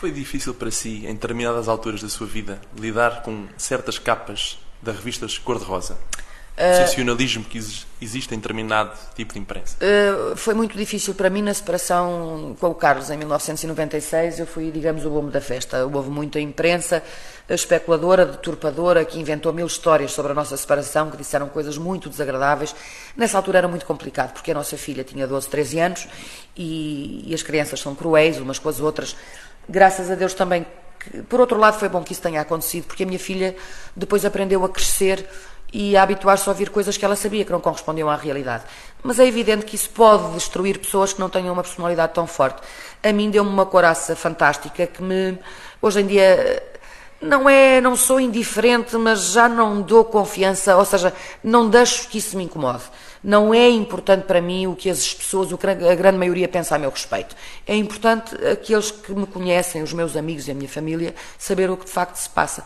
Foi 0.00 0.10
difícil 0.10 0.54
para 0.54 0.70
si, 0.70 1.06
em 1.06 1.12
determinadas 1.12 1.68
alturas 1.68 2.02
da 2.02 2.08
sua 2.08 2.26
vida, 2.26 2.58
lidar 2.78 3.22
com 3.22 3.46
certas 3.56 3.98
capas 3.98 4.58
da 4.80 4.92
revistas 4.92 5.36
cor-de-rosa? 5.36 5.98
O 6.60 6.76
sensacionalismo 6.76 7.44
que 7.44 7.58
existe 7.58 8.34
em 8.34 8.38
determinado 8.38 8.92
tipo 9.14 9.32
de 9.32 9.38
imprensa? 9.38 9.76
Uh, 9.80 10.36
foi 10.36 10.54
muito 10.54 10.76
difícil 10.76 11.14
para 11.14 11.30
mim 11.30 11.42
na 11.42 11.54
separação 11.54 12.56
com 12.60 12.68
o 12.68 12.74
Carlos 12.74 13.10
em 13.10 13.16
1996. 13.16 14.40
Eu 14.40 14.46
fui, 14.46 14.70
digamos, 14.70 15.04
o 15.04 15.10
bombo 15.10 15.30
da 15.30 15.40
festa. 15.40 15.84
Houve 15.86 16.10
muita 16.10 16.40
imprensa 16.40 17.02
especuladora, 17.48 18.24
deturpadora, 18.26 19.04
que 19.04 19.18
inventou 19.18 19.52
mil 19.52 19.66
histórias 19.66 20.12
sobre 20.12 20.32
a 20.32 20.34
nossa 20.34 20.56
separação, 20.56 21.10
que 21.10 21.16
disseram 21.16 21.48
coisas 21.48 21.76
muito 21.76 22.08
desagradáveis. 22.08 22.74
Nessa 23.16 23.36
altura 23.36 23.58
era 23.58 23.68
muito 23.68 23.84
complicado, 23.84 24.32
porque 24.32 24.52
a 24.52 24.54
nossa 24.54 24.76
filha 24.76 25.02
tinha 25.02 25.26
12, 25.26 25.48
13 25.48 25.80
anos 25.80 26.08
e, 26.56 27.24
e 27.26 27.34
as 27.34 27.42
crianças 27.42 27.80
são 27.80 27.94
cruéis 27.94 28.38
umas 28.38 28.58
com 28.58 28.68
as 28.68 28.80
outras. 28.80 29.16
Graças 29.68 30.10
a 30.10 30.14
Deus 30.14 30.34
também 30.34 30.64
por 31.28 31.40
outro 31.40 31.58
lado, 31.58 31.78
foi 31.78 31.88
bom 31.88 32.02
que 32.02 32.12
isso 32.12 32.20
tenha 32.20 32.40
acontecido, 32.40 32.84
porque 32.84 33.04
a 33.04 33.06
minha 33.06 33.18
filha 33.18 33.56
depois 33.96 34.24
aprendeu 34.24 34.62
a 34.64 34.68
crescer 34.68 35.26
e 35.72 35.96
a 35.96 36.02
habituar-se 36.02 36.48
a 36.48 36.52
ouvir 36.52 36.70
coisas 36.70 36.96
que 36.96 37.04
ela 37.04 37.16
sabia 37.16 37.44
que 37.44 37.52
não 37.52 37.60
correspondiam 37.60 38.08
à 38.08 38.16
realidade. 38.16 38.64
Mas 39.02 39.18
é 39.18 39.26
evidente 39.26 39.64
que 39.64 39.76
isso 39.76 39.90
pode 39.90 40.32
destruir 40.34 40.78
pessoas 40.78 41.12
que 41.12 41.20
não 41.20 41.28
tenham 41.28 41.52
uma 41.52 41.62
personalidade 41.62 42.12
tão 42.12 42.26
forte. 42.26 42.60
A 43.02 43.12
mim 43.12 43.30
deu-me 43.30 43.50
uma 43.50 43.66
coraça 43.66 44.16
fantástica 44.16 44.86
que 44.86 45.02
me, 45.02 45.38
hoje 45.80 46.00
em 46.00 46.06
dia, 46.06 46.62
não 47.20 47.48
é, 47.48 47.80
não 47.80 47.96
sou 47.96 48.18
indiferente, 48.18 48.96
mas 48.96 49.32
já 49.32 49.48
não 49.48 49.82
dou 49.82 50.04
confiança, 50.04 50.76
ou 50.76 50.84
seja, 50.84 51.12
não 51.44 51.68
deixo 51.68 52.08
que 52.08 52.18
isso 52.18 52.36
me 52.36 52.44
incomode. 52.44 52.84
Não 53.22 53.52
é 53.52 53.68
importante 53.68 54.24
para 54.24 54.40
mim 54.40 54.66
o 54.66 54.74
que 54.74 54.88
as 54.88 55.12
pessoas, 55.12 55.52
a 55.52 55.94
grande 55.94 56.16
maioria 56.18 56.48
pensa 56.48 56.74
a 56.74 56.78
meu 56.78 56.90
respeito. 56.90 57.36
É 57.66 57.76
importante 57.76 58.34
aqueles 58.46 58.90
que 58.90 59.12
me 59.12 59.26
conhecem, 59.26 59.82
os 59.82 59.92
meus 59.92 60.16
amigos 60.16 60.48
e 60.48 60.50
a 60.50 60.54
minha 60.54 60.68
família, 60.68 61.14
saber 61.38 61.70
o 61.70 61.76
que 61.76 61.84
de 61.84 61.92
facto 61.92 62.16
se 62.16 62.30
passa. 62.30 62.64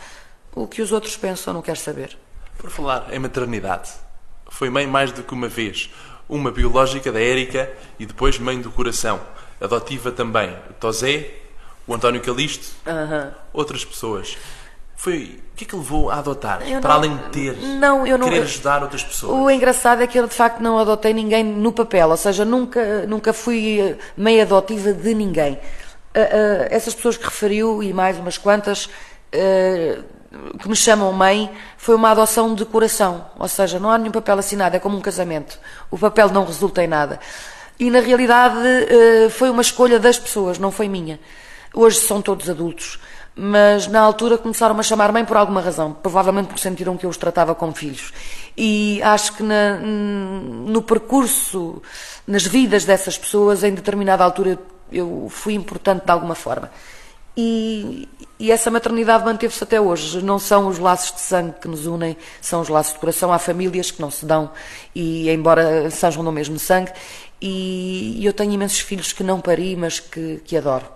O 0.55 0.69
que 0.69 0.81
os 0.81 0.93
outros 0.93 1.17
pensam, 1.17 1.53
não 1.53 1.61
quero 1.61 1.79
saber. 1.79 2.17
Por 2.59 2.71
falar 2.71 3.13
em 3.13 3.19
maternidade, 3.19 3.91
foi 4.49 4.71
mãe 4.71 4.87
mais 4.87 5.13
do 5.13 5.23
que 5.23 5.35
uma 5.35 5.49
vez. 5.49 5.91
Uma 6.29 6.51
biológica 6.51 7.13
da 7.13 7.21
Érica 7.21 7.71
e 7.99 8.07
depois 8.07 8.39
mãe 8.39 8.61
do 8.61 8.71
coração. 8.71 9.21
Adotiva 9.61 10.11
também. 10.11 10.51
O 10.71 10.73
Tosé, 10.75 11.31
o 11.87 11.95
António 11.95 12.21
Calixto, 12.21 12.75
outras 13.53 13.85
pessoas. 13.85 14.37
Foi. 14.97 15.39
O 15.53 15.57
que 15.57 15.65
é 15.65 15.67
que 15.69 15.77
levou 15.77 16.11
a 16.11 16.19
adotar? 16.19 16.69
Eu 16.69 16.81
para 16.81 16.95
não, 16.95 16.97
além 16.97 17.17
de 17.17 17.23
ter. 17.25 17.57
Não, 17.59 18.07
eu 18.07 18.19
não, 18.19 18.29
querer 18.29 18.43
ajudar 18.43 18.83
outras 18.83 19.05
pessoas. 19.05 19.39
O 19.39 19.51
engraçado 19.51 20.03
é 20.03 20.07
que 20.07 20.19
eu 20.19 20.27
de 20.27 20.35
facto 20.35 20.61
não 20.61 20.79
adotei 20.79 21.13
ninguém 21.13 21.45
no 21.45 21.73
papel, 21.73 22.09
ou 22.09 22.17
seja, 22.17 22.45
nunca, 22.45 23.07
nunca 23.07 23.33
fui 23.33 23.81
eh, 23.81 23.99
meia 24.17 24.43
adotiva 24.43 24.93
de 24.93 25.15
ninguém. 25.15 25.53
Uh, 25.53 25.57
uh, 25.57 26.67
essas 26.71 26.95
pessoas 26.95 27.17
que 27.17 27.25
referiu, 27.25 27.83
e 27.83 27.93
mais 27.93 28.19
umas 28.19 28.39
quantas, 28.39 28.87
uh, 28.87 30.05
que 30.59 30.69
me 30.69 30.77
chamam 30.77 31.13
mãe 31.13 31.51
foi 31.77 31.95
uma 31.95 32.11
adoção 32.11 32.55
de 32.55 32.65
coração, 32.65 33.27
ou 33.39 33.49
seja, 33.49 33.79
não 33.79 33.91
há 33.91 33.99
nenhum 33.99 34.13
papel 34.13 34.39
assinado, 34.39 34.77
é 34.77 34.79
como 34.79 34.97
um 34.97 35.01
casamento. 35.01 35.59
O 35.91 35.99
papel 35.99 36.31
não 36.31 36.45
resulta 36.45 36.83
em 36.83 36.87
nada. 36.87 37.21
E 37.79 37.91
na 37.91 38.01
realidade 38.01 38.57
eh, 38.65 39.29
foi 39.31 39.51
uma 39.51 39.63
escolha 39.63 39.99
das 39.99 40.19
pessoas, 40.19 40.59
não 40.59 40.71
foi 40.71 40.89
minha. 40.89 41.19
Hoje 41.75 41.99
são 41.99 42.23
todos 42.23 42.49
adultos, 42.49 43.01
mas 43.35 43.89
na 43.89 44.01
altura 44.01 44.39
começaram 44.39 44.75
-me 44.75 44.81
a 44.81 44.83
chamar 44.85 45.11
mãe 45.13 45.25
por 45.25 45.37
alguma 45.37 45.61
razão, 45.61 45.93
provavelmente 45.93 46.47
porque 46.47 46.63
sentiram 46.63 46.97
que 46.97 47.05
eu 47.05 47.11
os 47.11 47.17
tratava 47.17 47.55
como 47.55 47.75
filhos. 47.75 48.13
E 48.57 49.03
acho 49.03 49.35
que 49.35 49.43
na, 49.43 49.79
no 49.79 50.83
percurso, 50.83 51.83
nas 52.27 52.47
vidas 52.47 52.85
dessas 52.85 53.19
pessoas, 53.19 53.65
em 53.65 53.75
determinada 53.75 54.23
altura 54.23 54.59
eu 54.93 55.27
fui 55.29 55.55
importante 55.55 56.05
de 56.05 56.13
alguma 56.13 56.37
forma. 56.37 56.71
E, 57.37 58.09
e 58.39 58.51
essa 58.53 58.71
maternidade 58.71 59.25
manteve-se 59.25 59.63
até 59.65 59.81
hoje. 59.81 60.23
Não 60.23 60.39
são 60.39 60.69
os 60.69 60.79
laços 60.79 61.13
de 61.13 61.21
sangue 61.21 61.55
que 61.61 61.69
nos 61.69 61.87
unem, 61.87 62.17
são 62.41 62.61
os 62.61 62.69
laços 62.69 62.95
de 62.95 63.01
coração. 63.01 63.33
Há 63.33 63.39
famílias 63.39 63.91
que 63.91 64.01
não 64.01 64.11
se 64.11 64.25
dão, 64.25 64.51
e 64.95 65.29
embora 65.31 65.91
sejam 65.91 66.23
do 66.25 66.31
mesmo 66.31 66.59
sangue. 66.59 66.93
E, 67.41 68.25
eu 68.25 68.33
tenho 68.33 68.53
imensos 68.53 68.81
filhos 68.81 69.13
que 69.13 69.23
não 69.23 69.41
pari, 69.41 69.77
mas 69.77 70.01
que, 70.01 70.41
que 70.45 70.57
adoro. 70.57 70.87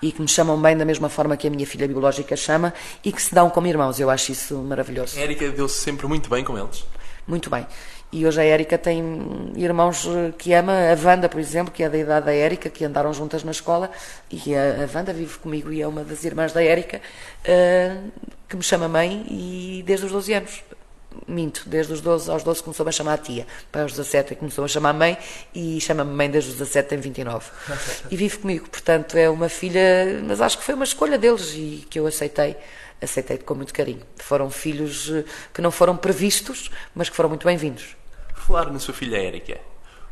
E 0.00 0.12
que 0.12 0.22
me 0.22 0.28
chamam 0.28 0.60
bem 0.60 0.76
da 0.76 0.84
mesma 0.84 1.10
forma 1.10 1.36
que 1.36 1.46
a 1.46 1.50
minha 1.50 1.66
filha 1.66 1.86
biológica 1.86 2.34
chama 2.34 2.72
e 3.04 3.12
que 3.12 3.20
se 3.20 3.34
dão 3.34 3.50
como 3.50 3.66
irmãos. 3.66 4.00
Eu 4.00 4.08
acho 4.08 4.32
isso 4.32 4.54
maravilhoso. 4.56 5.18
Érica 5.18 5.50
deu-se 5.50 5.78
sempre 5.78 6.06
muito 6.06 6.30
bem 6.30 6.42
com 6.42 6.56
eles. 6.56 6.84
Muito 7.30 7.48
bem. 7.48 7.64
E 8.10 8.26
hoje 8.26 8.40
a 8.40 8.44
Érica 8.44 8.76
tem 8.76 9.52
irmãos 9.54 10.04
que 10.36 10.52
ama, 10.52 10.72
a 10.72 11.06
Wanda, 11.06 11.28
por 11.28 11.38
exemplo, 11.38 11.72
que 11.72 11.84
é 11.84 11.88
da 11.88 11.96
idade 11.96 12.26
da 12.26 12.34
Érica, 12.34 12.68
que 12.68 12.84
andaram 12.84 13.14
juntas 13.14 13.44
na 13.44 13.52
escola, 13.52 13.88
e 14.28 14.52
a, 14.52 14.84
a 14.84 14.98
Wanda 14.98 15.12
vive 15.12 15.38
comigo 15.38 15.72
e 15.72 15.80
é 15.80 15.86
uma 15.86 16.02
das 16.02 16.24
irmãs 16.24 16.52
da 16.52 16.60
Érica, 16.60 17.00
uh, 17.00 18.10
que 18.48 18.56
me 18.56 18.64
chama 18.64 18.88
mãe 18.88 19.24
e 19.30 19.84
desde 19.86 20.06
os 20.06 20.12
12 20.12 20.32
anos. 20.32 20.64
Minto, 21.26 21.62
desde 21.66 21.92
os 21.92 22.00
12 22.00 22.28
aos 22.30 22.42
12 22.42 22.62
começou-me 22.64 22.88
a 22.88 22.92
chamar 22.92 23.14
a 23.14 23.18
tia, 23.18 23.46
para 23.70 23.84
os 23.84 23.92
17 23.92 24.34
começou 24.34 24.64
a 24.64 24.68
chamar 24.68 24.92
mãe 24.92 25.16
e 25.54 25.80
chama-me 25.80 26.12
mãe 26.12 26.28
desde 26.28 26.50
os 26.50 26.56
17 26.56 26.88
tem 26.88 26.98
29. 26.98 27.48
e 28.10 28.16
vive 28.16 28.38
comigo, 28.38 28.68
portanto 28.68 29.16
é 29.16 29.30
uma 29.30 29.48
filha, 29.48 30.20
mas 30.24 30.40
acho 30.40 30.58
que 30.58 30.64
foi 30.64 30.74
uma 30.74 30.84
escolha 30.84 31.16
deles 31.16 31.52
e 31.54 31.86
que 31.88 31.98
eu 31.98 32.06
aceitei 32.08 32.56
aceitei 33.00 33.38
com 33.38 33.54
muito 33.54 33.72
carinho. 33.72 34.02
Foram 34.16 34.50
filhos 34.50 35.10
eh, 35.10 35.24
que 35.52 35.60
não 35.60 35.70
foram 35.70 35.96
previstos, 35.96 36.70
mas 36.94 37.08
que 37.08 37.16
foram 37.16 37.28
muito 37.28 37.46
bem-vindos 37.46 37.96
falar 38.50 38.72
na 38.72 38.80
sua 38.80 38.92
filha 38.92 39.16
Érica, 39.16 39.58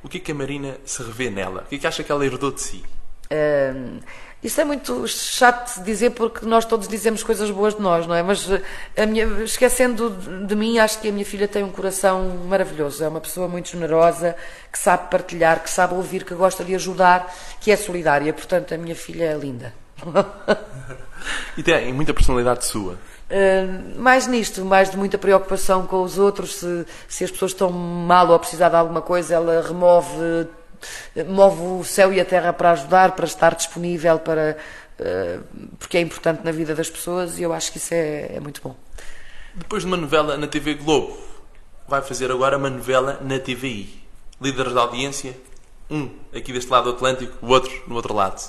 o 0.01 0.09
que 0.09 0.19
é 0.19 0.21
que 0.21 0.31
a 0.31 0.35
Marina 0.35 0.77
se 0.85 1.03
revê 1.03 1.29
nela? 1.29 1.63
O 1.63 1.65
que 1.67 1.75
é 1.75 1.79
que 1.79 1.87
acha 1.89 2.05
que 2.05 2.13
ela 2.13 2.25
herdou 2.25 2.53
de 2.53 2.61
si? 2.61 2.85
Isso 4.41 4.61
é 4.61 4.65
muito 4.65 5.07
chato 5.09 5.81
de 5.81 5.85
dizer 5.85 6.11
porque 6.11 6.47
nós 6.47 6.65
todos 6.65 6.87
dizemos 6.87 7.25
coisas 7.25 7.51
boas 7.51 7.75
de 7.75 7.83
nós, 7.83 8.07
não 8.07 8.15
é? 8.15 8.23
Mas 8.23 8.49
eh, 8.95 9.07
minha, 9.07 9.25
esquecendo 9.43 10.11
de 10.47 10.55
mim, 10.55 10.79
acho 10.79 11.01
que 11.01 11.09
a 11.09 11.13
minha 11.13 11.25
filha 11.25 11.49
tem 11.49 11.65
um 11.65 11.71
coração 11.71 12.47
maravilhoso. 12.47 13.03
É 13.03 13.09
uma 13.09 13.21
pessoa 13.21 13.49
muito 13.49 13.69
generosa, 13.69 14.37
que 14.73 14.79
sabe 14.79 15.11
partilhar, 15.11 15.61
que 15.61 15.69
sabe 15.69 15.95
ouvir, 15.95 16.25
que 16.25 16.35
gosta 16.35 16.65
de 16.65 16.73
ajudar, 16.77 17.35
que 17.61 17.73
é 17.73 17.77
solidária. 17.77 18.33
Portanto, 18.33 18.73
a 18.73 18.79
minha 18.79 18.95
filha 18.95 19.25
é 19.25 19.35
linda. 19.37 19.75
E 21.57 21.63
tem 21.63 21.93
muita 21.93 22.15
personalidade 22.15 22.65
sua. 22.65 22.95
Uh, 22.95 24.01
mais 24.01 24.27
nisto, 24.27 24.65
mais 24.65 24.91
de 24.91 24.97
muita 24.97 25.19
preocupação 25.19 25.87
com 25.87 26.03
os 26.03 26.19
outros, 26.19 26.55
se, 26.55 26.87
se 27.07 27.25
as 27.25 27.31
pessoas 27.31 27.53
estão 27.53 27.71
mal 27.71 28.29
ou 28.29 28.35
a 28.35 28.39
precisar 28.39 28.71
de 28.71 28.77
alguma 28.77 29.03
coisa, 29.03 29.35
ela 29.35 29.61
remove, 29.61 30.49
move 31.27 31.81
o 31.81 31.85
céu 31.85 32.13
e 32.13 32.21
a 32.21 32.25
terra 32.25 32.53
para 32.53 32.71
ajudar, 32.71 33.13
para 33.13 33.27
estar 33.27 33.55
disponível, 33.55 34.19
para, 34.19 34.57
uh, 34.99 35.45
porque 35.79 35.99
é 35.99 36.01
importante 36.01 36.41
na 36.43 36.53
vida 36.53 36.75
das 36.75 36.89
pessoas 36.89 37.39
e 37.39 37.43
eu 37.43 37.53
acho 37.53 37.71
que 37.71 37.79
isso 37.79 37.93
é, 37.93 38.37
é 38.37 38.41
muito 38.41 38.63
bom. 38.63 38.75
Depois 39.55 39.83
de 39.83 39.89
uma 39.89 39.97
novela 39.97 40.39
na 40.39 40.47
TV 40.47 40.75
Globo, 40.75 41.19
vai 41.87 42.01
fazer 42.01 42.31
agora 42.31 42.57
uma 42.57 42.71
novela 42.71 43.19
na 43.23 43.39
TVI. 43.39 44.03
Líderes 44.41 44.73
da 44.73 44.83
audiência, 44.83 45.37
um 45.91 46.09
aqui 46.35 46.53
deste 46.53 46.71
lado 46.71 46.85
do 46.85 46.91
Atlântico, 46.91 47.45
o 47.45 47.51
outro 47.51 47.73
no 47.87 47.97
outro 47.97 48.15
lado. 48.15 48.41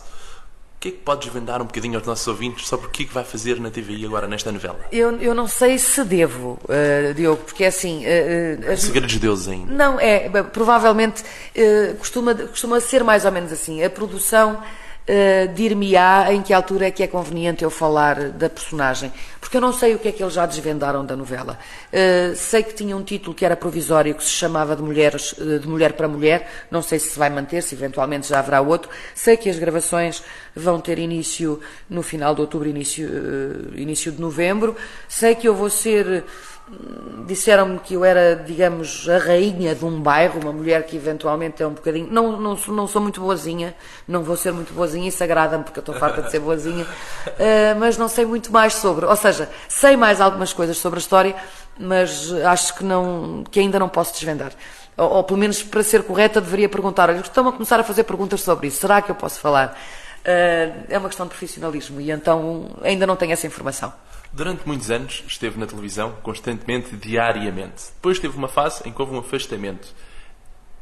O 0.79 0.81
que 0.81 0.87
é 0.87 0.91
que 0.91 0.97
pode 0.99 1.25
desvendar 1.25 1.61
um 1.61 1.65
bocadinho 1.65 1.97
aos 1.97 2.07
nossos 2.07 2.25
ouvintes 2.25 2.65
sobre 2.65 2.87
o 2.87 2.89
que 2.89 3.03
é 3.03 3.05
que 3.05 3.13
vai 3.13 3.25
fazer 3.25 3.59
na 3.59 3.69
TVI 3.69 4.05
agora 4.05 4.29
nesta 4.29 4.49
novela? 4.49 4.79
Eu, 4.93 5.11
eu 5.17 5.35
não 5.35 5.45
sei 5.45 5.77
se 5.77 6.05
devo, 6.05 6.57
uh, 6.63 7.13
Diogo, 7.13 7.43
porque 7.43 7.65
é 7.65 7.67
assim. 7.67 8.05
Uh, 8.05 8.71
uh, 8.71 8.77
Segredos 8.77 9.11
de 9.11 9.19
Deus 9.19 9.49
ainda. 9.49 9.73
Não, 9.73 9.99
é. 9.99 10.29
Provavelmente 10.41 11.21
uh, 11.21 11.97
costuma, 11.97 12.33
costuma 12.33 12.79
ser 12.79 13.03
mais 13.03 13.25
ou 13.25 13.31
menos 13.33 13.51
assim. 13.51 13.83
A 13.83 13.89
produção 13.89 14.63
uh, 15.09 15.53
dir-me-á 15.53 16.31
em 16.31 16.41
que 16.41 16.53
altura 16.53 16.87
é 16.87 16.91
que 16.91 17.01
é 17.01 17.07
conveniente 17.07 17.63
eu 17.63 17.71
falar 17.71 18.29
da 18.29 18.49
personagem, 18.49 19.11
porque 19.41 19.57
eu 19.57 19.61
não 19.61 19.73
sei 19.73 19.95
o 19.95 19.99
que 19.99 20.07
é 20.07 20.11
que 20.11 20.21
eles 20.21 20.33
já 20.33 20.45
desvendaram 20.45 21.03
da 21.03 21.15
novela. 21.15 21.57
Uh, 21.91 22.35
sei 22.35 22.61
que 22.61 22.73
tinha 22.73 22.95
um 22.95 23.03
título 23.03 23.33
que 23.33 23.43
era 23.43 23.55
provisório, 23.55 24.13
que 24.13 24.23
se 24.23 24.29
chamava 24.29 24.75
de, 24.75 24.83
Mulheres, 24.83 25.33
uh, 25.33 25.59
de 25.59 25.67
Mulher 25.67 25.93
para 25.93 26.07
Mulher, 26.07 26.47
não 26.69 26.81
sei 26.81 26.99
se 26.99 27.17
vai 27.17 27.29
manter, 27.29 27.63
se 27.63 27.73
eventualmente 27.73 28.27
já 28.27 28.39
haverá 28.39 28.61
outro. 28.61 28.89
Sei 29.15 29.35
que 29.35 29.49
as 29.49 29.57
gravações 29.57 30.21
vão 30.55 30.79
ter 30.79 30.99
início 30.99 31.59
no 31.89 32.03
final 32.03 32.35
de 32.35 32.41
outubro, 32.41 32.69
início, 32.69 33.09
início 33.75 34.11
de 34.11 34.21
novembro. 34.21 34.75
Sei 35.07 35.33
que 35.33 35.47
eu 35.47 35.55
vou 35.55 35.69
ser 35.69 36.23
disseram-me 37.25 37.79
que 37.79 37.93
eu 37.93 38.03
era, 38.03 38.35
digamos, 38.35 39.07
a 39.07 39.17
rainha 39.17 39.75
de 39.75 39.85
um 39.85 40.01
bairro, 40.01 40.39
uma 40.41 40.51
mulher 40.51 40.85
que 40.85 40.95
eventualmente 40.95 41.61
é 41.61 41.67
um 41.67 41.73
bocadinho. 41.73 42.07
Não, 42.11 42.39
não, 42.39 42.55
não 42.55 42.87
sou 42.87 43.01
muito 43.01 43.21
boazinha, 43.21 43.75
não 44.07 44.23
vou 44.23 44.35
ser 44.35 44.51
muito 44.51 44.73
boazinha, 44.73 45.07
isso 45.07 45.23
agrada-me 45.23 45.63
porque 45.63 45.79
eu 45.79 45.81
estou 45.81 45.95
farta 45.95 46.21
de 46.21 46.31
ser 46.31 46.39
boazinha, 46.39 46.85
uh, 46.85 47.77
mas 47.79 47.97
não 47.97 48.07
sei 48.07 48.25
muito 48.25 48.51
mais 48.51 48.73
sobre. 48.73 49.05
Ou 49.05 49.15
seja, 49.15 49.49
sei 49.67 49.95
mais 49.95 50.19
algumas 50.19 50.53
coisas 50.53 50.77
sobre 50.77 50.99
a 50.99 51.01
história, 51.01 51.35
mas 51.77 52.31
acho 52.33 52.75
que, 52.75 52.83
não, 52.83 53.43
que 53.49 53.59
ainda 53.59 53.79
não 53.79 53.89
posso 53.89 54.13
desvendar. 54.13 54.51
Ou, 54.97 55.09
ou 55.09 55.23
pelo 55.23 55.39
menos 55.39 55.61
para 55.63 55.83
ser 55.83 56.03
correta, 56.03 56.41
deveria 56.41 56.67
perguntar: 56.67 57.09
olha, 57.09 57.19
estão 57.19 57.47
a 57.47 57.51
começar 57.51 57.79
a 57.79 57.83
fazer 57.83 58.03
perguntas 58.03 58.41
sobre 58.41 58.67
isso, 58.67 58.79
será 58.79 59.01
que 59.01 59.11
eu 59.11 59.15
posso 59.15 59.39
falar? 59.39 59.77
Uh, 60.19 60.85
é 60.89 60.97
uma 60.97 61.07
questão 61.07 61.25
de 61.25 61.29
profissionalismo 61.29 62.01
e 62.01 62.11
então 62.11 62.71
ainda 62.83 63.07
não 63.07 63.15
tenho 63.15 63.31
essa 63.31 63.47
informação. 63.47 63.93
Durante 64.31 64.67
muitos 64.67 64.91
anos 64.91 65.23
esteve 65.27 65.59
na 65.59 65.65
televisão, 65.65 66.15
constantemente, 66.21 66.95
diariamente. 66.95 67.85
Depois 67.95 68.19
teve 68.19 68.37
uma 68.37 68.47
fase 68.47 68.87
em 68.87 68.91
que 68.91 69.01
houve 69.01 69.15
um 69.15 69.19
afastamento. 69.19 69.87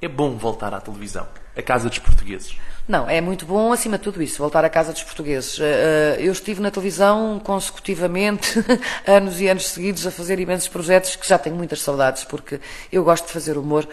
É 0.01 0.07
bom 0.07 0.37
voltar 0.37 0.73
à 0.73 0.81
televisão, 0.81 1.25
à 1.55 1.61
casa 1.61 1.87
dos 1.89 1.97
portugueses. 1.97 2.55
Não, 2.87 3.09
é 3.09 3.19
muito 3.19 3.45
bom, 3.45 3.73
acima 3.73 3.97
de 3.97 4.03
tudo 4.03 4.21
isso, 4.21 4.37
voltar 4.37 4.63
à 4.63 4.69
casa 4.69 4.93
dos 4.93 5.01
portugueses. 5.01 5.59
Eh, 5.59 5.63
eh, 5.63 6.17
eu 6.19 6.31
estive 6.31 6.61
na 6.61 6.69
televisão 6.69 7.41
consecutivamente, 7.43 8.63
anos 9.07 9.41
e 9.41 9.47
anos 9.47 9.67
seguidos, 9.69 10.05
a 10.05 10.11
fazer 10.11 10.39
imensos 10.39 10.67
projetos 10.67 11.15
que 11.15 11.27
já 11.27 11.37
tenho 11.37 11.55
muitas 11.55 11.81
saudades, 11.81 12.23
porque 12.23 12.59
eu 12.91 13.03
gosto 13.03 13.25
de 13.27 13.33
fazer 13.33 13.57
humor. 13.57 13.87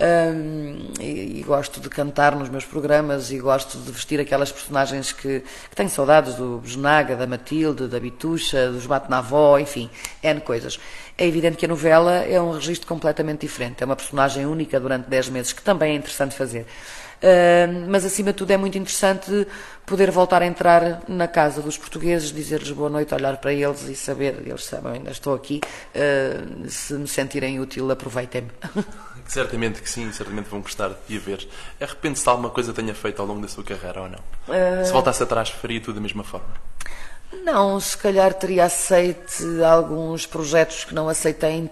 Um, 0.00 0.88
e, 1.00 1.40
e, 1.40 1.42
gosto 1.46 1.78
de 1.78 1.88
cantar 1.88 2.34
nos 2.34 2.48
meus 2.48 2.64
programas 2.64 3.30
e 3.30 3.38
gosto 3.38 3.76
de 3.78 3.92
vestir 3.92 4.18
aquelas 4.18 4.50
personagens 4.50 5.12
que, 5.12 5.40
que 5.40 5.76
tenho 5.76 5.90
saudades 5.90 6.34
do 6.34 6.58
Besnaga, 6.58 7.14
da 7.14 7.26
Matilde, 7.26 7.86
da 7.86 8.00
Bitucha, 8.00 8.70
dos 8.70 8.86
Bate 8.86 9.10
na 9.10 9.22
enfim, 9.60 9.90
N 10.22 10.40
coisas. 10.40 10.80
É 11.16 11.26
evidente 11.26 11.58
que 11.58 11.66
a 11.66 11.68
novela 11.68 12.14
é 12.24 12.40
um 12.40 12.52
registro 12.52 12.88
completamente 12.88 13.40
diferente, 13.42 13.82
é 13.82 13.86
uma 13.86 13.94
personagem 13.94 14.46
única 14.46 14.80
durante 14.80 15.08
10 15.08 15.28
meses, 15.28 15.52
que 15.52 15.62
também 15.62 15.92
é 15.92 15.96
interessante 15.96 16.34
fazer. 16.34 16.66
Uh, 17.22 17.86
mas 17.88 18.04
acima 18.04 18.32
de 18.32 18.38
tudo 18.38 18.50
é 18.50 18.56
muito 18.56 18.76
interessante 18.76 19.46
poder 19.86 20.10
voltar 20.10 20.42
a 20.42 20.46
entrar 20.46 21.02
na 21.06 21.28
casa 21.28 21.62
dos 21.62 21.78
portugueses, 21.78 22.32
dizer-lhes 22.32 22.72
boa 22.72 22.90
noite, 22.90 23.14
olhar 23.14 23.36
para 23.36 23.52
eles 23.52 23.82
e 23.82 23.94
saber, 23.94 24.42
eles 24.44 24.64
sabem, 24.64 24.94
ainda 24.94 25.12
estou 25.12 25.32
aqui, 25.32 25.60
uh, 25.94 26.68
se 26.68 26.94
me 26.94 27.06
sentirem 27.06 27.60
útil, 27.60 27.88
aproveitem-me. 27.90 28.50
Certamente 29.32 29.80
que 29.80 29.88
sim, 29.88 30.12
certamente 30.12 30.50
vão 30.50 30.60
gostar 30.60 30.90
de 31.08 31.16
a 31.16 31.18
ver. 31.18 31.48
Arrepende-se 31.80 32.22
de 32.22 32.28
alguma 32.28 32.50
coisa 32.50 32.70
tenha 32.74 32.94
feito 32.94 33.22
ao 33.22 33.26
longo 33.26 33.40
da 33.40 33.48
sua 33.48 33.64
carreira 33.64 34.02
ou 34.02 34.08
não? 34.10 34.18
Uh... 34.46 34.84
Se 34.84 34.92
voltasse 34.92 35.22
atrás, 35.22 35.48
faria 35.48 35.80
tudo 35.80 35.94
da 35.94 36.00
mesma 36.02 36.22
forma? 36.22 36.48
Não, 37.42 37.80
se 37.80 37.96
calhar 37.96 38.34
teria 38.34 38.64
aceito 38.64 39.42
alguns 39.64 40.26
projetos 40.26 40.84
que 40.84 40.94
não 40.94 41.08
aceitei 41.08 41.52
em, 41.52 41.70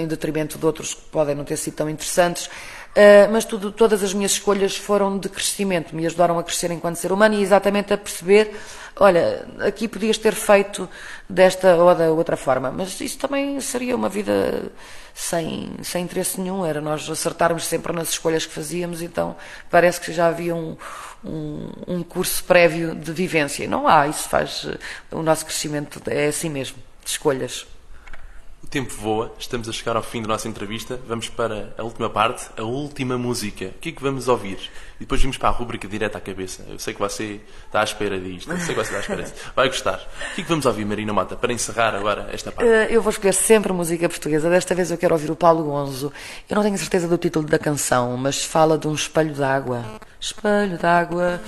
em 0.00 0.06
detrimento 0.08 0.58
de 0.58 0.66
outros 0.66 0.94
que 0.94 1.02
podem 1.12 1.36
não 1.36 1.44
ter 1.44 1.56
sido 1.56 1.74
tão 1.74 1.88
interessantes. 1.88 2.50
Uh, 2.94 3.26
mas 3.32 3.44
tudo, 3.44 3.72
todas 3.72 4.04
as 4.04 4.14
minhas 4.14 4.32
escolhas 4.32 4.76
foram 4.76 5.18
de 5.18 5.28
crescimento, 5.28 5.96
me 5.96 6.06
ajudaram 6.06 6.38
a 6.38 6.44
crescer 6.44 6.70
enquanto 6.70 6.94
ser 6.94 7.10
humano 7.10 7.34
e 7.34 7.42
exatamente 7.42 7.92
a 7.92 7.98
perceber, 7.98 8.54
olha, 8.94 9.44
aqui 9.58 9.88
podias 9.88 10.16
ter 10.16 10.32
feito 10.32 10.88
desta 11.28 11.74
ou 11.74 11.92
da 11.92 12.12
outra 12.12 12.36
forma, 12.36 12.70
mas 12.70 13.00
isso 13.00 13.18
também 13.18 13.60
seria 13.60 13.96
uma 13.96 14.08
vida 14.08 14.70
sem, 15.12 15.72
sem 15.82 16.04
interesse 16.04 16.40
nenhum, 16.40 16.64
era 16.64 16.80
nós 16.80 17.10
acertarmos 17.10 17.64
sempre 17.64 17.92
nas 17.92 18.10
escolhas 18.10 18.46
que 18.46 18.52
fazíamos, 18.52 19.02
então 19.02 19.34
parece 19.68 20.00
que 20.00 20.12
já 20.12 20.28
havia 20.28 20.54
um, 20.54 20.76
um, 21.24 21.70
um 21.88 22.02
curso 22.04 22.44
prévio 22.44 22.94
de 22.94 23.12
vivência. 23.12 23.66
Não 23.66 23.88
há, 23.88 24.06
isso 24.06 24.28
faz, 24.28 24.68
o 25.10 25.20
nosso 25.20 25.44
crescimento 25.44 26.00
é 26.06 26.28
assim 26.28 26.48
mesmo, 26.48 26.76
de 27.02 27.10
escolhas. 27.10 27.66
O 28.64 28.66
tempo 28.66 28.94
voa, 28.94 29.30
estamos 29.38 29.68
a 29.68 29.72
chegar 29.72 29.94
ao 29.94 30.02
fim 30.02 30.22
da 30.22 30.28
nossa 30.28 30.48
entrevista. 30.48 30.98
Vamos 31.06 31.28
para 31.28 31.74
a 31.76 31.82
última 31.82 32.08
parte, 32.08 32.46
a 32.56 32.62
última 32.62 33.18
música. 33.18 33.66
O 33.66 33.78
que 33.78 33.90
é 33.90 33.92
que 33.92 34.02
vamos 34.02 34.26
ouvir? 34.26 34.58
E 34.96 35.00
depois 35.00 35.20
vamos 35.20 35.36
para 35.36 35.50
a 35.50 35.52
rúbrica 35.52 35.86
direta 35.86 36.16
à 36.16 36.20
cabeça. 36.20 36.64
Eu 36.66 36.78
sei 36.78 36.94
que 36.94 36.98
você 36.98 37.42
está 37.66 37.82
à 37.82 37.84
espera 37.84 38.18
disto. 38.18 38.50
Eu 38.50 38.56
sei 38.56 38.74
que 38.74 38.80
você 38.80 38.80
está 38.80 38.96
à 38.96 39.00
espera 39.00 39.22
disto. 39.22 39.52
Vai 39.54 39.68
gostar. 39.68 39.98
O 39.98 40.34
que 40.34 40.40
é 40.40 40.44
que 40.44 40.48
vamos 40.48 40.64
ouvir, 40.64 40.86
Marina 40.86 41.12
Mota, 41.12 41.36
para 41.36 41.52
encerrar 41.52 41.94
agora 41.94 42.30
esta 42.32 42.50
parte? 42.50 42.66
Eh, 42.66 42.86
eu 42.88 43.02
vou 43.02 43.10
escolher 43.10 43.34
sempre 43.34 43.70
música 43.70 44.08
portuguesa. 44.08 44.48
Desta 44.48 44.74
vez 44.74 44.90
eu 44.90 44.96
quero 44.96 45.14
ouvir 45.14 45.30
o 45.30 45.36
Paulo 45.36 45.64
Gonzo. 45.64 46.10
Eu 46.48 46.56
não 46.56 46.62
tenho 46.62 46.78
certeza 46.78 47.06
do 47.06 47.18
título 47.18 47.46
da 47.46 47.58
canção, 47.58 48.16
mas 48.16 48.42
fala 48.42 48.78
de 48.78 48.88
um 48.88 48.94
espelho 48.94 49.34
d'água 49.34 49.84
espelho 50.24 50.78
d'água, 50.78 51.40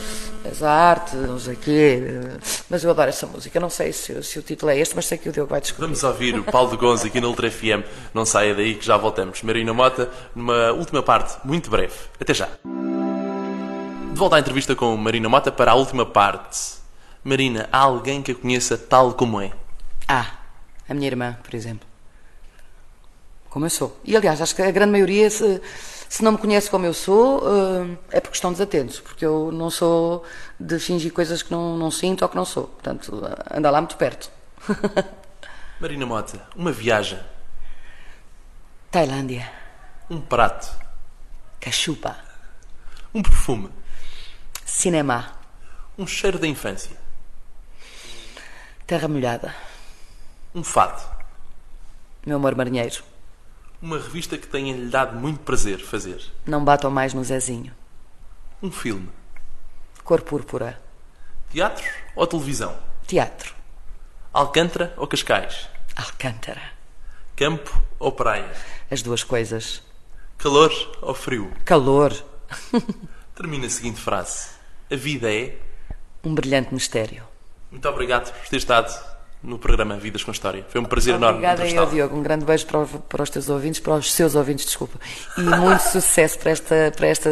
as 0.50 0.62
arte, 0.62 1.16
não 1.16 1.38
sei 1.38 1.54
o 1.54 1.56
quê. 1.56 2.02
Mas 2.68 2.84
eu 2.84 2.90
adoro 2.90 3.08
essa 3.08 3.26
música. 3.26 3.58
Não 3.58 3.70
sei 3.70 3.92
se, 3.92 4.22
se, 4.22 4.38
o 4.38 4.42
título 4.42 4.70
é 4.70 4.78
este, 4.78 4.94
mas 4.94 5.06
sei 5.06 5.16
que 5.16 5.28
o 5.28 5.32
Diogo 5.32 5.50
vai 5.50 5.60
descobrir. 5.60 5.86
Vamos 5.86 6.04
ouvir 6.04 6.38
o 6.38 6.44
Paulo 6.44 6.70
de 6.70 6.76
Gonza 6.76 7.06
aqui 7.06 7.20
no 7.20 7.28
Ultra 7.28 7.50
FM. 7.50 7.82
Não 8.12 8.26
saia 8.26 8.54
daí 8.54 8.74
que 8.74 8.84
já 8.84 8.96
voltamos. 8.96 9.42
Marina 9.42 9.72
Mota, 9.72 10.10
numa 10.34 10.72
última 10.72 11.02
parte, 11.02 11.38
muito 11.44 11.70
breve. 11.70 11.94
Até 12.20 12.34
já. 12.34 12.48
De 14.12 14.18
volta 14.18 14.36
à 14.36 14.38
entrevista 14.38 14.74
com 14.74 14.94
Marina 14.96 15.28
Mota 15.28 15.50
para 15.50 15.72
a 15.72 15.74
última 15.74 16.04
parte. 16.04 16.76
Marina, 17.24 17.68
há 17.72 17.78
alguém 17.78 18.22
que 18.22 18.32
a 18.32 18.34
conheça 18.34 18.76
tal 18.76 19.14
como 19.14 19.40
é? 19.40 19.52
Ah, 20.06 20.32
a 20.88 20.94
minha 20.94 21.06
irmã, 21.06 21.36
por 21.42 21.54
exemplo. 21.54 21.86
Como 23.48 23.64
eu 23.64 23.70
sou. 23.70 23.98
E 24.04 24.14
aliás, 24.14 24.40
acho 24.40 24.54
que 24.54 24.62
a 24.62 24.70
grande 24.70 24.92
maioria, 24.92 25.30
se, 25.30 25.60
se 26.08 26.22
não 26.22 26.32
me 26.32 26.38
conhece 26.38 26.70
como 26.70 26.86
eu 26.86 26.94
sou, 26.94 27.42
eh, 27.46 27.98
é 28.12 28.20
porque 28.20 28.36
estão 28.36 28.52
desatentos, 28.52 29.00
porque 29.00 29.24
eu 29.24 29.50
não 29.52 29.70
sou 29.70 30.24
de 30.58 30.78
fingir 30.78 31.12
coisas 31.12 31.42
que 31.42 31.50
não, 31.50 31.76
não 31.76 31.90
sinto 31.90 32.22
ou 32.22 32.28
que 32.28 32.36
não 32.36 32.44
sou. 32.44 32.64
Portanto, 32.64 33.22
anda 33.50 33.70
lá 33.70 33.80
muito 33.80 33.96
perto. 33.96 34.30
Marina 35.80 36.06
Mota, 36.06 36.40
uma 36.56 36.72
viagem, 36.72 37.18
Tailândia, 38.90 39.52
um 40.08 40.20
prato, 40.20 40.74
cachupa, 41.60 42.16
um 43.12 43.22
perfume, 43.22 43.68
cinema, 44.64 45.36
um 45.98 46.06
cheiro 46.06 46.38
da 46.38 46.46
infância, 46.46 46.96
terra 48.86 49.06
molhada, 49.06 49.54
um 50.54 50.64
fado, 50.64 51.02
meu 52.24 52.36
amor 52.36 52.54
marinheiro. 52.54 53.15
Uma 53.80 53.98
revista 53.98 54.36
que 54.38 54.46
tenha-lhe 54.46 54.88
dado 54.88 55.16
muito 55.16 55.40
prazer 55.40 55.78
fazer, 55.80 56.20
Não 56.46 56.64
batam 56.64 56.90
mais 56.90 57.12
no 57.14 57.22
Zezinho. 57.24 57.72
um 58.62 58.70
filme, 58.70 59.08
Cor 60.04 60.22
púrpura, 60.22 60.80
teatro 61.50 61.84
ou 62.14 62.26
televisão, 62.26 62.76
teatro, 63.06 63.54
Alcântara 64.32 64.94
ou 64.96 65.06
Cascais, 65.06 65.68
Alcântara. 65.94 66.62
campo 67.34 67.82
ou 67.98 68.12
praia, 68.12 68.50
As 68.90 69.02
duas 69.02 69.22
coisas. 69.24 69.82
calor 70.38 70.70
ou 71.02 71.14
frio. 71.14 71.52
Calor, 71.64 72.12
Termina 73.34 73.66
a 73.66 73.70
seguinte 73.70 74.00
frase: 74.00 74.48
A 74.90 74.96
vida 74.96 75.30
é. 75.32 75.58
um 76.24 76.34
brilhante 76.34 76.72
mistério. 76.72 77.24
Muito 77.70 77.86
obrigado 77.88 78.32
por 78.32 78.48
ter 78.48 78.56
estado 78.56 78.90
no 79.42 79.58
programa 79.58 79.96
Vidas 79.96 80.24
com 80.24 80.30
História. 80.30 80.64
Foi 80.68 80.80
um 80.80 80.84
prazer 80.84 81.14
enorme. 81.14 81.38
Obrigada 81.38 81.68
eu. 81.68 81.86
Diogo. 81.86 82.16
Um 82.16 82.22
grande 82.22 82.44
beijo 82.44 82.66
para, 82.66 82.84
para 82.84 83.22
os 83.22 83.30
teus 83.30 83.48
ouvintes, 83.48 83.80
para 83.80 83.94
os 83.94 84.12
seus 84.12 84.34
ouvintes, 84.34 84.64
desculpa. 84.66 84.98
E 85.36 85.42
muito 85.42 85.80
sucesso 85.92 86.38
para, 86.38 86.50
esta, 86.50 86.92
para, 86.96 87.06
esta, 87.06 87.30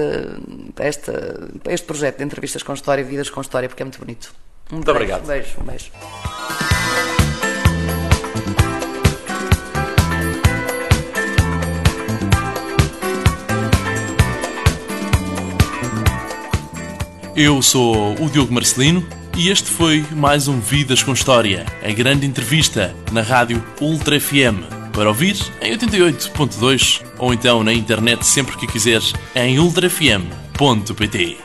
para, 0.75 0.85
esta, 0.85 1.49
para 1.63 1.73
este 1.73 1.87
projeto 1.87 2.19
de 2.19 2.25
entrevistas 2.25 2.63
com 2.63 2.73
história, 2.73 3.03
vidas 3.03 3.31
com 3.31 3.41
história, 3.41 3.69
porque 3.69 3.83
é 3.83 3.87
muito 3.87 3.99
bonito. 3.99 4.35
Um 4.71 4.77
Muito 4.77 4.87
beijo, 4.87 4.97
obrigado. 4.97 5.25
Um 5.25 5.27
beijo, 5.27 5.61
um 5.61 5.65
beijo. 5.65 5.91
Eu 17.37 17.61
sou 17.63 18.15
o 18.15 18.31
Diogo 18.31 18.55
Marcelino 18.55 19.05
e 19.37 19.49
este 19.49 19.69
foi 19.71 20.05
mais 20.13 20.49
um 20.49 20.61
Vidas 20.61 21.03
com 21.03 21.13
História, 21.13 21.67
a 21.83 21.93
grande 21.93 22.27
entrevista 22.27 22.95
na 23.11 23.23
rádio 23.23 23.65
Ultra 23.81 24.21
FM. 24.21 24.63
Para 24.93 25.09
ouvir 25.09 25.37
em 25.61 25.77
88.2 25.77 27.03
ou 27.19 27.35
então 27.35 27.65
na 27.65 27.73
internet 27.73 28.25
sempre 28.25 28.57
que 28.57 28.67
quiseres 28.67 29.13
em 29.35 29.59
ultrafm.pt. 29.59 31.39